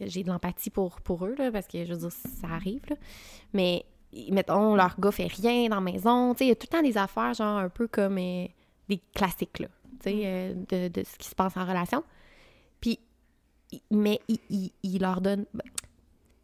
euh, 0.03 0.07
j'ai 0.09 0.23
de 0.23 0.29
l'empathie 0.29 0.71
pour, 0.71 1.01
pour 1.01 1.25
eux, 1.27 1.35
là, 1.39 1.51
parce 1.53 1.67
que, 1.69 1.85
je 1.85 1.93
veux 1.93 1.99
dire, 2.01 2.13
ça 2.13 2.49
arrive, 2.49 2.83
là. 2.89 2.97
Mais, 3.53 3.85
mettons, 4.31 4.75
leur 4.75 4.99
gars 4.99 5.13
fait 5.13 5.27
rien 5.29 5.69
dans 5.69 5.77
la 5.77 5.93
maison, 5.93 6.35
tu 6.35 6.39
sais, 6.39 6.45
il 6.47 6.49
y 6.49 6.53
a 6.53 6.55
tout 6.57 6.67
le 6.71 6.77
temps 6.77 6.83
des 6.83 6.99
affaires, 6.99 7.35
genre, 7.35 7.59
un 7.59 7.69
peu 7.69 7.87
comme 7.87 8.19
euh, 8.19 8.47
des 8.89 9.01
classiques, 9.15 9.61
là, 9.61 9.69
tu 10.03 10.11
sais, 10.11 10.23
euh, 10.25 10.55
de, 10.55 10.89
de 10.89 11.05
ce 11.05 11.17
qui 11.19 11.29
se 11.29 11.35
passe 11.35 11.57
en 11.57 11.65
relation. 11.65 12.03
Il- 13.73 13.81
mais 13.91 14.21
il, 14.29 14.39
il- 14.51 14.73
il 14.83 15.01
leur 15.01 15.21
donne... 15.21 15.45
ben, 15.55 15.65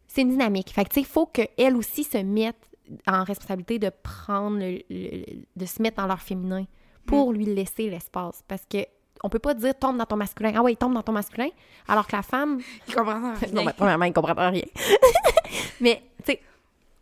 c'est 0.07 0.21
une 0.21 0.29
dynamique. 0.29 0.69
Fait 0.71 0.83
que, 0.83 0.89
tu 0.89 0.95
sais, 0.95 1.01
il 1.01 1.05
faut 1.07 1.25
qu'elles 1.25 1.75
aussi 1.75 2.03
se 2.03 2.17
mettent 2.17 2.69
en 3.07 3.23
responsabilité 3.23 3.79
de 3.79 3.89
prendre, 4.03 4.59
le- 4.59 4.81
le- 4.89 5.43
de 5.55 5.65
se 5.65 5.81
mettre 5.81 5.97
dans 5.97 6.07
leur 6.07 6.21
féminin 6.21 6.65
pour 7.05 7.33
lui 7.33 7.45
laisser 7.45 7.89
l'espace. 7.89 8.43
Parce 8.47 8.65
que 8.69 8.77
on 9.23 9.29
peut 9.29 9.39
pas 9.39 9.53
dire 9.53 9.73
tombe 9.77 9.97
dans 9.97 10.05
ton 10.05 10.17
masculin. 10.17 10.51
Ah 10.55 10.61
ouais, 10.61 10.75
tombe 10.75 10.93
dans 10.93 11.01
ton 11.01 11.13
masculin. 11.13 11.47
Alors 11.87 12.05
que 12.07 12.15
la 12.15 12.21
femme. 12.23 12.59
Il 12.87 12.93
comprend 12.95 13.33
rien. 13.33 13.51
Non, 13.53 13.63
mais 13.63 13.73
premièrement, 13.73 14.05
il 14.05 14.13
comprend 14.13 14.35
pas 14.35 14.49
rien. 14.49 14.63
mais, 15.81 16.01
tu 16.25 16.33
sais, 16.33 16.41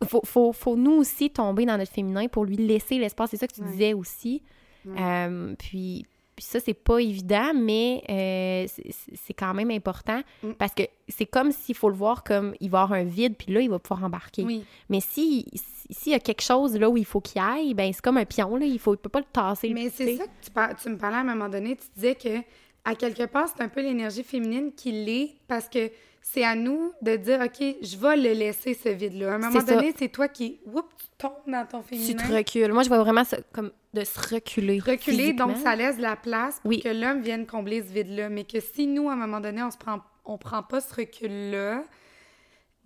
faut, 0.06 0.22
faut, 0.24 0.52
faut 0.52 0.76
nous 0.76 0.92
aussi 0.92 1.30
tomber 1.30 1.66
dans 1.66 1.76
notre 1.76 1.92
féminin 1.92 2.28
pour 2.28 2.44
lui 2.44 2.56
laisser 2.56 2.98
l'espace. 2.98 3.30
C'est 3.30 3.36
ça 3.38 3.46
que 3.48 3.54
tu 3.54 3.60
Ouais. 3.62 3.70
disais 3.70 3.92
aussi. 3.94 4.42
Ouais. 4.84 4.94
Euh, 5.00 5.54
puis, 5.58 6.06
puis 6.42 6.50
ça, 6.50 6.58
c'est 6.58 6.74
pas 6.74 6.98
évident, 6.98 7.52
mais 7.54 8.02
euh, 8.10 8.66
c'est- 9.14 9.32
quand 9.34 9.54
même 9.54 9.70
important 9.70 10.20
Mm. 10.42 10.52
parce 10.58 10.74
que 10.74 10.82
c'est 11.08 11.26
comme 11.26 11.52
s'il 11.52 11.76
faut 11.76 11.88
le 11.88 11.94
voir 11.94 12.24
comme 12.24 12.54
il 12.60 12.68
va 12.68 12.80
y 12.80 12.82
avoir 12.82 12.98
un 12.98 13.04
vide, 13.04 13.36
puis 13.36 13.52
là, 13.52 13.60
il 13.60 13.70
va 13.70 13.78
pouvoir 13.78 14.04
embarquer. 14.04 14.42
Oui. 14.42 14.64
Mais 14.88 15.00
si 15.00 15.46
s'il 15.90 16.12
y 16.12 16.14
a 16.14 16.20
quelque 16.20 16.42
chose 16.42 16.76
là 16.78 16.88
où 16.90 16.96
il 16.96 17.04
faut 17.04 17.20
qu'il 17.20 17.40
aille, 17.40 17.74
ben 17.74 17.92
c'est 17.92 18.02
comme 18.02 18.16
un 18.16 18.24
pion, 18.24 18.56
là, 18.56 18.66
il 18.66 18.78
faut 18.78 18.94
il 18.94 18.98
peut 18.98 19.08
pas 19.08 19.20
le 19.20 19.26
tasser. 19.32 19.70
Mais 19.72 19.90
tu 19.90 19.96
c'est 19.98 20.16
ça 20.16 20.24
que 20.24 20.30
tu, 20.44 20.50
par- 20.50 20.74
tu 20.74 20.88
me 20.88 20.96
parlais 20.96 21.16
à 21.18 21.20
un 21.20 21.24
moment 21.24 21.48
donné. 21.48 21.76
Tu 21.76 21.86
disais 21.94 22.14
que, 22.14 22.38
à 22.84 22.94
quelque 22.96 23.26
part, 23.26 23.46
c'est 23.48 23.62
un 23.62 23.68
peu 23.68 23.80
l'énergie 23.82 24.22
féminine 24.24 24.72
qui 24.74 24.90
l'est 24.90 25.34
parce 25.48 25.68
que 25.68 25.90
c'est 26.22 26.44
à 26.44 26.54
nous 26.54 26.92
de 27.02 27.16
dire, 27.16 27.40
OK, 27.44 27.58
je 27.82 27.96
vais 27.96 28.16
le 28.16 28.32
laisser, 28.32 28.74
ce 28.74 28.88
vide-là. 28.88 29.32
À 29.32 29.34
un 29.34 29.38
moment 29.38 29.62
donné, 29.62 29.92
c'est 29.98 30.08
toi 30.08 30.28
qui, 30.28 30.60
oups, 30.66 30.84
tu 30.98 31.06
tombes 31.18 31.32
dans 31.46 31.66
ton 31.66 31.82
Tu 31.82 31.96
féminin. 31.96 32.28
te 32.28 32.32
recules. 32.32 32.72
Moi, 32.72 32.82
je 32.84 32.88
vois 32.88 32.98
vraiment 33.02 33.24
ça 33.24 33.38
comme 33.52 33.70
de 33.94 34.04
se 34.04 34.34
reculer. 34.34 34.78
Reculer, 34.80 35.32
donc 35.34 35.56
ça 35.58 35.76
laisse 35.76 35.96
de 35.98 36.02
la 36.02 36.16
place 36.16 36.60
pour 36.60 36.68
Oui. 36.70 36.80
que 36.80 36.88
l'homme 36.88 37.20
vienne 37.20 37.46
combler 37.46 37.82
ce 37.82 37.92
vide-là. 37.92 38.28
Mais 38.28 38.44
que 38.44 38.60
si 38.60 38.86
nous, 38.86 39.08
à 39.10 39.12
un 39.12 39.16
moment 39.16 39.40
donné, 39.40 39.62
on 39.62 39.70
se 39.70 39.76
prend, 39.76 40.00
on 40.24 40.38
prend 40.38 40.62
pas 40.62 40.80
ce 40.80 40.94
recul-là. 40.94 41.82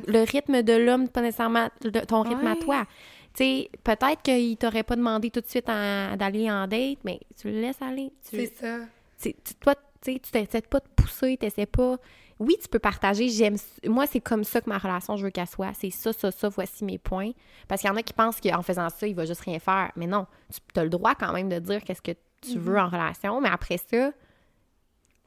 le 0.07 0.23
rythme 0.23 0.61
de 0.61 0.73
l'homme, 0.73 1.09
pas 1.09 1.21
nécessairement 1.21 1.69
ton 2.07 2.21
rythme 2.21 2.47
à 2.47 2.55
toi. 2.55 2.85
Tu 3.33 3.43
sais, 3.43 3.69
peut-être 3.83 4.21
qu'il 4.23 4.57
t'aurait 4.57 4.83
pas 4.83 4.95
demandé 4.95 5.29
tout 5.29 5.41
de 5.41 5.47
suite 5.47 5.67
d'aller 5.67 6.49
en 6.49 6.67
date, 6.67 6.99
mais 7.03 7.19
tu 7.39 7.49
le 7.51 7.61
laisses 7.61 7.81
aller. 7.81 8.11
Tu, 8.29 8.37
C'est 8.37 8.55
ça. 8.55 9.33
toi, 9.59 9.75
tu 10.01 10.13
sais, 10.13 10.19
tu 10.19 10.31
t'essaies 10.31 10.61
pas 10.61 10.79
de 10.79 10.87
pousser, 10.95 11.37
tu 11.39 11.65
pas. 11.67 11.97
Oui, 12.39 12.55
tu 12.61 12.69
peux 12.69 12.79
partager. 12.79 13.27
J'aime. 13.29 13.57
Moi, 13.85 14.07
c'est 14.07 14.21
comme 14.21 14.43
ça 14.45 14.61
que 14.61 14.69
ma 14.69 14.77
relation, 14.77 15.17
je 15.17 15.25
veux 15.25 15.29
qu'elle 15.29 15.47
soit. 15.47 15.73
C'est 15.73 15.89
ça, 15.91 16.13
ça, 16.13 16.31
ça. 16.31 16.47
Voici 16.49 16.85
mes 16.85 16.97
points. 16.97 17.31
Parce 17.67 17.81
qu'il 17.81 17.89
y 17.89 17.93
en 17.93 17.97
a 17.97 18.01
qui 18.03 18.13
pensent 18.13 18.39
qu'en 18.39 18.61
faisant 18.61 18.89
ça, 18.89 19.05
il 19.07 19.13
va 19.15 19.25
juste 19.25 19.41
rien 19.41 19.59
faire. 19.59 19.91
Mais 19.97 20.07
non, 20.07 20.25
tu 20.73 20.79
as 20.79 20.83
le 20.83 20.89
droit 20.89 21.15
quand 21.15 21.33
même 21.33 21.49
de 21.49 21.59
dire 21.59 21.83
qu'est-ce 21.83 22.01
que 22.01 22.13
tu 22.41 22.57
Mhm. 22.57 22.63
veux 22.63 22.79
en 22.79 22.87
relation. 22.87 23.41
Mais 23.41 23.49
après 23.49 23.77
ça, 23.77 24.11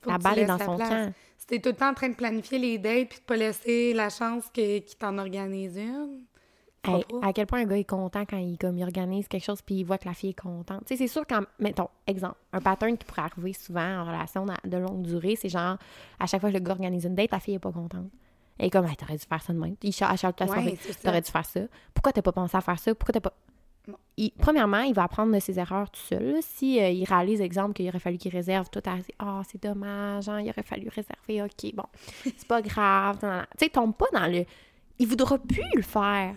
Faut 0.01 0.11
la 0.11 0.19
balle 0.19 0.39
est 0.39 0.47
dans 0.47 0.59
son 0.59 0.77
place. 0.77 0.89
camp. 0.89 1.13
Si 1.37 1.47
t'es 1.47 1.59
tout 1.59 1.69
le 1.71 1.75
temps 1.75 1.91
en 1.91 1.95
train 1.95 2.09
de 2.09 2.15
planifier 2.15 2.59
les 2.59 2.79
dates 2.79 3.09
puis 3.11 3.19
de 3.19 3.25
pas 3.25 3.37
laisser 3.37 3.93
la 3.93 4.09
chance 4.09 4.45
qu'il 4.53 4.83
t'en 4.99 5.19
organise 5.19 5.77
une. 5.77 6.25
Hey, 6.85 7.05
à 7.23 7.33
quel 7.33 7.47
point 7.47 7.61
un 7.61 7.65
gars 7.65 7.79
est 7.79 7.85
content 7.89 8.25
quand 8.29 8.39
il, 8.39 8.59
comme, 8.59 8.77
il 8.77 8.83
organise 8.83 9.29
quelque 9.29 9.45
chose 9.45 9.63
puis 9.63 9.77
il 9.77 9.85
voit 9.85 9.99
que 9.99 10.09
la 10.09 10.15
fille 10.15 10.31
est 10.31 10.41
contente. 10.41 10.81
Tu 10.87 10.89
sais, 10.89 10.97
c'est 10.97 11.07
sûr 11.13 11.25
quand, 11.29 11.43
mettons, 11.61 11.89
exemple, 12.07 12.35
un 12.53 12.61
pattern 12.61 12.97
qui 12.99 13.05
pourrait 13.05 13.23
arriver 13.23 13.53
souvent 13.53 14.01
en 14.01 14.05
relation 14.05 14.45
de 14.65 14.77
longue 14.77 15.03
durée, 15.03 15.37
c'est 15.37 15.49
genre, 15.49 15.77
à 16.19 16.27
chaque 16.27 16.41
fois 16.41 16.51
que 16.51 16.57
le 16.57 16.61
gars 16.61 16.73
organise 16.73 17.05
une 17.05 17.15
date, 17.15 17.31
la 17.31 17.39
fille 17.41 17.55
est 17.55 17.59
pas 17.61 17.71
contente. 17.71 18.07
Est 18.59 18.69
comme, 18.71 18.87
hey, 18.87 18.97
t'aurais 18.97 19.17
dû 19.17 19.25
faire 19.29 19.43
ça 19.43 19.53
de 19.53 19.59
même. 19.59 19.77
Il 19.83 19.93
cherche 19.93 20.25
Ouais, 20.25 20.47
soirée. 20.47 20.79
T'aurais 21.03 21.21
dû 21.21 21.31
faire 21.31 21.45
ça. 21.47 21.61
Pourquoi 21.95 22.13
t'as 22.13 22.23
pas 22.23 22.33
pensé 22.33 22.57
à 22.57 22.61
faire 22.61 22.79
ça? 22.79 22.95
Pourquoi 22.95 23.13
t'as 23.13 23.21
pas. 23.21 23.33
Il- 24.17 24.31
premièrement, 24.33 24.81
il 24.83 24.95
va 24.95 25.05
apprendre 25.05 25.33
de 25.35 25.41
ses 25.41 25.59
erreurs 25.59 25.91
tout 25.91 26.01
seul. 26.01 26.37
Si 26.43 26.81
euh, 26.81 26.89
il 26.91 27.05
réalise, 27.05 27.41
exemple, 27.41 27.73
qu'il 27.75 27.89
aurait 27.89 27.99
fallu 27.99 28.19
qu'il 28.19 28.31
réserve 28.31 28.69
tout 28.71 28.83
à. 28.87 28.97
Ah, 29.19 29.43
c'est 29.49 29.61
dommage, 29.63 30.29
hein, 30.29 30.41
il 30.41 30.51
aurait 30.51 30.63
fallu 30.63 30.89
réserver. 30.89 31.43
OK, 31.43 31.75
bon, 31.75 31.85
c'est 32.25 32.47
pas 32.47 32.61
grave. 32.63 33.19
Tu 33.59 33.65
sais, 33.67 33.69
tombe 33.71 33.95
pas 33.95 34.07
dans 34.13 34.27
le. 34.31 34.45
Il 35.03 35.09
voudra 35.09 35.37
plus 35.39 35.65
le 35.75 35.83
faire. 35.83 36.35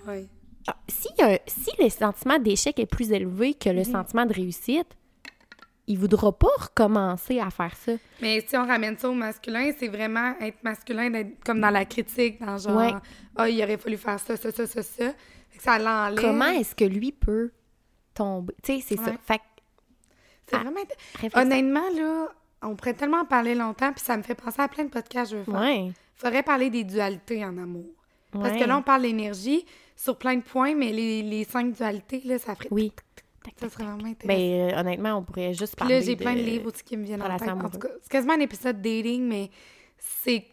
Ah, 0.68 0.76
si, 0.88 1.10
a- 1.22 1.40
si 1.46 1.70
le 1.80 1.90
sentiment 1.90 2.40
d'échec 2.40 2.80
est 2.80 2.88
plus 2.88 3.12
élevé 3.12 3.54
que 3.54 3.70
le 3.70 3.82
Mhm. 3.82 3.92
sentiment 3.92 4.26
de 4.26 4.34
réussite, 4.34 4.88
il 5.86 6.00
voudra 6.00 6.32
pas 6.32 6.48
recommencer 6.58 7.40
à 7.40 7.52
faire 7.52 7.76
ça. 7.76 7.92
Mais 8.22 8.44
si 8.48 8.58
on 8.58 8.66
ramène 8.66 8.98
ça 8.98 9.08
au 9.08 9.14
masculin, 9.14 9.72
c'est 9.78 9.88
vraiment 9.88 10.34
être 10.42 10.64
masculin, 10.64 11.12
d'être 11.12 11.44
comme 11.46 11.62
dans 11.62 11.70
la 11.70 11.86
critique, 11.86 12.40
dans 12.44 12.58
genre, 12.58 12.76
Ouais. 12.78 12.94
ah, 13.36 13.48
il 13.48 13.62
aurait 13.64 13.78
fallu 13.78 13.98
faire 13.98 14.20
ça, 14.20 14.36
ça, 14.36 14.52
ça, 14.52 14.66
ça, 14.66 14.82
ça. 14.82 15.14
Fait 15.52 15.58
que 15.60 15.64
ça 15.64 15.78
l'enlève. 15.78 16.20
Comment 16.20 16.48
est-ce 16.48 16.74
que 16.74 16.86
lui 16.86 17.12
peut 17.12 17.52
tomber? 18.16 18.56
Tu 18.64 18.80
sais, 18.80 18.86
c'est 18.90 18.98
ça. 18.98 19.12
Fait 19.22 19.42
C'est 20.48 20.56
Ah, 20.56 20.60
vraiment. 20.60 20.80
réflexion. 21.14 21.42
Honnêtement, 21.42 21.90
là, 21.96 22.28
on 22.64 22.76
pourrait 22.76 22.94
tellement 22.96 23.22
en 23.22 23.26
parler 23.26 23.54
longtemps, 23.56 23.92
puis 23.94 24.04
ça 24.04 24.16
me 24.18 24.24
fait 24.24 24.36
penser 24.36 24.62
à 24.62 24.68
plein 24.68 24.84
de 24.86 24.90
podcasts 24.90 25.32
que 25.32 25.38
je 25.38 25.44
veux 25.44 25.52
faire. 25.52 25.62
Ouais. 25.62 25.92
Faudrait 26.16 26.44
parler 26.44 26.70
des 26.72 26.84
dualités 26.84 27.44
en 27.46 27.58
amour. 27.58 27.86
Parce 28.40 28.54
ouais. 28.54 28.60
que 28.60 28.66
là, 28.66 28.78
on 28.78 28.82
parle 28.82 29.04
d'énergie 29.04 29.66
sur 29.96 30.18
plein 30.18 30.36
de 30.38 30.42
points, 30.44 30.76
mais 30.76 30.92
les, 30.92 31.22
les 31.24 31.44
cinq 31.44 31.74
dualités, 31.76 32.22
là, 32.26 32.38
ça 32.40 32.56
ferait. 32.56 32.70
Oui. 32.72 32.92
Ça 33.60 33.70
serait 33.70 33.84
vraiment 33.84 34.06
intéressant. 34.08 34.28
Ben, 34.28 34.74
euh, 34.74 34.80
honnêtement, 34.80 35.18
on 35.20 35.24
pourrait 35.24 35.54
juste 35.54 35.76
Puis 35.76 35.80
parler 35.82 35.96
là, 36.00 36.02
j'ai 36.02 36.16
de... 36.16 36.20
plein 36.24 36.34
de 36.34 36.40
livres 36.40 36.68
aussi 36.68 36.84
qui 36.84 36.98
me 36.98 37.04
viennent 37.04 37.22
en 37.22 37.38
tête. 37.38 37.48
En 37.50 37.70
tout 37.70 37.78
cas, 37.78 37.90
c'est 38.02 38.12
quasiment 38.12 38.34
un 38.34 38.40
épisode 38.40 38.82
dating, 38.82 39.22
mais 39.28 39.50
c'est 40.00 40.46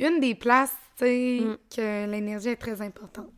une 0.00 0.18
des 0.20 0.34
places, 0.34 0.74
tu 0.96 1.04
sais, 1.04 1.40
Mm. 1.42 1.56
que 1.76 2.10
l'énergie 2.10 2.48
est 2.48 2.56
très 2.56 2.80
importante. 2.82 3.30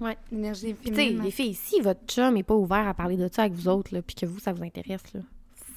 Ouais. 0.00 0.16
L'énergie 0.32 0.74
Puis, 0.74 0.90
tu 0.90 0.96
sais, 0.96 1.02
féminine. 1.02 1.22
les 1.22 1.30
filles, 1.30 1.54
si 1.54 1.80
votre 1.80 2.04
chum 2.06 2.36
est 2.36 2.42
pas 2.42 2.54
ouvert 2.56 2.88
à 2.88 2.92
parler 2.92 3.16
de 3.16 3.28
ça 3.32 3.42
avec 3.42 3.54
vous 3.54 3.68
autres, 3.68 3.94
là, 3.94 4.02
puis 4.02 4.16
que 4.16 4.26
vous, 4.26 4.40
ça 4.40 4.52
vous 4.52 4.64
intéresse, 4.64 5.12
là, 5.14 5.20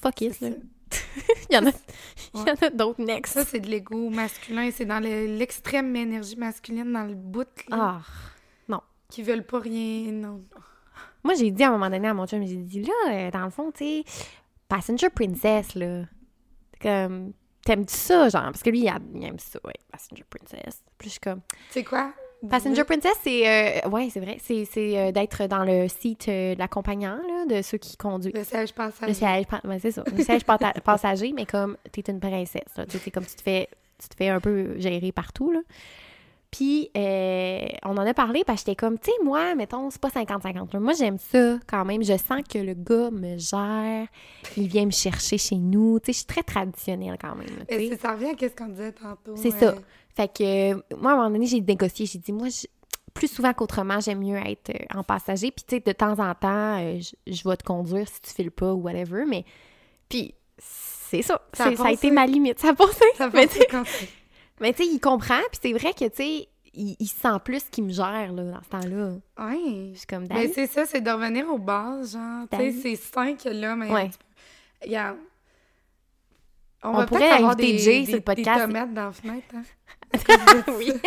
fuck 0.01 0.21
it, 0.21 0.41
là. 0.41 0.49
ça. 0.49 0.55
Il 1.50 1.56
y 1.56 1.58
en 1.58 1.66
a, 1.68 2.66
a 2.66 2.70
d'autres 2.70 3.02
next. 3.04 3.34
Ça, 3.34 3.46
c'est 3.46 3.60
de 3.60 3.68
l'ego 3.68 4.10
masculin. 4.10 4.70
C'est 4.72 4.86
dans 4.86 5.00
le- 5.00 5.38
l'extrême 5.38 5.96
énergie 5.96 6.36
masculine, 6.36 6.92
dans 6.92 7.04
le 7.06 7.16
bout, 7.16 7.48
là, 7.70 8.02
Ah. 8.02 8.82
qui 9.10 9.24
veulent 9.24 9.46
pas 9.46 9.60
rien. 9.60 10.12
Non. 10.12 10.44
Moi, 11.24 11.34
j'ai 11.34 11.50
dit 11.52 11.64
à 11.64 11.70
un 11.70 11.72
moment 11.72 11.90
donné 11.90 12.08
à 12.08 12.14
mon 12.14 12.28
chum, 12.28 12.46
j'ai 12.46 12.56
dit, 12.58 12.84
là, 12.84 12.94
euh, 13.10 13.32
dans 13.32 13.44
le 13.46 13.50
fond, 13.50 13.72
tu 13.72 13.84
sais, 13.84 14.04
Passenger 14.68 15.10
Princess, 15.10 15.74
là, 15.76 16.04
comme, 16.82 17.34
t'aimes-tu 17.66 17.96
ça, 17.96 18.30
genre? 18.30 18.44
Parce 18.44 18.62
que 18.64 18.70
lui, 18.70 18.82
il 18.82 18.88
aime 18.88 19.40
ça, 19.40 19.60
ouais, 19.66 19.74
Passenger 19.92 20.24
Princess. 20.30 20.84
Puis 20.98 21.08
je 21.08 21.12
suis 21.14 21.20
comme, 21.20 21.42
C'est 21.72 21.84
quoi? 21.84 22.14
Passenger 22.48 22.84
Princess, 22.86 23.14
c'est, 23.22 23.84
euh, 23.86 23.90
ouais, 23.90 24.10
c'est 24.12 24.20
vrai, 24.22 24.38
c'est, 24.42 24.66
euh, 24.78 25.12
d'être 25.12 25.48
dans 25.48 25.66
le 25.66 25.88
site 25.90 26.28
euh, 26.30 26.54
de 26.54 26.60
l'accompagnant, 26.60 27.18
là, 27.28 27.46
de 27.58 27.62
ceux 27.62 27.78
qui 27.78 27.98
conduisent. 27.98 28.34
Le 28.34 28.44
siège 28.46 28.70
Le 28.70 28.76
passager. 28.76 29.14
siège, 29.14 29.46
pa- 29.48 29.62
ouais, 29.66 29.80
c'est 29.80 29.92
ça. 29.92 30.04
Le 30.16 30.24
siège 30.24 30.44
passager, 30.84 31.34
mais 31.34 31.46
comme 31.46 31.76
t'es 31.92 32.02
une 32.08 32.20
princesse. 32.20 32.62
Là. 32.78 32.86
Tu 32.86 32.94
sais, 32.94 33.02
c'est 33.04 33.12
comme 33.12 33.26
tu 33.26 33.36
te 33.36 33.42
fais, 33.42 33.68
tu 34.02 34.08
te 34.08 34.16
fais 34.16 34.30
un 34.30 34.40
peu 34.40 34.80
gérer 34.80 35.12
partout. 35.12 35.52
Là. 35.52 35.60
Puis, 36.52 36.90
euh, 36.98 37.60
on 37.84 37.96
en 37.98 38.08
a 38.08 38.14
parlé 38.16 38.44
parce 38.44 38.64
que 38.64 38.72
j'étais 38.72 38.76
comme, 38.76 38.98
tu 38.98 39.12
sais, 39.12 39.18
moi, 39.24 39.54
mettons, 39.54 39.90
c'est 39.92 40.02
pas 40.02 40.10
50-50. 40.10 40.74
là. 40.74 40.80
Moi, 40.80 40.94
j'aime 40.98 41.20
ça 41.20 41.60
quand 41.68 41.86
même. 41.86 42.04
Je 42.04 42.18
sens 42.18 42.42
que 42.52 42.58
le 42.58 42.74
gars 42.74 43.12
me 43.12 43.38
gère, 43.38 44.08
il 44.58 44.68
vient 44.68 44.86
me 44.86 44.92
chercher 44.92 45.38
chez 45.38 45.58
nous. 45.58 46.00
Tu 46.00 46.08
sais, 46.08 46.14
je 46.14 46.18
suis 46.20 46.26
très 46.26 46.42
traditionnelle 46.42 47.18
quand 47.22 47.36
même. 47.36 47.46
là. 47.50 47.66
Et 47.78 47.96
ça 47.98 48.14
revient 48.14 48.32
à 48.32 48.50
ce 48.50 48.56
qu'on 48.56 48.68
disait 48.70 48.94
tantôt. 48.94 49.36
C'est 49.36 49.54
euh, 49.56 49.60
ça. 49.60 49.76
Fait 50.16 50.28
que, 50.28 50.74
moi, 50.95 51.12
à 51.12 51.14
un 51.14 51.18
moment 51.18 51.30
donné, 51.32 51.45
j'ai 51.47 51.62
négocié. 51.62 52.05
J'ai 52.05 52.20
dit, 52.20 52.32
moi, 52.34 52.49
je- 52.49 52.68
plus 53.14 53.28
souvent 53.28 53.53
qu'autrement, 53.53 53.99
j'aime 53.99 54.20
mieux 54.20 54.38
être 54.38 54.70
euh, 54.70 54.86
en 54.99 55.03
passager. 55.03 55.51
Puis, 55.51 55.64
tu 55.68 55.76
sais, 55.76 55.82
de 55.86 55.91
temps 55.91 56.20
en 56.20 56.34
temps, 56.36 56.80
euh, 56.80 56.99
je, 56.99 57.34
je 57.34 57.47
vais 57.47 57.57
te 57.57 57.64
conduire 57.64 58.07
si 58.07 58.22
tu 58.22 58.32
files 58.32 58.51
pas 58.51 58.74
ou 58.74 58.82
whatever. 58.82 59.26
Mais, 59.26 59.45
puis, 60.07 60.34
c'est 60.57 61.22
ça. 61.22 61.41
Ça 61.53 61.66
a 61.68 61.76
Ça 61.76 61.86
a, 61.88 61.91
été 61.91 62.12
ma 62.12 62.26
limite. 62.28 62.60
Ça 62.60 62.70
a 62.70 62.74
passé. 62.74 63.05
Ça 63.18 63.30
quand 63.32 63.84
c'est- 63.86 64.10
mais, 64.62 64.74
tu 64.74 64.84
sais, 64.84 64.89
il 64.89 64.99
comprend. 64.99 65.39
Puis, 65.51 65.60
c'est 65.62 65.74
vrai 65.74 65.93
que, 65.93 66.05
tu 66.05 66.16
sais, 66.16 66.47
il, 66.74 66.95
il 66.99 67.07
sent 67.07 67.39
plus 67.43 67.64
qu'il 67.72 67.86
me 67.86 67.91
gère, 67.91 68.32
là, 68.32 68.43
dans 68.43 68.62
ce 68.64 68.70
temps-là. 68.70 69.14
Ouais. 69.39 69.91
Je 69.93 69.97
suis 69.97 70.07
comme, 70.07 70.26
Mais 70.30 70.49
c'est 70.49 70.68
ça, 70.68 70.86
c'est 70.86 71.01
de 71.01 71.10
revenir 71.10 71.47
aux 71.49 71.57
bases, 71.57 72.14
genre. 72.14 72.45
Tu 72.51 72.57
sais, 72.57 72.72
c'est 72.82 72.95
sain 72.95 73.36
que 73.36 73.49
là, 73.49 73.76
mais. 73.76 73.89
Ouais. 73.91 74.10
Regarde. 74.84 75.18
On, 76.84 76.89
On 76.89 76.93
va 76.93 77.05
pourrait 77.07 77.30
avoir 77.30 77.55
des, 77.57 77.78
Jay 77.78 77.99
des, 78.01 78.05
sur 78.05 78.16
le 78.16 78.22
podcast. 78.22 78.60
des 78.68 78.74
tomates 78.74 78.93
dans 78.93 79.05
la 79.07 79.12
fenêtre, 79.12 79.47
hein. 79.53 79.64
Oui. 80.78 80.93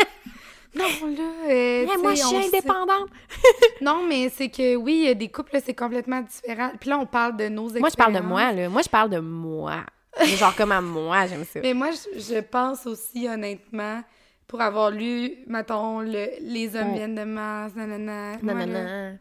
Non, 0.74 0.84
là, 0.86 1.50
euh, 1.50 1.86
Mais 1.86 1.96
moi, 2.02 2.14
je 2.14 2.22
suis 2.22 2.36
indépendante. 2.46 3.10
Non, 3.82 4.02
mais 4.08 4.30
c'est 4.30 4.48
que 4.48 4.74
oui, 4.76 5.14
des 5.14 5.28
couples, 5.28 5.58
c'est 5.62 5.74
complètement 5.74 6.22
différent. 6.22 6.70
Puis 6.80 6.88
là, 6.88 6.98
on 6.98 7.04
parle 7.04 7.36
de 7.36 7.48
nos 7.48 7.68
expériences. 7.68 7.80
Moi, 7.82 7.90
je 7.90 7.96
parle 7.96 8.14
de 8.14 8.20
moi, 8.26 8.52
là. 8.52 8.68
Moi, 8.70 8.80
je 8.82 8.88
parle 8.88 9.10
de 9.10 9.18
moi. 9.18 9.84
Genre, 10.24 10.54
comme 10.56 10.72
à 10.72 10.80
moi, 10.80 11.26
j'aime 11.26 11.44
ça. 11.44 11.60
Mais 11.60 11.74
moi, 11.74 11.90
je, 11.90 12.18
je 12.20 12.40
pense 12.40 12.86
aussi, 12.86 13.28
honnêtement, 13.28 14.02
pour 14.46 14.62
avoir 14.62 14.90
lu, 14.90 15.34
mettons, 15.46 16.00
le, 16.00 16.28
Les 16.40 16.74
hommes 16.74 16.92
Mm. 16.92 16.94
viennent 16.94 17.14
de 17.16 17.24
Mars, 17.24 17.72
nanana. 17.76 18.38
Nanana. 18.42 19.12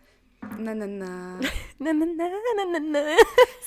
Non, 0.57 0.73
non, 0.73 0.88
non. 0.88 1.39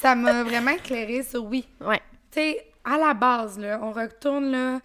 Ça 0.00 0.14
m'a 0.14 0.42
vraiment 0.42 0.70
éclairé 0.70 1.22
sur 1.22 1.44
oui. 1.44 1.66
Ouais. 1.82 2.00
Tu 2.30 2.40
sais, 2.40 2.66
à 2.82 2.96
la 2.96 3.12
base, 3.12 3.58
là, 3.58 3.78
on 3.82 3.92
retourne 3.92 4.50
là, 4.50 4.80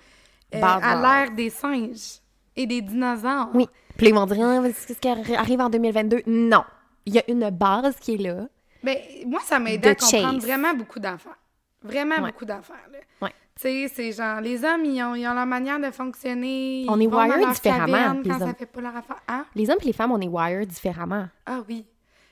euh, 0.55 0.61
à 0.61 0.95
l'ère 1.01 1.31
des 1.35 1.49
singes 1.49 2.19
et 2.55 2.65
des 2.65 2.81
dinosaures. 2.81 3.49
Oui. 3.53 3.67
Puis 3.97 4.07
ils 4.09 4.13
vont 4.15 4.25
dire, 4.25 4.45
Ah, 4.45 4.61
c'est 4.75 4.93
ce 4.93 4.99
qui 4.99 5.07
arri- 5.07 5.35
arrive 5.35 5.61
en 5.61 5.69
2022. 5.69 6.21
Non. 6.27 6.63
Il 7.05 7.13
y 7.15 7.19
a 7.19 7.23
une 7.29 7.49
base 7.49 7.95
qui 7.99 8.15
est 8.15 8.17
là. 8.17 8.47
Ben, 8.83 8.97
moi, 9.25 9.41
ça 9.43 9.59
m'a 9.59 9.71
aidé 9.71 9.89
à 9.89 9.95
comprendre 9.95 10.33
chase. 10.33 10.43
vraiment 10.45 10.73
beaucoup 10.73 10.99
d'affaires. 10.99 11.37
Vraiment 11.81 12.15
Ouais. 12.15 12.31
beaucoup 12.31 12.45
d'affaires. 12.45 12.75
Ouais. 13.21 13.29
Tu 13.55 13.61
sais, 13.63 13.87
c'est 13.93 14.11
genre, 14.13 14.39
les 14.41 14.63
hommes, 14.63 14.85
ils 14.85 15.01
ont, 15.03 15.15
ils 15.15 15.27
ont 15.27 15.33
leur 15.33 15.45
manière 15.45 15.79
de 15.79 15.91
fonctionner. 15.91 16.85
On 16.87 16.97
ils 16.97 17.03
est 17.03 17.07
wired 17.07 17.49
différemment, 17.51 17.85
caverne 17.93 18.21
les 18.23 18.29
quand 18.29 18.39
ça 18.39 18.45
hommes. 18.45 18.55
fait 18.55 18.65
pas 18.65 18.81
leur 18.81 18.95
affaire. 18.95 19.21
Hein? 19.27 19.45
Les 19.55 19.69
hommes 19.69 19.77
et 19.81 19.85
les 19.85 19.93
femmes, 19.93 20.11
on 20.13 20.21
est 20.21 20.27
wired 20.27 20.67
différemment. 20.69 21.27
Ah 21.45 21.59
oui. 21.67 21.85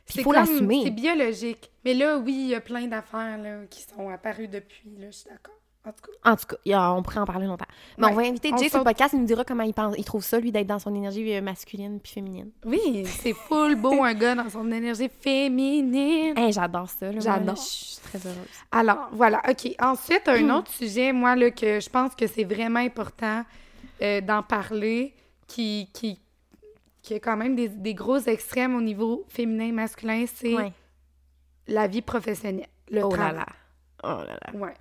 Puis 0.05 0.19
il 0.19 0.23
faut 0.23 0.31
l'assumer. 0.31 0.81
C'est 0.85 0.91
biologique. 0.91 1.69
Mais 1.83 1.93
là, 1.93 2.17
oui, 2.17 2.33
il 2.33 2.47
y 2.47 2.55
a 2.55 2.61
plein 2.61 2.87
d'affaires 2.87 3.37
qui 3.69 3.81
sont 3.83 4.09
apparues 4.09 4.47
depuis. 4.47 4.95
Là, 4.99 5.07
je 5.11 5.17
suis 5.17 5.29
d'accord. 5.29 5.53
En 5.87 5.91
tout 5.91 6.11
cas. 6.11 6.31
En 6.31 6.35
tout 6.35 6.45
cas, 6.47 6.55
il 6.65 6.71
y 6.71 6.73
a- 6.73 6.93
on 6.93 7.01
pourrait 7.01 7.19
en 7.19 7.25
parler 7.25 7.47
longtemps. 7.47 7.65
Mais 7.97 8.05
Ouais. 8.07 8.11
on 8.11 8.15
va 8.15 8.21
inviter 8.23 8.51
On 8.53 8.57
Jay 8.57 8.67
sur 8.69 8.79
le 8.79 8.83
podcast. 8.83 9.13
Il 9.13 9.19
nous 9.21 9.25
dira 9.25 9.43
comment 9.45 9.63
il 9.63 9.73
pense. 9.73 9.95
Il 9.97 10.03
trouve 10.03 10.23
ça, 10.23 10.39
lui, 10.39 10.51
d'être 10.51 10.67
dans 10.67 10.79
son 10.79 10.93
énergie 10.93 11.33
euh, 11.35 11.41
masculine 11.41 11.99
puis 12.01 12.11
féminine. 12.13 12.51
Oui, 12.65 13.05
c'est 13.05 13.33
full 13.33 13.75
beau, 13.75 14.03
un 14.03 14.13
gars 14.13 14.35
dans 14.35 14.49
son 14.49 14.69
énergie 14.71 15.09
féminine. 15.21 16.37
Hey, 16.37 16.51
j'adore 16.51 16.89
ça. 16.89 17.11
J'adore. 17.19 17.55
Je 17.55 17.61
suis 17.61 17.97
très 18.01 18.17
heureuse. 18.27 18.47
Alors, 18.71 19.07
voilà. 19.13 19.41
OK. 19.49 19.73
Ensuite, 19.79 20.27
un 20.27 20.49
autre 20.55 20.71
sujet, 20.71 21.13
moi, 21.13 21.35
là, 21.35 21.51
que 21.51 21.79
je 21.79 21.89
pense 21.89 22.13
que 22.15 22.27
c'est 22.27 22.43
vraiment 22.43 22.79
important 22.79 23.43
euh, 24.01 24.21
d'en 24.21 24.43
parler, 24.43 25.13
qui, 25.47 25.89
qui, 25.93 26.19
qui 27.01 27.13
a 27.15 27.19
quand 27.19 27.37
même 27.37 27.55
des, 27.55 27.69
des 27.69 27.93
gros 27.93 28.17
extrêmes 28.19 28.75
au 28.75 28.81
niveau 28.81 29.23
féminin, 29.29 29.71
masculin, 29.71 30.25
c'est 30.27 30.53
Ouais. 30.55 30.73
la 31.67 31.87
vie 31.87 32.01
professionnelle. 32.01 32.67
Le 32.91 33.03
Oh 33.05 33.15
là 33.15 33.31
là. 33.31 33.45
Oh 34.03 34.07
là 34.25 34.37
là. 34.45 34.59
Ouais. 34.59 34.73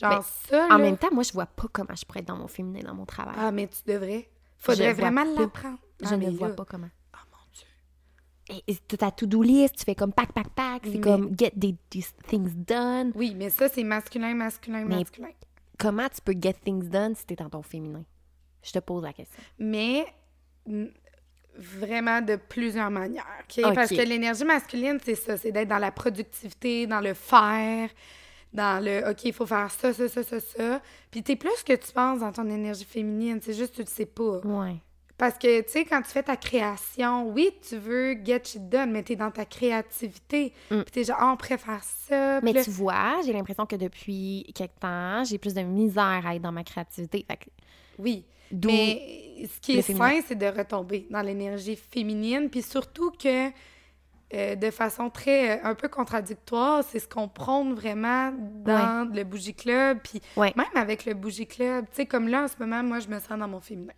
Genre, 0.00 0.22
ça, 0.48 0.68
En 0.70 0.78
même 0.78 0.96
temps, 0.96 1.08
moi, 1.12 1.22
je 1.24 1.32
vois 1.32 1.46
pas 1.46 1.66
comment 1.72 1.94
je 1.94 2.04
pourrais 2.04 2.20
être 2.20 2.28
dans 2.28 2.36
mon 2.36 2.46
féminin, 2.48 2.80
dans 2.84 2.94
mon 2.94 3.04
travail. 3.06 3.34
Ah, 3.36 3.50
mais 3.50 3.66
tu 3.66 3.78
devrais. 3.86 4.28
Faudrait 4.56 4.90
Je 4.94 5.00
vraiment 5.00 5.24
l'apprendre. 5.24 5.78
je 6.00 6.14
ne 6.14 6.30
vois 6.30 6.48
là- 6.48 6.54
pas 6.54 6.64
comment. 6.64 6.90
Oh 7.14 7.18
mon 7.32 7.38
Dieu. 7.52 8.62
Et, 8.66 8.72
et 8.72 8.96
ta 8.96 9.10
to-do 9.10 9.42
list, 9.42 9.76
tu 9.78 9.84
fais 9.84 9.94
comme 9.94 10.12
pack, 10.12 10.32
pack, 10.32 10.50
pack. 10.50 10.82
C'est 10.84 10.90
Mais- 10.94 11.00
comme 11.00 11.34
get 11.36 11.50
the- 11.50 11.74
these 11.90 12.12
things 12.28 12.50
done. 12.54 13.12
Oui, 13.16 13.34
mais 13.36 13.50
ça, 13.50 13.68
c'est 13.68 13.82
masculin, 13.84 14.34
masculin, 14.34 14.84
Mais- 14.84 14.96
masculin. 14.98 15.28
Comment 15.78 16.08
tu 16.08 16.20
peux 16.24 16.34
get 16.40 16.54
things 16.64 16.88
done 16.88 17.14
si 17.14 17.24
t'es 17.26 17.36
dans 17.36 17.48
ton 17.50 17.62
féminin? 17.62 18.04
Je 18.62 18.72
te 18.72 18.78
pose 18.80 19.02
la 19.04 19.12
question. 19.12 19.40
mais 19.58 20.06
vraiment 21.56 22.20
de 22.20 22.36
plusieurs 22.36 22.90
manières. 22.90 23.26
Parce 23.74 23.90
que 23.90 24.02
l'énergie 24.02 24.44
masculine, 24.44 24.98
c'est 25.04 25.14
ça, 25.16 25.36
c'est 25.36 25.50
d'être 25.50 25.68
dans 25.68 25.78
la 25.78 25.90
productivité, 25.90 26.86
dans 26.86 27.00
le 27.00 27.14
faire, 27.14 27.90
dans 28.52 28.82
le 28.82 29.10
OK, 29.10 29.24
il 29.24 29.32
faut 29.32 29.46
faire 29.46 29.70
ça, 29.70 29.92
ça, 29.92 30.08
ça, 30.08 30.22
ça, 30.22 30.40
ça. 30.40 30.80
Puis 31.10 31.22
t'es 31.22 31.36
plus 31.36 31.62
que 31.64 31.74
tu 31.74 31.92
penses 31.92 32.20
dans 32.20 32.32
ton 32.32 32.48
énergie 32.48 32.84
féminine, 32.84 33.38
c'est 33.42 33.54
juste 33.54 33.70
que 33.72 33.76
tu 33.76 33.82
le 33.82 33.88
sais 33.88 34.06
pas. 34.06 34.38
Ouais. 34.44 34.76
Parce 35.16 35.36
que, 35.36 35.62
tu 35.62 35.70
sais, 35.70 35.84
quand 35.84 36.00
tu 36.00 36.10
fais 36.10 36.22
ta 36.22 36.36
création, 36.36 37.28
oui, 37.30 37.50
tu 37.68 37.76
veux 37.76 38.14
get 38.24 38.40
shit 38.44 38.68
done, 38.68 38.92
mais 38.92 39.02
t'es 39.02 39.16
dans 39.16 39.32
ta 39.32 39.44
créativité. 39.44 40.52
Mm. 40.70 40.82
Puis 40.82 40.90
t'es 40.92 41.04
genre, 41.04 41.16
Ah, 41.18 41.32
on 41.32 41.36
préfère 41.36 41.82
ça. 41.82 42.40
Mais 42.40 42.52
là- 42.52 42.62
tu 42.62 42.70
vois, 42.70 43.20
j'ai 43.26 43.32
l'impression 43.32 43.66
que 43.66 43.74
depuis 43.76 44.46
quelque 44.54 44.78
temps, 44.78 45.24
j'ai 45.24 45.38
plus 45.38 45.54
de 45.54 45.62
misère 45.62 46.22
à 46.24 46.36
être 46.36 46.42
dans 46.42 46.52
ma 46.52 46.62
créativité. 46.62 47.24
Fait 47.28 47.36
que 47.36 47.44
Oui. 47.98 48.24
Mais 48.64 49.46
ce 49.52 49.60
qui 49.60 49.76
est 49.78 49.82
sain, 49.82 50.20
c'est 50.26 50.38
de 50.38 50.46
retomber 50.46 51.06
dans 51.10 51.20
l'énergie 51.20 51.76
féminine. 51.76 52.48
Puis 52.48 52.62
surtout 52.62 53.10
que, 53.10 53.48
euh, 54.34 54.54
de 54.56 54.70
façon 54.70 55.08
très, 55.10 55.58
euh, 55.58 55.64
un 55.64 55.74
peu 55.74 55.88
contradictoire, 55.88 56.82
c'est 56.84 56.98
ce 56.98 57.08
qu'on 57.08 57.28
prône 57.28 57.72
vraiment 57.74 58.32
dans 58.64 59.08
le 59.12 59.24
Bougie 59.24 59.54
Club. 59.54 59.98
Puis 60.04 60.20
Ouais. 60.36 60.52
même 60.56 60.66
avec 60.74 61.04
le 61.06 61.14
Bougie 61.14 61.46
Club, 61.46 61.86
tu 61.90 61.96
sais, 61.96 62.06
comme 62.06 62.28
là, 62.28 62.42
en 62.44 62.48
ce 62.48 62.54
moment, 62.60 62.82
moi, 62.82 62.98
je 63.00 63.08
me 63.08 63.18
sens 63.20 63.38
dans 63.38 63.48
mon 63.48 63.60
féminin. 63.60 63.92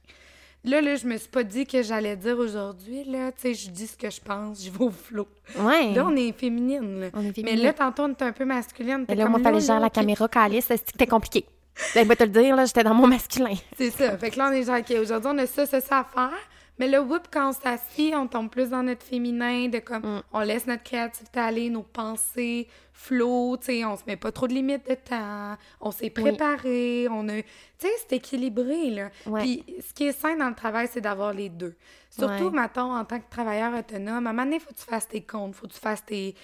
Là, 0.63 0.83
là, 0.83 0.95
je 0.95 1.07
me 1.07 1.17
suis 1.17 1.29
pas 1.31 1.43
dit 1.43 1.67
que 1.67 1.83
j'allais 1.83 2.17
dire 2.17 2.39
aujourd'hui, 2.39 3.03
là, 3.05 3.33
tu 3.33 3.41
sais, 3.41 3.55
je 3.55 3.71
dis 3.71 3.87
ce 3.87 3.97
que 3.97 4.11
je 4.11 4.21
pense, 4.21 4.63
je 4.65 4.71
vais 4.71 4.85
au 4.85 4.91
flot. 4.91 5.27
Ouais. 5.59 5.93
Là, 5.95 6.05
on 6.07 6.15
est 6.15 6.33
féminine, 6.33 7.01
là. 7.01 7.07
On 7.15 7.21
est 7.23 7.25
Mais 7.29 7.33
féminine. 7.33 7.63
là, 7.65 7.73
tantôt, 7.73 8.03
on 8.05 8.13
était 8.13 8.27
un 8.27 8.33
peu 8.33 8.45
masculine. 8.45 8.99
Mais 9.01 9.07
T'es 9.07 9.15
là, 9.15 9.23
comme, 9.25 9.33
moi, 9.33 9.41
fallait 9.41 9.67
là, 9.67 9.81
la 9.81 9.87
OK. 9.87 9.93
caméra 9.93 10.29
calice, 10.29 10.67
c'était 10.67 11.07
compliqué. 11.07 11.47
Ben, 11.95 12.03
je 12.05 12.09
vais 12.09 12.17
te 12.17 12.25
le 12.25 12.29
dire, 12.31 12.55
là, 12.55 12.67
j'étais 12.67 12.85
dans 12.85 12.93
mon 12.95 13.07
masculin. 13.07 13.55
C'est 13.79 13.91
ça. 13.91 14.19
Fait 14.19 14.31
que 14.31 14.39
là, 14.39 14.49
on 14.51 14.53
est 14.53 14.65
genre, 14.65 14.77
OK, 14.79 14.91
aujourd'hui, 15.01 15.31
on 15.33 15.39
a 15.39 15.47
ça, 15.47 15.65
ça, 15.65 15.81
ça 15.81 16.01
à 16.01 16.05
faire. 16.05 16.39
Mais 16.81 16.89
là, 16.89 17.01
whoop, 17.03 17.29
quand 17.31 17.51
on 17.51 17.53
s'assied, 17.53 18.17
on 18.17 18.27
tombe 18.27 18.51
plus 18.51 18.71
dans 18.71 18.83
notre 18.83 19.05
féminin, 19.05 19.69
de 19.69 19.79
comme, 19.79 20.03
Mm. 20.03 20.23
on 20.33 20.41
laisse 20.41 20.67
notre 20.67 20.83
créativité 20.83 21.39
aller, 21.39 21.71
nos 21.71 21.83
pensées 21.85 22.67
flow, 22.95 23.57
tu 23.59 23.67
sais, 23.67 23.85
on 23.85 23.97
se 23.97 24.03
met 24.07 24.17
pas 24.17 24.33
trop 24.33 24.49
de 24.49 24.55
limites 24.55 24.89
de 24.89 24.95
temps, 24.95 25.57
on 25.81 25.91
s'est 25.91 26.11
préparé, 26.11 27.07
on 27.11 27.29
a, 27.29 27.43
tu 27.43 27.45
sais, 27.79 27.89
c'est 27.99 28.17
équilibré, 28.17 28.91
là. 28.91 29.11
Ouais. 29.27 29.41
Puis, 29.43 29.65
ce 29.87 29.93
qui 29.95 30.05
est 30.05 30.13
sain 30.13 30.37
dans 30.37 30.49
le 30.49 30.55
travail, 30.55 30.89
c'est 30.91 31.01
d'avoir 31.01 31.33
les 31.35 31.49
deux. 31.51 31.77
Surtout, 32.11 32.45
Ouais. 32.49 32.61
mettons, 32.63 32.95
en 32.97 33.05
tant 33.05 33.21
que 33.21 33.29
travailleur 33.31 33.73
autonome, 33.79 34.27
à 34.27 34.31
un 34.31 34.33
moment 34.33 34.45
donné, 34.45 34.57
il 34.57 34.61
faut 34.61 34.71
que 34.73 34.79
tu 34.81 34.85
fasses 34.87 35.07
tes 35.09 35.21
comptes, 35.23 35.55
faut 35.55 35.67
que 35.67 35.73
tu 35.75 35.79
fasses 35.81 36.05
tes, 36.05 36.35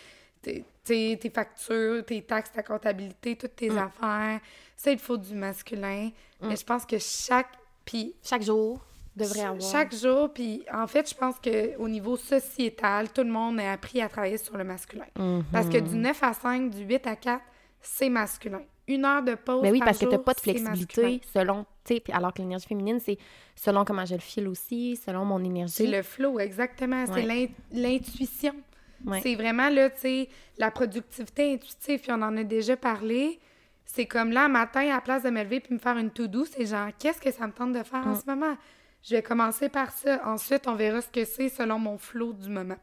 tes, 0.42 0.64
tes- 0.84 1.18
tes 1.18 1.30
factures, 1.30 2.04
tes 2.04 2.22
taxes, 2.22 2.52
ta 2.52 2.62
comptabilité, 2.62 3.36
toutes 3.36 3.56
tes 3.56 3.70
Mm. 3.70 3.78
affaires. 3.78 4.40
Ça, 4.76 4.90
il 4.92 4.98
faut 4.98 5.16
du 5.16 5.34
masculin. 5.34 6.10
Mais 6.42 6.56
je 6.56 6.64
pense 6.64 6.84
que 6.86 6.98
chaque... 6.98 7.48
Puis 7.86 8.14
Chaque 8.22 8.42
jour, 8.42 8.80
devrait 9.16 9.40
avoir. 9.44 9.60
Chaque 9.72 9.94
jour, 9.94 10.32
puis 10.32 10.62
en 10.72 10.86
fait, 10.86 11.08
je 11.10 11.14
pense 11.14 11.36
qu'au 11.42 11.88
niveau 11.88 12.16
sociétal, 12.16 13.10
tout 13.12 13.22
le 13.22 13.30
monde 13.30 13.58
a 13.60 13.72
appris 13.72 14.00
à 14.00 14.08
travailler 14.08 14.38
sur 14.38 14.56
le 14.56 14.64
masculin. 14.64 15.06
Parce 15.52 15.68
que 15.68 15.78
du 15.78 15.94
Mhm. 15.94 16.00
9 16.02 16.22
à 16.22 16.32
5, 16.32 16.70
du 16.70 16.84
8 16.84 17.06
à 17.06 17.16
4, 17.16 17.42
c'est 17.80 18.08
masculin. 18.08 18.62
Une 18.88 19.04
heure 19.04 19.22
de 19.22 19.34
pause 19.34 19.62
Mais 19.62 19.70
oui, 19.72 19.78
par 19.80 19.86
parce 19.86 19.98
que 19.98 20.08
jour, 20.08 20.22
pas 20.22 20.32
de 20.34 20.40
flexibilité 20.40 21.20
selon, 21.34 21.66
tu 21.84 22.00
alors 22.12 22.32
que 22.32 22.40
l'énergie 22.40 22.66
féminine, 22.68 23.00
c'est 23.00 23.18
selon 23.56 23.84
comment 23.84 24.04
je 24.04 24.14
le 24.14 24.20
file 24.20 24.46
aussi, 24.46 24.96
selon 24.96 25.24
mon 25.24 25.42
énergie. 25.42 25.72
C'est 25.74 25.86
le 25.86 26.02
flow, 26.02 26.38
exactement. 26.38 27.04
Ouais. 27.04 27.10
C'est 27.12 27.22
l'in- 27.22 27.46
l'intuition. 27.72 28.54
Ouais. 29.04 29.20
C'est 29.22 29.34
vraiment, 29.34 29.68
là, 29.68 29.90
tu 29.90 30.00
sais, 30.00 30.28
la 30.58 30.70
productivité 30.70 31.52
intuitive, 31.54 32.00
puis 32.00 32.12
on 32.12 32.22
en 32.22 32.36
a 32.36 32.44
déjà 32.44 32.76
parlé. 32.76 33.38
C'est 33.84 34.06
comme 34.06 34.30
là, 34.30 34.44
un 34.44 34.48
matin, 34.48 34.80
à 34.80 34.94
la 34.96 35.00
place 35.00 35.22
de 35.24 35.30
me 35.30 35.42
lever 35.42 35.60
puis 35.60 35.74
me 35.74 35.78
faire 35.78 35.96
une 35.96 36.10
to-do, 36.10 36.44
c'est 36.44 36.66
genre, 36.66 36.88
qu'est-ce 36.98 37.20
que 37.20 37.30
ça 37.30 37.46
me 37.46 37.52
tente 37.52 37.72
de 37.72 37.82
faire 37.82 38.06
en 38.06 38.12
Mm. 38.12 38.20
ce 38.20 38.26
moment? 38.30 38.56
Je 39.08 39.14
vais 39.14 39.22
commencer 39.22 39.68
par 39.68 39.90
ça. 39.92 40.20
Ensuite, 40.26 40.66
on 40.66 40.74
verra 40.74 41.00
ce 41.00 41.08
que 41.08 41.24
c'est 41.24 41.48
selon 41.48 41.78
mon 41.78 41.96
flow 41.96 42.32
du 42.32 42.48
moment. 42.48 42.76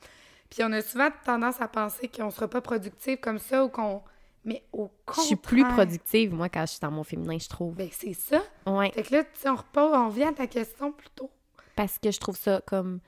Puis 0.49 0.63
on 0.63 0.71
a 0.71 0.81
souvent 0.81 1.09
tendance 1.25 1.59
à 1.59 1.67
penser 1.67 2.07
qu'on 2.07 2.29
sera 2.31 2.47
pas 2.47 2.61
productif 2.61 3.19
comme 3.19 3.39
ça 3.39 3.65
ou 3.65 3.69
qu'on... 3.69 4.01
Mais 4.45 4.63
au 4.73 4.85
Je 4.85 5.05
contraire... 5.05 5.25
suis 5.25 5.35
plus 5.35 5.63
productive, 5.65 6.33
moi, 6.33 6.49
quand 6.49 6.61
je 6.61 6.71
suis 6.71 6.79
dans 6.79 6.91
mon 6.91 7.03
féminin, 7.03 7.37
je 7.39 7.47
trouve. 7.49 7.75
Ben, 7.75 7.87
c'est 7.91 8.13
ça. 8.13 8.41
Ouais. 8.65 8.91
Fait 8.91 9.03
que 9.03 9.15
là, 9.15 9.23
on 9.45 9.55
repart, 9.55 9.93
on 9.95 10.09
vient 10.09 10.29
à 10.29 10.33
ta 10.33 10.47
question 10.47 10.91
plutôt. 10.91 11.29
Parce 11.75 11.97
que 11.97 12.11
je 12.11 12.19
trouve 12.19 12.37
ça 12.37 12.61
comme, 12.67 12.99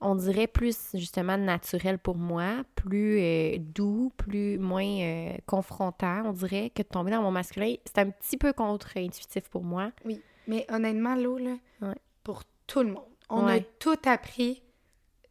on 0.00 0.14
dirait 0.14 0.46
plus, 0.46 0.90
justement, 0.94 1.36
naturel 1.38 1.98
pour 1.98 2.16
moi, 2.16 2.64
plus 2.74 3.18
euh, 3.18 3.56
doux, 3.58 4.12
plus 4.18 4.58
moins 4.58 4.84
euh, 4.84 5.32
confrontant, 5.46 6.22
on 6.26 6.32
dirait, 6.32 6.70
que 6.70 6.82
de 6.82 6.88
tomber 6.88 7.10
dans 7.10 7.22
mon 7.22 7.30
masculin. 7.32 7.74
C'est 7.86 7.98
un 7.98 8.10
petit 8.10 8.36
peu 8.36 8.52
contre-intuitif 8.52 9.48
pour 9.48 9.64
moi. 9.64 9.90
Oui. 10.04 10.20
Mais 10.46 10.66
honnêtement, 10.70 11.14
l'eau, 11.14 11.38
là, 11.38 11.56
Ouais. 11.80 11.96
pour 12.22 12.42
tout 12.66 12.80
le 12.80 12.88
monde, 12.90 13.04
on 13.28 13.46
a 13.46 13.60
tout 13.78 13.98
appris. 14.06 14.62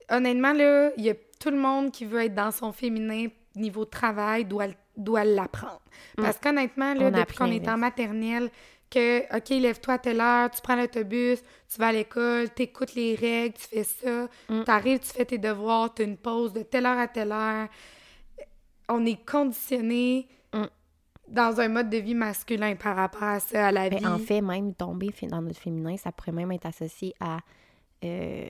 Honnêtement, 0.10 0.54
là, 0.54 0.92
il 0.98 1.04
y 1.06 1.10
a 1.10 1.16
tout 1.40 1.50
le 1.50 1.58
monde 1.58 1.92
qui 1.92 2.06
veut 2.06 2.22
être 2.24 2.36
dans 2.36 2.52
son 2.52 2.72
féminin 2.72 3.28
niveau 3.56 3.86
travail 3.86 4.46
doit, 4.46 4.68
doit 4.98 5.24
l'apprendre. 5.24 5.82
Parce 6.18 6.38
qu'honnêtement, 6.38 6.94
là, 6.94 7.08
On 7.08 7.12
depuis 7.12 7.38
qu'on 7.38 7.52
est 7.52 7.68
en 7.68 7.78
maternelle, 7.78 8.50
que, 8.90 9.22
OK, 9.36 9.50
lève-toi 9.50 9.94
à 9.96 9.98
telle 9.98 10.22
heure, 10.22 10.52
tu 10.52 10.62
prends 10.62 10.76
l'autobus, 10.76 11.40
tu 11.68 11.80
vas 11.80 11.88
à 11.88 11.92
l'école, 11.92 12.50
t'écoutes 12.52 12.94
les 12.96 13.16
règles, 13.16 13.56
tu 13.56 13.68
fais 13.68 13.84
ça, 13.84 14.28
Mm. 14.50 14.64
t'arrives, 14.64 15.00
tu 15.00 15.08
fais 15.08 15.26
tes 15.26 15.38
devoirs, 15.40 15.94
t'as 15.94 16.04
une 16.04 16.18
pause 16.18 16.54
de 16.54 16.62
telle 16.64 16.86
heure 16.86 17.00
à 17.00 17.08
telle 17.08 17.32
heure. 17.32 17.68
On 18.90 19.06
est 19.06 19.24
conditionné 19.26 20.28
Mm. 20.28 20.43
Dans 21.28 21.60
un 21.60 21.68
mode 21.70 21.90
de 21.90 21.98
vie 21.98 22.16
masculin 22.16 22.76
par 22.76 22.96
rapport 22.96 23.24
à 23.24 23.40
ça, 23.40 23.68
à 23.68 23.72
la 23.72 23.90
Ben, 23.90 24.00
vie. 24.00 24.06
en 24.08 24.18
fait, 24.20 24.42
même 24.42 24.74
tomber 24.74 25.10
dans 25.30 25.42
notre 25.42 25.60
féminin, 25.60 25.96
ça 25.98 26.12
pourrait 26.12 26.32
même 26.34 26.52
être 26.52 26.66
associé 26.66 27.14
à 27.20 27.40
euh, 28.04 28.48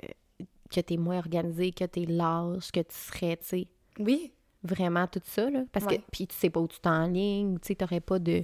que 0.73 0.79
t'es 0.81 0.97
moins 0.97 1.17
organisé, 1.19 1.71
que 1.71 1.85
t'es 1.85 2.05
lâche, 2.05 2.71
que 2.71 2.79
tu 2.79 2.95
serais, 2.95 3.37
tu 3.37 3.45
sais, 3.45 3.67
Oui, 3.99 4.33
vraiment 4.63 5.05
tout 5.07 5.21
ça, 5.23 5.49
là. 5.49 5.63
Parce 5.71 5.85
Ouais. 5.85 5.97
que, 5.97 6.03
puis 6.11 6.25
tu 6.27 6.35
sais 6.35 6.49
pas 6.49 6.59
où 6.59 6.67
tu 6.67 6.79
t'enlignes, 6.79 7.59
tu 7.59 7.67
sais, 7.67 7.75
t'aurais 7.75 7.99
pas 7.99 8.17
de... 8.19 8.41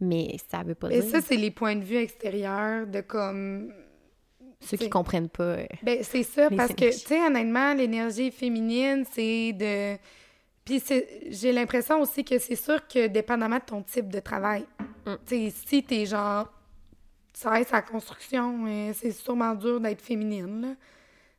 Mais 0.00 0.36
ça 0.50 0.62
veut 0.62 0.74
pas 0.76 0.88
dire... 0.88 1.02
ça, 1.02 1.20
c'est 1.20 1.36
les 1.36 1.50
points 1.50 1.76
de 1.76 1.82
vue 1.84 1.96
extérieurs 1.96 2.86
de 2.86 3.00
comme. 3.02 3.72
Ceux 4.60 4.76
qui 4.76 4.88
comprennent 4.88 5.28
pas... 5.28 5.42
euh, 5.42 5.66
Ben, 5.82 5.98
c'est 6.02 6.22
ça, 6.22 6.48
parce 6.50 6.72
que, 6.74 6.86
tu 6.90 6.98
sais, 6.98 7.26
honnêtement, 7.26 7.74
l'énergie 7.74 8.30
féminine, 8.30 9.04
c'est 9.10 9.52
de. 9.52 9.98
Puis 10.64 10.80
c'est- 10.80 11.22
j'ai 11.30 11.52
l'impression 11.52 12.00
aussi 12.00 12.24
que 12.24 12.38
c'est 12.38 12.54
sûr 12.56 12.86
que, 12.86 13.06
dépendamment 13.06 13.56
de 13.56 13.62
ton 13.64 13.82
type 13.82 14.08
de 14.08 14.20
travail, 14.20 14.64
Mm. 15.06 15.12
tu 15.26 15.50
sais, 15.50 15.54
si 15.66 15.82
t'es 15.82 16.06
genre. 16.06 16.48
Ça 17.32 17.50
reste 17.50 17.70
la 17.70 17.82
construction, 17.82 18.66
euh, 18.66 18.92
c'est 18.94 19.12
sûrement 19.12 19.54
dur 19.54 19.80
d'être 19.80 20.02
féminine, 20.02 20.60
là. 20.62 20.68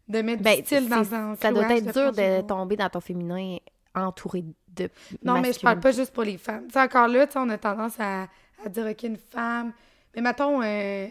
De 0.07 0.21
mettre 0.21 0.41
Ben, 0.41 0.59
du 0.59 0.65
style 0.65 0.89
dans 0.89 1.13
un 1.13 1.35
ça 1.35 1.51
doit 1.51 1.71
être 1.75 1.93
dur 1.93 2.11
de 2.11 2.41
tomber 2.41 2.75
dans 2.75 2.89
ton 2.89 2.99
féminin 3.01 3.57
entouré 3.95 4.43
de 4.75 4.89
Non, 5.23 5.39
mais 5.41 5.53
je 5.53 5.59
parle 5.59 5.79
pas 5.79 5.91
juste 5.91 6.11
pour 6.13 6.23
les 6.23 6.37
femmes. 6.37 6.65
Tu 6.67 6.73
sais, 6.73 6.81
encore 6.81 7.07
là, 7.07 7.27
tu 7.27 7.33
sais, 7.33 7.39
on 7.39 7.49
a 7.49 7.57
tendance 7.57 7.99
à, 7.99 8.23
à 8.65 8.69
dire, 8.69 8.87
OK, 8.89 9.03
une 9.03 9.17
femme. 9.17 9.71
Mais 10.15 10.21
mettons, 10.21 10.61
euh, 10.61 11.07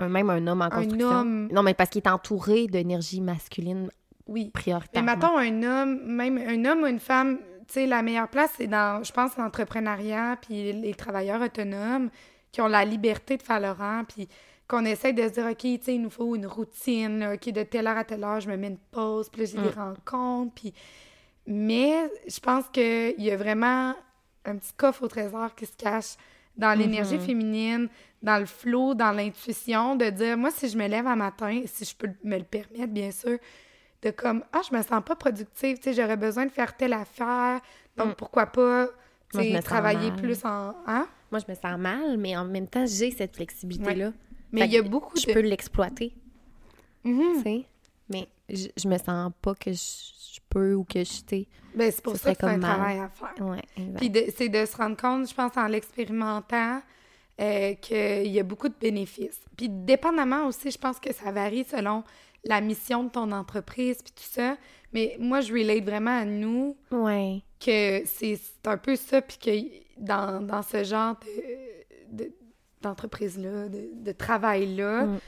Un- 0.00 0.08
Même 0.08 0.30
un 0.30 0.46
homme 0.46 0.62
en 0.62 0.68
construction. 0.70 1.08
homme. 1.10 1.48
Non, 1.52 1.62
mais 1.62 1.74
parce 1.74 1.90
qu'il 1.90 2.02
est 2.02 2.08
entouré 2.08 2.66
d'énergie 2.68 3.20
masculine 3.20 3.90
oui. 4.28 4.44
Mais 4.46 4.50
prioritairement. 4.50 5.12
mettons 5.16 5.36
un 5.36 5.62
homme, 5.62 6.00
même 6.04 6.38
un 6.38 6.64
homme 6.64 6.82
ou 6.82 6.86
une 6.86 7.00
femme, 7.00 7.38
tu 7.66 7.74
sais, 7.74 7.86
la 7.86 8.02
meilleure 8.02 8.28
place, 8.28 8.52
c'est 8.56 8.66
dans, 8.66 9.02
je 9.02 9.12
pense, 9.12 9.36
l'entrepreneuriat, 9.36 10.36
puis 10.40 10.72
les 10.72 10.94
travailleurs 10.94 11.42
autonomes 11.42 12.10
qui 12.52 12.60
ont 12.60 12.68
la 12.68 12.84
liberté 12.84 13.36
de 13.36 13.42
faire 13.42 13.60
leur 13.60 13.76
rang, 13.78 14.04
puis 14.04 14.28
qu'on 14.66 14.84
essaie 14.84 15.12
de 15.12 15.22
se 15.22 15.28
dire, 15.32 15.46
OK, 15.46 15.58
tu 15.58 15.78
sais, 15.82 15.94
il 15.94 16.02
nous 16.02 16.10
faut 16.10 16.34
une 16.36 16.46
routine, 16.46 17.18
là, 17.20 17.34
OK, 17.34 17.48
de 17.50 17.62
telle 17.62 17.86
heure 17.86 17.96
à 17.98 18.04
telle 18.04 18.22
heure, 18.24 18.40
je 18.40 18.48
me 18.50 18.56
mets 18.56 18.68
une 18.68 18.78
pause, 18.78 19.28
puis 19.30 19.42
là, 19.42 19.46
j'ai 19.46 19.58
des 19.58 19.76
Mm. 19.76 19.80
rencontres, 19.80 20.52
puis... 20.54 20.72
Mais 21.46 22.10
je 22.26 22.40
pense 22.40 22.66
qu'il 22.70 23.14
y 23.18 23.30
a 23.30 23.36
vraiment 23.36 23.94
un 24.44 24.56
petit 24.56 24.72
coffre 24.76 25.02
au 25.04 25.08
trésor 25.08 25.54
qui 25.54 25.64
se 25.66 25.76
cache 25.76 26.16
dans 26.56 26.76
l'énergie 26.78 27.14
Mhm. 27.14 27.20
féminine, 27.20 27.88
dans 28.22 28.38
le 28.38 28.46
flow, 28.46 28.94
dans 28.94 29.12
l'intuition, 29.12 29.94
de 29.96 30.10
dire, 30.10 30.36
moi, 30.36 30.50
si 30.50 30.68
je 30.68 30.76
me 30.76 30.86
lève 30.86 31.06
un 31.06 31.16
matin, 31.16 31.62
si 31.66 31.84
je 31.84 31.94
peux 31.96 32.10
me 32.24 32.36
le 32.36 32.44
permettre, 32.44 32.88
bien 32.92 33.10
sûr, 33.10 33.38
de 34.02 34.10
comme, 34.10 34.44
ah, 34.52 34.60
je 34.70 34.76
me 34.76 34.82
sens 34.82 35.02
pas 35.04 35.16
productive, 35.16 35.76
tu 35.78 35.82
sais, 35.82 35.92
j'aurais 35.94 36.16
besoin 36.16 36.46
de 36.46 36.50
faire 36.52 36.76
telle 36.76 36.92
affaire, 36.92 37.60
donc 37.96 38.08
Mm. 38.10 38.14
pourquoi 38.14 38.46
pas, 38.46 38.86
tu 39.30 39.36
Moi, 39.38 39.46
je 39.46 39.52
me 39.54 39.60
travailler 39.62 40.10
mal. 40.10 40.20
plus 40.20 40.44
en... 40.44 40.74
Hein? 40.86 41.08
Moi, 41.30 41.40
je 41.46 41.50
me 41.50 41.56
sens 41.56 41.78
mal, 41.78 42.16
mais 42.16 42.36
en 42.36 42.44
même 42.44 42.68
temps, 42.68 42.86
j'ai 42.86 43.10
cette 43.10 43.34
flexibilité-là. 43.36 44.12
Mais 44.52 44.60
Fait 44.62 44.66
il 44.68 44.72
y 44.72 44.78
a 44.78 44.82
beaucoup 44.82 45.16
Je 45.18 45.26
de... 45.26 45.32
peux 45.32 45.40
l'exploiter, 45.40 46.14
tu 47.04 47.42
sais? 47.42 47.64
Mais 48.10 48.26
je, 48.48 48.68
je 48.76 48.88
me 48.88 48.96
sens 48.96 49.30
pas 49.42 49.54
que 49.54 49.70
je, 49.72 49.76
je 50.34 50.40
peux 50.48 50.74
ou 50.74 50.84
que 50.84 51.00
je, 51.00 51.10
tu 51.20 51.24
sais. 51.28 51.46
Ben, 51.74 51.90
c'est 51.92 52.02
pour 52.02 52.14
Ce 52.16 52.22
ça 52.22 52.32
que 52.34 52.38
c'est 52.40 52.46
un 52.46 52.56
mal. 52.56 52.70
travail 52.76 52.98
à 53.00 53.08
faire. 53.10 53.46
Ouais. 53.46 53.62
Puis 53.96 54.10
c'est 54.34 54.48
de 54.48 54.64
se 54.64 54.76
rendre 54.76 54.96
compte, 54.96 55.28
je 55.28 55.34
pense, 55.34 55.54
en 55.56 55.66
l'expérimentant, 55.66 56.80
euh, 57.40 57.74
qu'il 57.74 58.26
y 58.28 58.40
a 58.40 58.42
beaucoup 58.42 58.68
de 58.68 58.74
bénéfices. 58.80 59.40
Puis 59.56 59.68
dépendamment 59.68 60.46
aussi, 60.46 60.70
je 60.70 60.78
pense 60.78 60.98
que 60.98 61.12
ça 61.12 61.30
varie 61.30 61.64
selon 61.64 62.02
la 62.44 62.60
mission 62.60 63.04
de 63.04 63.10
ton 63.10 63.30
entreprise, 63.32 63.98
puis 64.02 64.12
tout 64.14 64.30
ça. 64.30 64.56
Mais 64.92 65.16
moi, 65.18 65.40
je 65.40 65.52
relate 65.52 65.84
vraiment 65.84 66.18
à 66.20 66.24
nous 66.24 66.76
Ouais. 66.90 67.42
que 67.60 68.02
c'est 68.06 68.38
un 68.64 68.76
peu 68.78 68.96
ça, 68.96 69.20
puis 69.20 69.38
que 69.38 69.50
dans, 70.02 70.40
dans 70.40 70.62
ce 70.62 70.84
genre 70.84 71.16
de- 71.20 72.24
de- 72.24 72.32
d'entreprise-là, 72.82 73.68
de, 73.68 73.90
de 73.94 74.12
travail-là, 74.12 75.04
Mm. 75.04 75.18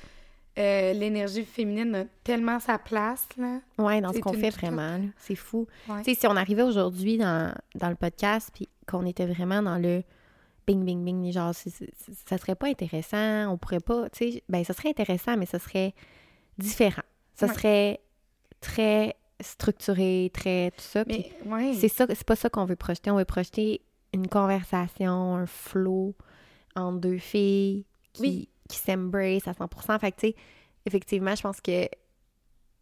euh, 0.58 0.92
l'énergie 0.94 1.44
féminine 1.44 1.94
a 1.94 2.04
tellement 2.24 2.58
sa 2.60 2.78
place, 2.78 3.26
là. 3.36 3.60
Ouais, 3.78 4.00
dans 4.00 4.12
ce 4.12 4.20
qu'on 4.20 4.32
fait 4.32 4.50
vraiment. 4.50 5.00
C'est 5.18 5.34
fou. 5.34 5.66
Ouais. 5.88 6.02
Tu 6.02 6.14
sais, 6.14 6.20
si 6.20 6.26
on 6.26 6.36
arrivait 6.36 6.62
aujourd'hui 6.62 7.18
dans, 7.18 7.52
dans 7.74 7.88
le 7.90 7.96
podcast 7.96 8.50
puis 8.54 8.68
qu'on 8.86 9.04
était 9.04 9.26
vraiment 9.26 9.62
dans 9.62 9.78
le 9.78 10.02
bing, 10.66 10.84
bing, 10.84 11.04
bing, 11.04 11.32
genre, 11.32 11.54
c'est- 11.54 11.70
c'est- 11.70 11.92
ça 12.28 12.38
serait 12.38 12.54
pas 12.54 12.68
intéressant, 12.68 13.52
on 13.52 13.58
pourrait 13.58 13.80
pas, 13.80 14.08
tu 14.10 14.30
sais, 14.32 14.42
ben, 14.48 14.62
ça 14.64 14.72
serait 14.72 14.90
intéressant, 14.90 15.36
mais 15.36 15.46
ça 15.46 15.58
serait 15.58 15.92
différent. 16.60 17.02
Ça 17.34 17.46
Ouais. 17.46 17.54
serait 17.54 18.00
très 18.60 19.16
structuré, 19.40 20.30
très 20.34 20.70
tout 20.72 20.82
ça. 20.82 21.04
ouais. 21.06 21.74
c'est 21.74 21.88
ça, 21.88 22.06
c'est 22.08 22.24
pas 22.24 22.36
ça 22.36 22.50
qu'on 22.50 22.64
veut 22.66 22.76
projeter. 22.76 23.10
On 23.10 23.16
veut 23.16 23.24
projeter 23.24 23.80
une 24.12 24.28
conversation, 24.28 25.36
un 25.36 25.46
flow 25.46 26.14
entre 26.76 26.98
deux 27.00 27.18
filles 27.18 27.86
qui, 28.12 28.22
Oui. 28.22 28.48
qui 28.68 28.78
s'embrace 28.78 29.46
à 29.48 29.52
100%. 29.52 29.98
Fait 29.98 30.12
que, 30.12 30.20
tu 30.20 30.26
sais, 30.28 30.34
effectivement, 30.86 31.34
je 31.34 31.42
pense 31.42 31.60
que 31.60 31.88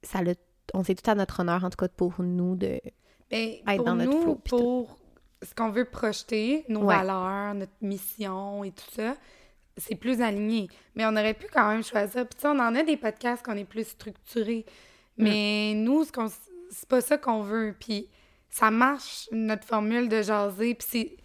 ça 0.02 0.22
l'a, 0.22 0.34
on 0.74 0.82
sait 0.84 0.94
tout 0.94 1.08
à 1.10 1.14
notre 1.14 1.40
honneur, 1.40 1.62
en 1.64 1.70
tout 1.70 1.76
cas 1.76 1.88
pour 1.88 2.14
nous, 2.20 2.56
de... 2.56 2.80
Être 3.30 3.64
pour 3.76 3.84
dans 3.84 3.94
notre 3.94 4.10
nous, 4.10 4.22
flow, 4.22 4.34
tout. 4.44 4.56
pour 4.56 4.98
ce 5.42 5.54
qu'on 5.54 5.70
veut 5.70 5.84
projeter, 5.84 6.64
nos 6.68 6.80
Ouais. 6.80 6.96
valeurs, 6.96 7.54
notre 7.54 7.72
mission 7.82 8.64
et 8.64 8.72
tout 8.72 8.90
ça, 8.92 9.16
c'est 9.78 9.94
plus 9.94 10.20
aligné. 10.20 10.68
Mais 10.94 11.04
on 11.06 11.10
aurait 11.12 11.34
pu 11.34 11.46
quand 11.52 11.68
même 11.70 11.82
choisir. 11.84 12.26
Puis 12.26 12.36
tu 12.36 12.42
sais, 12.42 12.48
on 12.48 12.58
en 12.58 12.74
a 12.74 12.82
des 12.82 12.96
podcasts 12.96 13.44
qu'on 13.44 13.56
est 13.56 13.64
plus 13.64 13.86
structurés. 13.88 14.64
Mm. 15.16 15.22
Mais 15.24 15.72
nous, 15.74 16.04
ce 16.04 16.12
qu'on, 16.12 16.28
c'est 16.70 16.88
pas 16.88 17.00
ça 17.00 17.16
qu'on 17.18 17.42
veut. 17.42 17.74
Puis 17.78 18.08
ça 18.50 18.70
marche, 18.70 19.28
notre 19.32 19.64
formule 19.66 20.08
de 20.08 20.22
jaser. 20.22 20.74
Puis 20.74 20.88
c'est... 20.90 21.16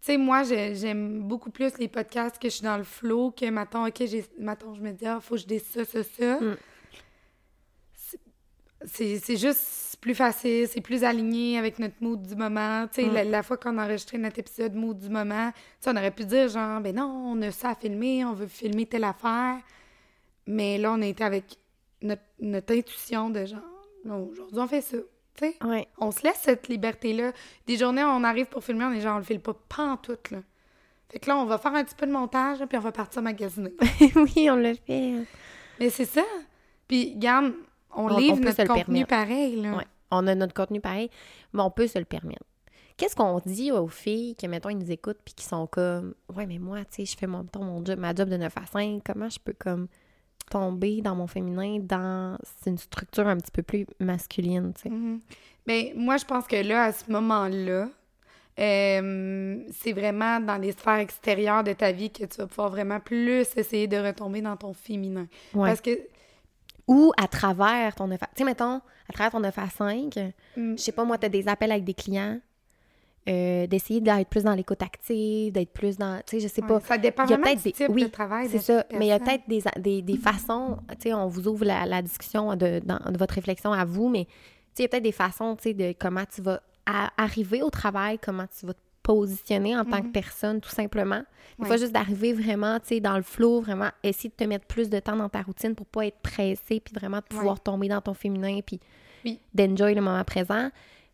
Tu 0.00 0.12
sais, 0.12 0.18
moi, 0.18 0.44
j'ai- 0.44 0.74
j'aime 0.76 1.20
beaucoup 1.22 1.50
plus 1.50 1.76
les 1.78 1.88
podcasts 1.88 2.38
que 2.40 2.48
je 2.48 2.54
suis 2.54 2.64
dans 2.64 2.76
le 2.76 2.84
flow 2.84 3.32
que, 3.32 3.46
mettons, 3.50 3.86
OK, 3.86 4.00
mettons, 4.38 4.74
je 4.74 4.80
me 4.80 4.92
dis, 4.92 5.04
ah, 5.06 5.18
faut 5.20 5.34
que 5.34 5.40
je 5.40 5.46
dise 5.46 5.64
ça, 5.66 5.84
ça, 5.84 6.02
ça. 6.04 6.40
Mm. 6.40 6.56
C'est- 8.84 9.18
C'est 9.18 9.36
c'est 9.96 10.00
plus 10.00 10.14
facile, 10.14 10.68
c'est 10.68 10.80
plus 10.82 11.04
aligné 11.04 11.58
avec 11.58 11.78
notre 11.78 11.94
mood 12.00 12.20
du 12.20 12.36
moment. 12.36 12.86
Tu 12.92 13.02
sais, 13.02 13.08
Mm. 13.08 13.14
la, 13.14 13.24
la 13.24 13.42
fois 13.42 13.56
qu'on 13.56 13.78
a 13.78 13.84
enregistré 13.84 14.18
notre 14.18 14.38
épisode 14.38 14.74
mood 14.74 14.98
du 14.98 15.08
moment, 15.08 15.50
tu 15.52 15.58
sais, 15.80 15.90
on 15.90 15.96
aurait 15.96 16.10
pu 16.10 16.24
dire 16.26 16.48
genre, 16.48 16.80
ben 16.82 16.94
non, 16.94 17.06
on 17.32 17.40
a 17.42 17.50
ça 17.50 17.70
à 17.70 17.74
filmer, 17.74 18.24
on 18.24 18.32
veut 18.34 18.46
filmer 18.46 18.84
telle 18.86 19.04
affaire. 19.04 19.56
Mais 20.46 20.76
là, 20.78 20.92
on 20.92 21.00
a 21.02 21.06
été 21.06 21.24
avec 21.24 21.56
notre, 22.02 22.22
notre 22.40 22.74
intuition 22.74 23.30
de 23.30 23.46
genre, 23.46 23.60
non, 24.04 24.28
aujourd'hui, 24.30 24.58
on 24.60 24.66
fait 24.68 24.82
ça. 24.82 24.98
Tu 25.34 25.46
sais, 25.46 25.56
Ouais. 25.64 25.86
on 25.98 26.10
se 26.10 26.22
laisse 26.22 26.40
cette 26.42 26.68
liberté-là. 26.68 27.32
Des 27.66 27.76
journées, 27.76 28.04
on 28.04 28.22
arrive 28.22 28.46
pour 28.46 28.62
filmer, 28.62 28.84
on 28.84 28.92
est 28.92 29.00
genre, 29.00 29.16
on 29.16 29.18
le 29.18 29.24
file 29.24 29.40
pas 29.40 29.54
pantoute, 29.68 30.30
là. 30.30 30.38
Fait 31.10 31.18
que 31.20 31.28
là, 31.30 31.36
on 31.38 31.44
va 31.46 31.56
faire 31.58 31.74
un 31.74 31.84
petit 31.84 31.94
peu 31.94 32.06
de 32.06 32.12
montage, 32.12 32.58
puis 32.68 32.76
on 32.78 32.80
va 32.80 32.92
partir 32.92 33.22
magasiner. 33.22 33.72
oui, 34.16 34.50
on 34.50 34.56
l'a 34.56 34.74
fait. 34.74 35.14
Mais 35.80 35.88
c'est 35.90 36.04
ça. 36.04 36.22
Puis, 36.88 37.14
garde, 37.16 37.54
on, 37.96 38.06
On- 38.06 38.16
livre 38.18 38.36
on 38.38 38.40
notre 38.44 38.64
contenu 38.64 39.04
permettre. 39.04 39.08
pareil, 39.08 39.56
là. 39.60 39.76
Ouais. 39.76 39.84
On 40.10 40.26
a 40.26 40.34
notre 40.34 40.54
contenu 40.54 40.80
pareil, 40.80 41.10
mais 41.52 41.62
on 41.62 41.70
peut 41.70 41.86
se 41.88 41.98
le 41.98 42.04
permettre. 42.04 42.44
Qu'est-ce 42.96 43.14
qu'on 43.16 43.40
dit 43.44 43.72
aux 43.72 43.88
filles 43.88 44.34
qui, 44.36 44.48
mettons, 44.48 44.70
ils 44.70 44.78
nous 44.78 44.90
écoutent 44.90 45.18
puis 45.24 45.34
qui 45.34 45.44
sont 45.44 45.66
comme 45.66 46.14
Ouais, 46.34 46.46
mais 46.46 46.58
moi, 46.58 46.78
tu 46.80 46.86
sais, 46.90 47.04
je 47.04 47.16
fais 47.16 47.26
mon, 47.26 47.42
mettons, 47.42 47.64
mon 47.64 47.84
job, 47.84 47.98
ma 47.98 48.14
job 48.14 48.28
de 48.28 48.36
9 48.36 48.52
à 48.56 48.66
5, 48.66 49.02
comment 49.04 49.28
je 49.28 49.38
peux 49.38 49.52
comme 49.58 49.88
tomber 50.48 51.02
dans 51.02 51.14
mon 51.16 51.26
féminin 51.26 51.78
dans 51.80 52.38
une 52.66 52.78
structure 52.78 53.26
un 53.26 53.36
petit 53.36 53.50
peu 53.50 53.62
plus 53.62 53.84
masculine, 54.00 54.72
tu 54.74 54.82
sais? 54.82 54.88
Mhm. 54.90 55.20
Ben, 55.66 55.86
moi, 55.96 56.16
je 56.16 56.24
pense 56.24 56.46
que 56.46 56.56
là, 56.56 56.84
à 56.84 56.92
ce 56.92 57.10
moment-là, 57.10 57.88
euh, 58.58 59.58
c'est 59.72 59.92
vraiment 59.92 60.40
dans 60.40 60.56
les 60.56 60.72
sphères 60.72 60.96
extérieures 60.98 61.64
de 61.64 61.72
ta 61.72 61.92
vie 61.92 62.10
que 62.10 62.24
tu 62.24 62.38
vas 62.38 62.46
pouvoir 62.46 62.70
vraiment 62.70 63.00
plus 63.00 63.46
essayer 63.56 63.86
de 63.86 63.96
retomber 63.98 64.40
dans 64.40 64.56
ton 64.56 64.72
féminin. 64.72 65.26
Ouais. 65.54 65.68
Parce 65.68 65.80
que, 65.80 65.90
Ou 66.88 67.12
à 67.16 67.26
travers 67.28 67.94
ton 67.94 68.06
9 68.06 68.22
à... 68.22 68.26
Tu 68.26 68.32
sais, 68.38 68.44
mettons, 68.44 68.80
à 69.08 69.12
travers 69.12 69.32
ton 69.32 69.40
9 69.40 69.58
à 69.58 69.68
5, 69.68 70.16
mm, 70.56 70.76
je 70.76 70.82
sais 70.82 70.92
pas, 70.92 71.04
moi, 71.04 71.18
tu 71.18 71.26
as 71.26 71.28
des 71.28 71.48
appels 71.48 71.72
avec 71.72 71.84
des 71.84 71.94
clients, 71.94 72.38
euh, 73.28 73.66
d'essayer 73.66 74.00
d'être 74.00 74.28
plus 74.28 74.44
dans 74.44 74.54
l'écoute 74.54 74.80
active, 74.82 75.52
d'être 75.52 75.72
plus 75.72 75.96
dans... 75.98 76.18
Tu 76.24 76.36
sais, 76.36 76.40
je 76.40 76.46
sais 76.48 76.62
ouais, 76.62 76.68
pas. 76.68 76.80
ça 76.80 76.96
dépend 76.96 77.24
il 77.24 77.30
y 77.30 77.34
a 77.34 77.38
peut-être 77.38 77.62
des- 77.62 77.72
type 77.72 77.88
oui, 77.90 78.04
de 78.04 78.08
travail. 78.08 78.48
C'est 78.48 78.60
ça, 78.60 78.84
mais 78.92 79.06
il 79.06 79.08
y 79.08 79.12
a 79.12 79.18
peut-être 79.18 79.42
des, 79.48 79.62
des, 79.78 80.02
des 80.02 80.16
façons, 80.16 80.78
tu 80.90 81.08
sais, 81.08 81.14
on 81.14 81.26
vous 81.26 81.48
ouvre 81.48 81.64
la, 81.64 81.86
la 81.86 82.02
discussion 82.02 82.54
de, 82.54 82.80
dans- 82.84 83.10
de 83.10 83.18
votre 83.18 83.34
réflexion 83.34 83.72
à 83.72 83.84
vous, 83.84 84.08
mais 84.08 84.26
tu 84.26 84.30
sais, 84.30 84.34
il 84.78 84.82
y 84.82 84.84
a 84.84 84.88
peut-être 84.90 85.02
des 85.02 85.10
façons, 85.12 85.56
tu 85.56 85.64
sais, 85.64 85.74
de 85.74 85.92
comment 85.98 86.24
tu 86.32 86.40
vas 86.40 86.60
à- 86.86 87.10
arriver 87.20 87.62
au 87.62 87.70
travail, 87.70 88.20
comment 88.24 88.44
tu 88.46 88.64
vas 88.64 88.74
te 88.74 88.78
positionner 89.06 89.76
en 89.76 89.84
tant 89.84 90.00
que 90.00 90.06
Mhm. 90.06 90.12
personne, 90.12 90.60
tout 90.60 90.70
simplement. 90.70 91.22
Ouais. 91.58 91.66
fois, 91.68 91.76
juste 91.76 91.92
d'arriver 91.92 92.32
vraiment, 92.34 92.78
tu 92.80 92.88
sais, 92.88 93.00
dans 93.00 93.16
le 93.16 93.22
flow, 93.22 93.60
vraiment 93.60 93.88
essayer 94.02 94.28
de 94.28 94.34
te 94.34 94.44
mettre 94.44 94.66
plus 94.66 94.90
de 94.90 94.98
temps 94.98 95.16
dans 95.16 95.28
ta 95.28 95.40
routine 95.42 95.74
pour 95.74 95.86
pas 95.86 96.04
être 96.06 96.18
pressé, 96.18 96.80
puis 96.80 96.92
vraiment 96.92 97.18
de 97.18 97.22
pouvoir 97.24 97.60
tomber 97.60 97.88
dans 97.88 98.00
ton 98.02 98.12
féminin, 98.14 98.58
puis 98.66 98.78
Oui. 99.24 99.38
d'enjoy 99.54 99.94
le 99.94 100.02
moment 100.02 100.22
présent. 100.24 100.70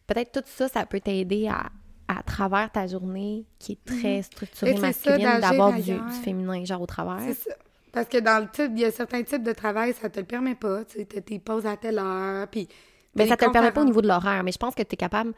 Peut-être 0.07 0.33
tout 0.33 0.43
ça, 0.47 0.67
ça 0.69 0.85
peut 0.87 0.99
t'aider 1.01 1.47
à, 1.49 1.67
à 2.09 2.23
travers 2.25 2.73
ta 2.73 2.87
journée 2.89 3.45
qui 3.61 3.73
est 3.73 3.85
très 3.85 4.23
structurée 4.23 4.73
c'est 4.73 4.77
ça, 4.81 4.87
masculine, 4.87 5.41
d'avoir 5.41 5.73
du, 5.75 5.93
du 5.93 6.13
féminin, 6.25 6.65
genre 6.65 6.83
au 6.83 6.87
travers. 6.87 7.21
Ça. 7.35 7.51
Parce 7.93 8.09
que 8.09 8.19
dans 8.19 8.43
le 8.43 8.49
type, 8.51 8.73
il 8.75 8.81
y 8.81 8.85
a 8.87 8.91
certains 8.91 9.23
types 9.23 9.43
de 9.45 9.53
travail, 9.53 9.93
ça 9.93 10.09
te 10.09 10.19
le 10.19 10.27
permet 10.27 10.55
pas. 10.55 10.85
Tu 10.87 10.99
sais, 10.99 11.05
tes 11.05 11.39
pauses 11.39 11.67
à 11.67 11.77
telle 11.77 11.99
heure, 11.99 12.49
puis... 12.49 12.67
T'as 13.15 13.27
ça 13.29 13.37
te 13.37 13.45
le 13.45 13.53
permet 13.53 13.71
pas 13.71 13.83
au 13.83 13.85
niveau 13.85 14.01
de 14.01 14.09
l'horaire, 14.09 14.43
mais 14.43 14.51
je 14.53 14.57
pense 14.59 14.75
que 14.75 14.83
tu 14.83 14.95
es 14.95 14.97
capable. 14.97 15.35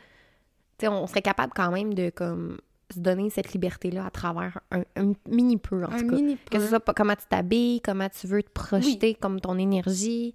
Tu 0.78 0.86
sais, 0.86 0.88
on 0.88 1.06
serait 1.06 1.22
capable 1.22 1.52
quand 1.54 1.70
même 1.70 1.94
de 1.94 2.10
comme 2.10 2.58
se 2.92 2.98
donner 3.00 3.30
cette 3.30 3.52
liberté-là 3.52 4.06
à 4.06 4.10
travers 4.10 4.60
un, 4.70 4.82
un 4.96 5.12
mini 5.28 5.56
peu, 5.56 5.84
en 5.84 5.90
Un 5.90 5.98
tout 6.00 6.06
cas. 6.08 6.14
mini 6.16 6.36
Que 6.50 6.58
ce 6.58 6.64
peu. 6.64 6.68
soit 6.68 6.80
pas 6.80 6.92
comment 6.94 7.14
tu 7.16 7.24
t'habilles, 7.28 7.80
comment 7.80 8.08
tu 8.08 8.26
veux 8.26 8.42
te 8.42 8.50
projeter, 8.50 9.14
comme 9.14 9.40
ton 9.40 9.56
énergie. 9.58 10.34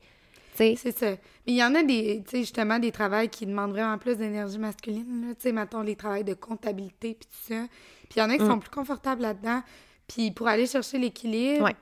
C'est 0.56 0.76
ça. 0.76 1.12
Mais 1.12 1.18
il 1.48 1.56
y 1.56 1.64
en 1.64 1.74
a 1.74 1.84
des, 1.84 2.22
tu 2.26 2.32
sais, 2.32 2.38
justement, 2.40 2.80
des 2.80 2.92
travails 2.92 3.30
qui 3.30 3.46
demandent 3.46 3.72
vraiment 3.72 3.98
plus 3.98 4.18
d'énergie 4.18 4.58
masculine, 4.58 5.28
là. 5.30 5.36
Tu 5.36 5.44
sais, 5.44 5.52
mettons, 5.54 5.82
les 5.82 5.96
travails 5.96 6.26
de 6.26 6.34
comptabilité, 6.34 7.14
puis 7.18 7.30
tout 7.30 7.54
ça. 7.54 7.62
Puis 8.10 8.18
il 8.18 8.20
y 8.20 8.22
en 8.22 8.30
a 8.30 8.36
qui 8.36 8.44
Mm. 8.44 8.48
sont 8.50 8.60
plus 8.60 8.70
confortables 8.70 9.22
là-dedans. 9.22 9.62
Puis 10.10 10.32
pour 10.32 10.50
aller 10.50 10.66
chercher 10.66 10.98
l'équilibre, 10.98 11.64
Ouais. 11.64 11.76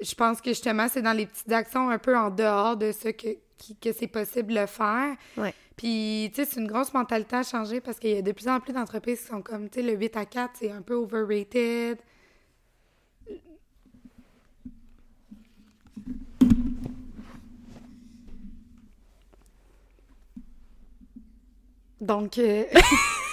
je 0.00 0.14
pense 0.14 0.40
que 0.40 0.48
justement, 0.50 0.86
c'est 0.88 1.02
dans 1.02 1.12
les 1.12 1.26
petites 1.26 1.52
actions 1.52 1.90
un 1.90 1.98
peu 1.98 2.16
en 2.16 2.30
dehors 2.30 2.78
de 2.78 2.90
ça 2.90 3.12
que, 3.12 3.28
qui- 3.58 3.76
que 3.76 3.92
c'est 3.92 4.06
possible 4.06 4.54
de 4.54 4.64
faire. 4.64 5.14
Ouais. 5.36 5.52
Puis, 5.76 6.30
tu 6.34 6.42
sais, 6.42 6.50
c'est 6.50 6.60
une 6.60 6.66
grosse 6.68 6.94
mentalité 6.94 7.36
à 7.36 7.42
changer 7.42 7.80
parce 7.82 7.98
qu'il 7.98 8.10
y 8.10 8.16
a 8.16 8.22
de 8.22 8.32
plus 8.32 8.48
en 8.48 8.60
plus 8.60 8.72
d'entreprises 8.72 9.20
qui 9.20 9.26
sont 9.26 9.42
comme, 9.42 9.68
tu 9.68 9.80
sais, 9.80 9.86
le 9.86 9.92
8 9.94 10.16
à 10.16 10.24
4, 10.24 10.52
c'est 10.58 10.70
un 10.70 10.82
peu 10.82 10.94
overrated. 10.94 11.98
Donc, 22.00 22.38
euh, 22.38 22.64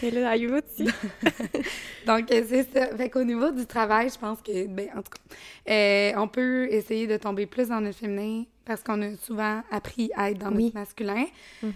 t'es 0.00 0.10
là, 0.10 0.34
aussi. 0.34 0.84
Donc, 2.06 2.30
euh, 2.32 2.42
c'est 2.48 2.72
ça. 2.72 2.96
Fait 2.96 3.10
qu'au 3.10 3.24
niveau 3.24 3.50
du 3.50 3.66
travail, 3.66 4.08
je 4.12 4.18
pense 4.18 4.40
que, 4.40 4.66
ben, 4.66 4.88
en 4.96 5.02
tout 5.02 5.10
cas, 5.12 5.72
euh, 5.72 6.12
on 6.16 6.28
peut 6.28 6.66
essayer 6.70 7.06
de 7.06 7.16
tomber 7.16 7.46
plus 7.46 7.68
dans 7.68 7.80
notre 7.80 7.98
féminin 7.98 8.44
parce 8.64 8.82
qu'on 8.82 9.00
a 9.02 9.16
souvent 9.16 9.62
appris 9.70 10.10
à 10.16 10.30
être 10.30 10.38
dans 10.38 10.52
Oui. 10.52 10.64
notre 10.64 10.76
masculin. 10.76 11.24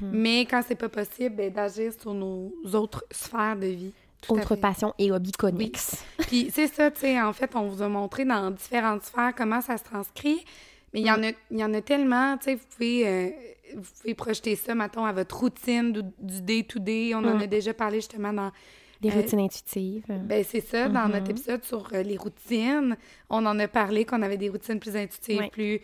Mais 0.01 0.41
quand 0.43 0.63
c'est 0.67 0.75
pas 0.75 0.89
possible, 0.89 1.37
ben, 1.37 1.53
d'agir 1.53 1.93
sur 2.01 2.15
nos 2.15 2.53
autres 2.73 3.05
sphères 3.11 3.57
de 3.57 3.67
vie. 3.67 3.93
Tout 4.23 4.35
à 4.35 4.39
Autre 4.39 4.55
fait. 4.55 4.61
passion 4.61 4.95
et 4.99 5.13
hobby 5.13 5.33
connexes. 5.33 6.03
Puis 6.19 6.51
c'est 6.53 6.69
ça, 6.69 6.91
tu 6.91 7.01
sais, 7.01 7.21
en 7.21 7.33
fait, 7.35 7.51
on 7.55 7.69
vous 7.69 7.83
a 7.83 7.89
montré 7.89 8.25
dans 8.25 8.51
différentes 8.51 9.03
sphères 9.03 9.35
comment 9.37 9.61
ça 9.61 9.77
se 9.77 9.85
transcrit. 9.85 10.45
Mais 10.95 11.01
il 11.01 11.07
y, 11.07 11.11
en 11.11 11.23
a, 11.25 11.33
il 11.51 11.59
y 11.59 11.65
en 11.65 11.75
a 11.75 11.81
tellement, 11.83 12.39
tu 12.39 12.45
sais, 12.45 12.55
vous 12.55 12.65
pouvez, 12.75 13.07
euh, 13.07 13.29
vous 13.77 13.91
pouvez 14.01 14.15
projeter 14.15 14.57
ça, 14.57 14.75
mettons, 14.75 15.05
à 15.05 15.13
votre 15.13 15.39
routine 15.39 15.93
du 15.93 16.03
du 16.19 16.41
day-to-day. 16.43 17.13
On 17.15 17.19
en 17.19 17.37
Mm. 17.39 17.43
a 17.43 17.47
déjà 17.47 17.75
parlé 17.75 17.97
justement 17.99 18.33
dans 18.33 18.53
Des 19.01 19.11
Euh, 19.11 19.15
routines 19.21 19.41
intuitives. 19.41 20.05
ben, 20.09 20.43
c'est 20.45 20.61
ça, 20.63 20.89
dans 20.89 21.09
notre 21.09 21.25
Mhm. 21.27 21.31
épisode 21.33 21.65
sur 21.65 21.89
euh, 21.93 22.03
les 22.03 22.17
routines, 22.17 22.97
on 23.29 23.45
en 23.45 23.59
a 23.59 23.69
parlé 23.69 24.05
qu'on 24.07 24.23
avait 24.23 24.39
des 24.39 24.49
routines 24.49 24.79
plus 24.81 24.97
intuitives, 24.97 25.49
plus... 25.51 25.75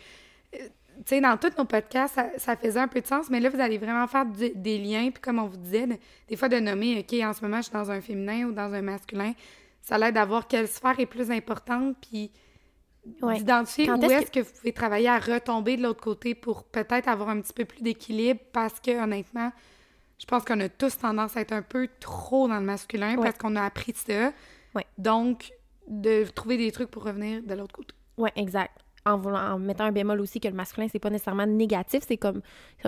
euh, 0.55 0.57
tu 0.57 0.67
sais, 1.05 1.21
dans 1.21 1.37
tous 1.37 1.51
nos 1.57 1.65
podcasts, 1.65 2.15
ça, 2.15 2.29
ça 2.37 2.55
faisait 2.55 2.79
un 2.79 2.87
peu 2.87 2.99
de 3.01 3.05
sens, 3.05 3.29
mais 3.29 3.39
là, 3.39 3.49
vous 3.49 3.59
allez 3.59 3.77
vraiment 3.77 4.07
faire 4.07 4.25
du- 4.25 4.51
des 4.55 4.77
liens, 4.79 5.11
puis 5.11 5.21
comme 5.21 5.37
on 5.39 5.45
vous 5.45 5.57
disait, 5.57 5.85
de- 5.87 5.97
des 6.29 6.35
fois 6.35 6.49
de 6.49 6.59
nommer, 6.59 6.99
OK, 6.99 7.13
en 7.21 7.33
ce 7.33 7.41
moment, 7.41 7.57
je 7.57 7.63
suis 7.63 7.73
dans 7.73 7.91
un 7.91 8.01
féminin 8.01 8.45
ou 8.45 8.51
dans 8.53 8.73
un 8.73 8.81
masculin, 8.81 9.33
ça 9.81 9.97
l'aide 9.99 10.17
à 10.17 10.25
voir 10.25 10.47
quelle 10.47 10.67
sphère 10.67 10.99
est 10.99 11.05
plus 11.05 11.29
importante, 11.31 11.97
puis 12.01 12.31
Ouais. 13.21 13.37
d'identifier 13.37 13.89
où 13.91 14.03
est-ce 14.03 14.29
que... 14.31 14.39
vous 14.41 14.51
pouvez 14.59 14.73
travailler 14.73 15.09
à 15.09 15.17
retomber 15.19 15.75
de 15.75 15.83
l'autre 15.83 16.01
côté 16.01 16.35
pour 16.35 16.63
peut-être 16.63 17.07
avoir 17.07 17.29
un 17.29 17.41
petit 17.41 17.53
peu 17.53 17.65
plus 17.65 17.81
d'équilibre, 17.81 18.39
parce 18.51 18.79
que, 18.79 19.03
honnêtement, 19.03 19.51
je 20.19 20.25
pense 20.25 20.45
qu'on 20.45 20.59
a 20.59 20.69
tous 20.69 20.97
tendance 20.99 21.35
à 21.35 21.41
être 21.41 21.51
un 21.51 21.63
peu 21.63 21.89
trop 21.99 22.47
dans 22.47 22.59
le 22.59 22.65
masculin 22.65 23.15
Ouais. 23.15 23.23
parce 23.23 23.37
qu'on 23.37 23.55
a 23.55 23.63
appris 23.63 23.93
ça. 23.95 24.31
Ouais. 24.75 24.85
Donc, 24.97 25.51
de 25.87 26.25
trouver 26.25 26.57
des 26.57 26.71
trucs 26.71 26.91
pour 26.91 27.03
revenir 27.03 27.41
de 27.41 27.53
l'autre 27.55 27.73
côté. 27.73 27.93
Oui, 28.17 28.29
exact. 28.35 28.77
En, 29.05 29.17
voulant, 29.17 29.53
en 29.53 29.59
mettant 29.59 29.85
un 29.85 29.91
bémol 29.91 30.21
aussi 30.21 30.39
que 30.39 30.47
le 30.47 30.53
masculin, 30.53 30.87
c'est 30.91 30.99
pas 30.99 31.09
nécessairement 31.09 31.47
négatif. 31.47 32.03
C'est 32.07 32.17
comme 32.17 32.41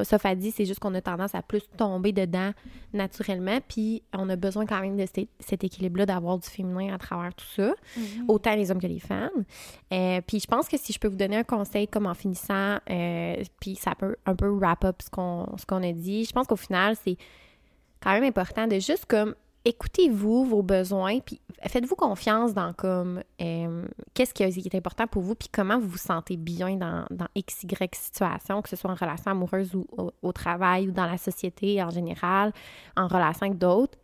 Soph 0.04 0.26
a 0.26 0.36
dit, 0.36 0.52
c'est 0.52 0.66
juste 0.66 0.80
qu'on 0.80 0.94
a 0.94 1.02
tendance 1.02 1.34
à 1.34 1.42
plus 1.42 1.64
tomber 1.76 2.12
dedans 2.12 2.52
naturellement. 2.94 3.60
Puis 3.68 4.04
on 4.14 4.30
a 4.30 4.36
besoin 4.36 4.66
quand 4.66 4.80
même 4.82 4.96
de 4.96 5.06
cet, 5.06 5.28
cet 5.40 5.64
équilibre-là, 5.64 6.06
d'avoir 6.06 6.38
du 6.38 6.48
féminin 6.48 6.94
à 6.94 6.98
travers 6.98 7.34
tout 7.34 7.46
ça. 7.56 7.74
Autant 8.28 8.56
les 8.56 8.70
hommes 8.70 8.82
que 8.82 8.88
les 8.88 9.00
femmes. 9.00 9.44
Euh, 9.92 10.22
puis 10.26 10.40
je 10.40 10.48
pense 10.48 10.68
que 10.68 10.78
si 10.78 10.94
je 10.94 11.00
peux 11.00 11.08
vous 11.08 11.18
donner 11.18 11.38
un 11.38 11.44
conseil 11.44 11.88
comme 11.88 12.06
en 12.06 12.14
finissant, 12.14 12.78
euh, 12.90 13.44
puis 13.60 13.76
ça 13.76 13.96
peut 13.96 14.16
un 14.26 14.36
peu 14.36 14.50
wrap 14.50 14.86
up 14.86 15.02
ce 15.02 15.10
qu'on 15.10 15.48
ce 15.58 15.66
qu'on 15.66 15.84
a 15.84 15.92
dit, 15.92 16.26
je 16.26 16.32
pense 16.32 16.48
qu'au 16.48 16.56
final, 16.56 16.96
c'est 17.04 17.18
quand 18.02 18.12
même 18.12 18.24
important 18.24 18.68
de 18.68 18.80
juste 18.80 19.06
comme 19.06 19.36
écoutez-vous 19.66 20.46
vos 20.46 20.62
besoins, 20.62 21.20
puis 21.20 21.40
faites-vous 21.66 21.96
confiance 21.96 22.54
dans 22.54 22.74
comme 22.74 23.24
euh, 23.42 23.86
qu'est-ce 24.14 24.34
qui 24.34 24.44
est 24.44 24.76
important 24.76 25.08
pour 25.08 25.22
vous, 25.22 25.36
puis 25.36 25.48
comment 25.52 25.80
vous 25.80 25.88
vous 25.88 25.98
sentez 25.98 26.36
bien 26.36 26.76
dans, 26.76 27.06
dans 27.10 27.28
X, 27.36 27.64
Y 27.64 27.96
situation, 27.96 28.62
que 28.62 28.70
ce 28.70 28.76
soit 28.76 28.92
en 28.92 28.96
relation 28.96 29.32
amoureuse 29.32 29.74
ou 29.74 29.86
au, 30.22 30.32
travail 30.34 30.90
ou 30.90 30.92
dans 30.92 31.06
la 31.06 31.18
société 31.18 31.82
en 31.82 31.90
général, 31.90 32.52
en 32.98 33.08
relation 33.08 33.46
avec 33.46 33.58
d'autres. 33.58 33.98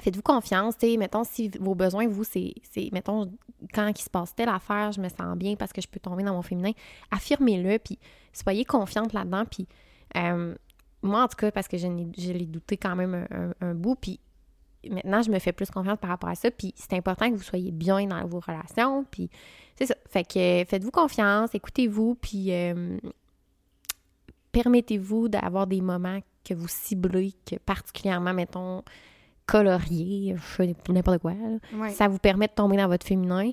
Faites-vous 0.00 0.22
confiance, 0.22 0.78
tu 0.78 0.96
mettons, 0.96 1.22
si 1.22 1.50
vos 1.60 1.74
besoins, 1.74 2.08
vous, 2.08 2.24
c'est, 2.24 2.54
mettons, 2.92 3.30
quand 3.74 3.88
il 3.88 4.02
se 4.02 4.08
passe 4.08 4.34
telle 4.34 4.48
affaire, 4.48 4.90
je 4.90 5.00
me 5.02 5.08
sens 5.10 5.36
bien 5.36 5.54
parce 5.54 5.72
que 5.72 5.82
je 5.82 5.86
peux 5.86 6.00
tomber 6.00 6.22
dans 6.22 6.32
mon 6.32 6.42
féminin, 6.42 6.72
affirmez-le, 7.10 7.78
puis 7.78 7.98
soyez 8.32 8.64
confiante 8.64 9.12
là-dedans, 9.12 9.44
puis 9.44 9.68
euh, 10.16 10.54
moi, 11.02 11.24
en 11.24 11.28
tout 11.28 11.36
cas, 11.36 11.50
parce 11.50 11.68
que 11.68 11.76
je, 11.76 11.88
je 12.16 12.32
l'ai 12.32 12.46
douté 12.46 12.78
quand 12.78 12.96
même 12.96 13.26
un 13.60 13.74
bout, 13.74 13.96
puis 13.96 14.18
maintenant, 14.90 15.22
je 15.22 15.30
me 15.30 15.38
fais 15.38 15.52
plus 15.52 15.70
confiance 15.70 15.98
par 15.98 16.10
rapport 16.10 16.30
à 16.30 16.34
ça, 16.34 16.50
puis 16.50 16.72
c'est 16.76 16.92
important 16.94 17.30
que 17.30 17.36
vous 17.36 17.42
soyez 17.42 17.70
bien 17.70 18.06
dans 18.06 18.24
vos 18.26 18.40
relations, 18.40 19.04
puis 19.10 19.30
c'est 19.76 19.86
ça. 19.86 19.94
Fait 20.08 20.24
que 20.24 20.64
faites-vous 20.68 20.90
confiance, 20.90 21.54
écoutez-vous, 21.54 22.14
puis 22.16 22.52
euh, 22.52 22.96
permettez-vous 24.52 25.28
d'avoir 25.28 25.66
des 25.66 25.80
moments 25.80 26.18
que 26.44 26.54
vous 26.54 26.68
ciblez, 26.68 27.32
que 27.48 27.56
particulièrement, 27.56 28.34
mettons, 28.34 28.82
sais, 30.64 30.92
n'importe 30.92 31.18
quoi. 31.18 31.32
Ouais. 31.74 31.90
ça 31.90 32.08
vous 32.08 32.18
permet 32.18 32.46
de 32.46 32.52
tomber 32.52 32.76
dans 32.76 32.88
votre 32.88 33.06
féminin 33.06 33.50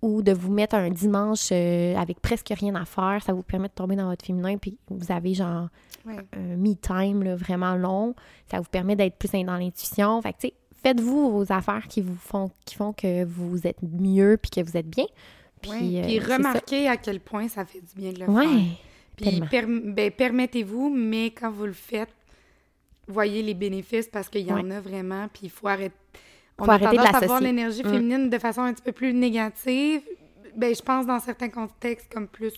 ou 0.00 0.20
de 0.22 0.32
vous 0.32 0.50
mettre 0.50 0.74
un 0.74 0.90
dimanche 0.90 1.50
euh, 1.52 1.94
avec 1.96 2.20
presque 2.20 2.52
rien 2.56 2.74
à 2.74 2.84
faire, 2.84 3.22
ça 3.22 3.32
vous 3.32 3.42
permet 3.44 3.68
de 3.68 3.72
tomber 3.74 3.94
dans 3.96 4.08
votre 4.08 4.24
féminin, 4.24 4.56
puis 4.58 4.76
vous 4.88 5.12
avez 5.12 5.34
genre 5.34 5.68
Ouais. 6.04 6.16
un 6.32 6.56
me-time 6.56 7.34
vraiment 7.34 7.76
long, 7.76 8.16
ça 8.50 8.58
vous 8.58 8.68
permet 8.68 8.96
d'être 8.96 9.16
plus 9.18 9.30
dans 9.44 9.56
l'intuition. 9.56 10.20
Fait 10.20 10.32
que, 10.32 10.38
tu 10.40 10.48
sais, 10.48 10.54
faites-vous 10.82 11.30
vos 11.30 11.52
affaires 11.52 11.86
qui 11.88 12.00
vous 12.00 12.16
font 12.16 12.50
qui 12.64 12.74
font 12.76 12.92
que 12.92 13.24
vous 13.24 13.66
êtes 13.66 13.82
mieux 13.82 14.36
puis 14.40 14.50
que 14.50 14.60
vous 14.60 14.76
êtes 14.76 14.88
bien. 14.88 15.06
Puis, 15.60 15.70
Ouais. 15.70 16.00
euh, 16.00 16.06
Puis 16.06 16.18
remarquez 16.20 16.88
à 16.88 16.96
quel 16.96 17.20
point 17.20 17.48
ça 17.48 17.64
fait 17.64 17.80
du 17.80 17.94
bien 17.94 18.12
de 18.12 18.20
le 18.20 18.26
faire. 18.26 18.76
Puis 19.16 19.40
ben, 19.94 20.10
permettez-vous, 20.10 20.90
mais 20.90 21.26
quand 21.30 21.50
vous 21.50 21.66
le 21.66 21.72
faites, 21.72 22.08
voyez 23.06 23.42
les 23.42 23.54
bénéfices 23.54 24.08
parce 24.08 24.28
qu'il 24.28 24.46
y 24.46 24.52
en 24.52 24.70
a 24.70 24.80
vraiment, 24.80 25.28
puis 25.32 25.42
il 25.44 25.50
faut 25.50 25.68
arrêter. 25.68 25.94
On 26.58 26.64
Faut 26.64 26.70
a 26.70 26.74
arrêter 26.74 26.96
de 26.96 27.02
tendance 27.02 27.22
à 27.22 27.26
voir 27.26 27.40
l'énergie 27.40 27.82
Mm. 27.82 27.88
féminine 27.90 28.30
de 28.30 28.38
façon 28.38 28.62
un 28.62 28.72
petit 28.72 28.82
peu 28.82 28.92
plus 28.92 29.12
négative. 29.12 30.02
ben, 30.56 30.74
je 30.74 30.82
pense 30.82 31.06
dans 31.06 31.18
certains 31.18 31.48
contextes, 31.48 32.12
comme 32.12 32.28
plus 32.28 32.52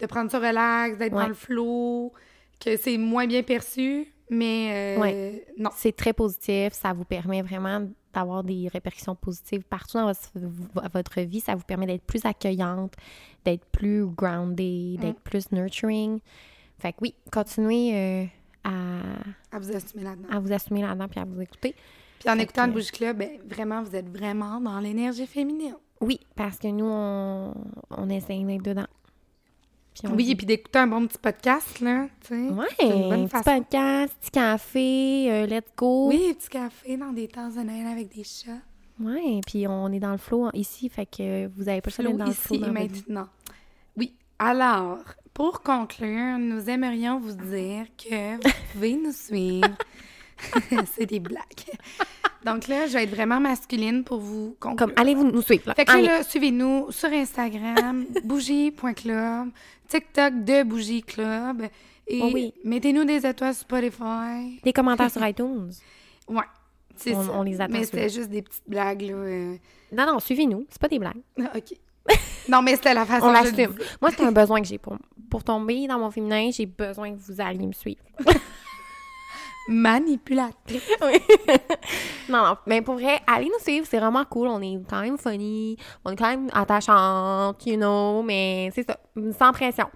de 0.00 0.06
prendre 0.06 0.30
ça 0.32 0.38
relax, 0.40 0.98
d'être 0.98 1.12
dans 1.12 1.28
le 1.28 1.34
flow, 1.34 2.12
que 2.58 2.76
c'est 2.76 2.98
moins 2.98 3.26
bien 3.26 3.42
perçu, 3.44 4.08
mais 4.30 4.96
euh, 4.96 5.00
Ouais. 5.00 5.46
non. 5.58 5.70
C'est 5.76 5.94
très 5.94 6.12
positif. 6.12 6.72
Ça 6.72 6.92
vous 6.92 7.04
permet 7.04 7.42
vraiment 7.42 7.86
d'avoir 8.14 8.42
des 8.42 8.68
répercussions 8.72 9.14
positives 9.14 9.62
partout 9.62 9.98
dans 9.98 10.06
votre, 10.06 10.30
votre 10.92 11.20
vie. 11.20 11.40
Ça 11.40 11.54
vous 11.54 11.64
permet 11.64 11.86
d'être 11.86 12.02
plus 12.04 12.24
accueillante, 12.24 12.94
d'être 13.44 13.64
plus 13.66 14.06
grounded, 14.06 14.98
Mm. 14.98 15.02
d'être 15.02 15.20
plus 15.20 15.52
nurturing. 15.52 16.18
Fait 16.78 16.92
que 16.92 16.98
oui, 17.02 17.14
continuez 17.30 17.94
euh, 17.94 18.24
à, 18.64 19.56
À 19.56 19.58
vous 19.58 19.70
assumer 19.76 20.02
là-dedans. 20.04 20.28
à 20.30 20.38
vous 20.40 20.52
assumer 20.52 20.82
là-dedans 20.82 21.08
puis 21.08 21.20
à 21.20 21.24
vous 21.24 21.40
écouter. 21.40 21.74
Puis 22.18 22.28
en 22.30 22.36
Fait 22.36 22.42
écoutant 22.42 22.62
que- 22.62 22.66
le 22.68 22.72
Bougie 22.74 22.90
Club, 22.90 23.18
ben, 23.18 23.30
vraiment, 23.48 23.82
vous 23.82 23.94
êtes 23.94 24.08
vraiment 24.08 24.60
dans 24.60 24.78
l'énergie 24.80 25.26
féminine. 25.26 25.74
Oui, 26.00 26.18
parce 26.34 26.58
que 26.58 26.68
nous, 26.68 26.86
on, 26.88 27.54
on 27.90 28.08
essaie 28.08 28.42
d'être 28.42 28.62
dedans. 28.64 28.86
Oui, 30.04 30.30
et 30.30 30.36
puis 30.36 30.46
d'écouter 30.46 30.78
un 30.78 30.86
bon 30.86 31.06
petit 31.06 31.18
podcast, 31.18 31.80
là, 31.80 32.06
tu 32.20 32.28
sais. 32.28 32.48
Ouais, 32.52 32.66
une 32.80 33.08
bonne 33.10 33.24
petit 33.28 33.30
façon. 33.30 33.58
podcast, 33.60 34.14
petit 34.20 34.30
café, 34.30 35.26
euh, 35.30 35.46
let's 35.46 35.68
go. 35.76 36.08
Oui, 36.08 36.34
petit 36.34 36.48
café 36.48 36.96
dans 36.96 37.12
des 37.12 37.28
temps 37.28 37.48
de 37.48 37.60
Noël 37.60 37.86
avec 37.86 38.14
des 38.14 38.24
chats. 38.24 38.52
Ouais, 38.98 39.40
puis 39.46 39.66
on 39.66 39.90
est 39.92 39.98
dans 40.00 40.12
le 40.12 40.18
flow 40.18 40.48
ici, 40.54 40.88
fait 40.88 41.06
que 41.06 41.48
vous 41.48 41.68
avez 41.68 41.80
pas 41.80 41.90
Flow 41.90 42.12
dans 42.12 42.24
le 42.24 42.30
ici 42.30 42.40
flow 42.40 42.64
et 42.66 42.70
maintenant. 42.70 43.28
Oui. 43.96 44.14
Alors, 44.38 44.98
pour 45.34 45.60
conclure, 45.62 46.38
nous 46.38 46.68
aimerions 46.70 47.18
vous 47.18 47.32
dire 47.32 47.86
que 47.98 48.36
vous 48.36 48.52
pouvez 48.72 48.94
nous 48.94 49.12
suivre. 49.12 49.68
C'est 50.96 51.04
des 51.06 51.20
blagues. 51.20 51.42
Donc 52.44 52.68
là, 52.68 52.86
je 52.86 52.94
vais 52.94 53.04
être 53.04 53.10
vraiment 53.14 53.38
masculine 53.40 54.02
pour 54.04 54.18
vous 54.20 54.56
conclure. 54.58 54.76
Comme, 54.78 54.92
allez 54.96 55.14
vous 55.14 55.30
nous 55.30 55.42
suivre. 55.42 55.64
Là? 55.66 55.74
Fait 55.74 55.84
que 55.84 55.92
Allez. 55.92 56.06
là, 56.06 56.22
suivez-nous 56.22 56.90
sur 56.90 57.10
Instagram, 57.10 58.06
bougie.club, 58.24 59.50
TikTok 59.90 60.44
de 60.44 60.62
Bougie 60.62 61.02
Club. 61.02 61.62
Et 62.06 62.20
Oh 62.22 62.30
oui. 62.32 62.52
mettez-nous 62.64 63.04
des 63.04 63.24
étoiles 63.26 63.54
sur 63.54 63.62
Spotify. 63.62 64.60
Des 64.64 64.72
commentaires 64.72 65.10
sur 65.10 65.24
iTunes. 65.26 65.70
Ouais, 66.28 66.42
c'est 66.94 67.12
On- 67.14 67.22
ça. 67.24 67.30
on 67.34 67.42
les 67.42 67.60
attend, 67.60 67.72
Mais 67.72 67.84
c'était 67.84 68.08
juste 68.08 68.30
des 68.30 68.42
petites 68.42 68.62
blagues, 68.68 69.02
là. 69.02 69.14
euh. 69.14 69.56
Non, 69.90 70.06
non, 70.06 70.20
suivez-nous. 70.20 70.64
C'est 70.70 70.80
pas 70.80 70.86
des 70.88 70.98
blagues. 71.00 71.20
Ah, 71.40 71.50
OK. 71.56 71.76
non, 72.48 72.62
mais 72.62 72.76
c'était 72.76 72.94
la 72.94 73.04
façon 73.04 73.26
On 73.26 73.32
l'assume. 73.32 73.74
Moi, 74.00 74.10
c'est 74.16 74.22
un 74.22 74.30
besoin 74.42 74.60
que 74.60 74.66
j'ai 74.68 74.78
pour, 74.78 74.96
pour 75.28 75.42
tomber 75.42 75.86
dans 75.88 75.98
mon 75.98 76.10
féminin. 76.12 76.50
J'ai 76.52 76.66
besoin 76.66 77.12
que 77.12 77.18
vous 77.18 77.40
alliez 77.40 77.66
me 77.66 77.72
suivre. 77.72 78.02
Manipulatrice. 79.70 80.82
Non, 82.28 82.44
non, 82.44 82.56
mais 82.66 82.80
pour 82.80 82.94
vrai, 82.94 83.18
allez 83.26 83.46
nous 83.46 83.58
suivre. 83.60 83.84
C'est 83.90 83.98
vraiment 83.98 84.24
cool. 84.24 84.46
On 84.46 84.60
est 84.60 84.78
quand 84.88 85.00
même 85.00 85.18
funny. 85.18 85.76
On 86.04 86.12
est 86.12 86.16
quand 86.16 86.28
même 86.28 86.48
attachante, 86.52 87.66
you 87.66 87.76
know. 87.76 88.22
Mais 88.22 88.70
c'est 88.72 88.86
ça, 88.86 88.98
sans 89.36 89.50
pression. 89.52 89.86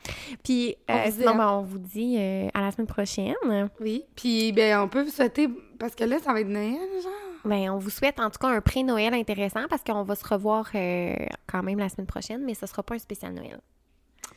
Puis, 0.43 0.75
On 0.89 0.95
euh, 0.95 1.05
vous 1.05 1.13
sinon, 1.21 1.31
aime. 1.33 1.39
ben, 1.39 1.49
on 1.49 1.63
vous 1.63 1.79
dit 1.79 2.17
euh, 2.19 2.49
à 2.53 2.61
la 2.63 2.73
semaine 2.73 2.89
prochaine. 2.89 3.35
Oui. 3.81 4.05
Puis, 4.17 4.51
ben, 4.53 4.81
on 4.81 4.89
peut 4.89 5.03
vous 5.03 5.11
souhaiter, 5.11 5.49
parce 5.79 5.95
que 5.95 6.03
là, 6.03 6.19
ça 6.19 6.33
va 6.33 6.41
être 6.41 6.49
Noël, 6.49 6.75
genre. 7.03 7.13
Ben, 7.45 7.71
on 7.71 7.79
vous 7.79 7.91
souhaite 7.91 8.19
en 8.19 8.31
tout 8.31 8.39
cas 8.39 8.49
un 8.49 8.61
pré-Noël 8.61 9.15
intéressant 9.15 9.67
parce 9.69 9.85
qu'on 9.85 10.03
va 10.03 10.17
se 10.17 10.27
revoir 10.27 10.67
euh, 10.75 11.15
quand 11.47 11.63
même 11.63 11.79
la 11.79 11.89
semaine 11.89 12.07
prochaine, 12.07 12.43
mais 12.45 12.55
ce 12.55 12.67
sera 12.67 12.83
pas 12.83 12.95
un 12.95 12.99
spécial 12.99 13.33
Noël. 13.33 13.61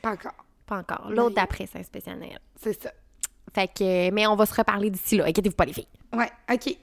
Pas 0.02 0.12
encore. 0.12 0.46
Pas 0.68 0.78
encore. 0.80 1.10
L'autre 1.10 1.34
d'après, 1.36 1.66
c'est 1.66 1.80
un 1.80 1.84
spécial 1.84 2.20
Noël. 2.20 2.40
C'est 2.58 2.80
ça. 2.80 2.92
Fait 3.54 3.68
que, 3.68 4.12
mais 4.12 4.28
on 4.28 4.36
va 4.36 4.46
se 4.46 4.54
reparler 4.54 4.90
d'ici 4.90 5.18
là. 5.18 5.26
Inquiétez-vous 5.26 5.56
pas, 5.56 5.66
les 5.66 5.74
filles. 5.74 5.88
Ouais, 6.14 6.32
OK. 6.52 6.76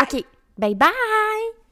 OK. 0.00 0.24
Bye 0.58 0.74
bye! 0.74 1.65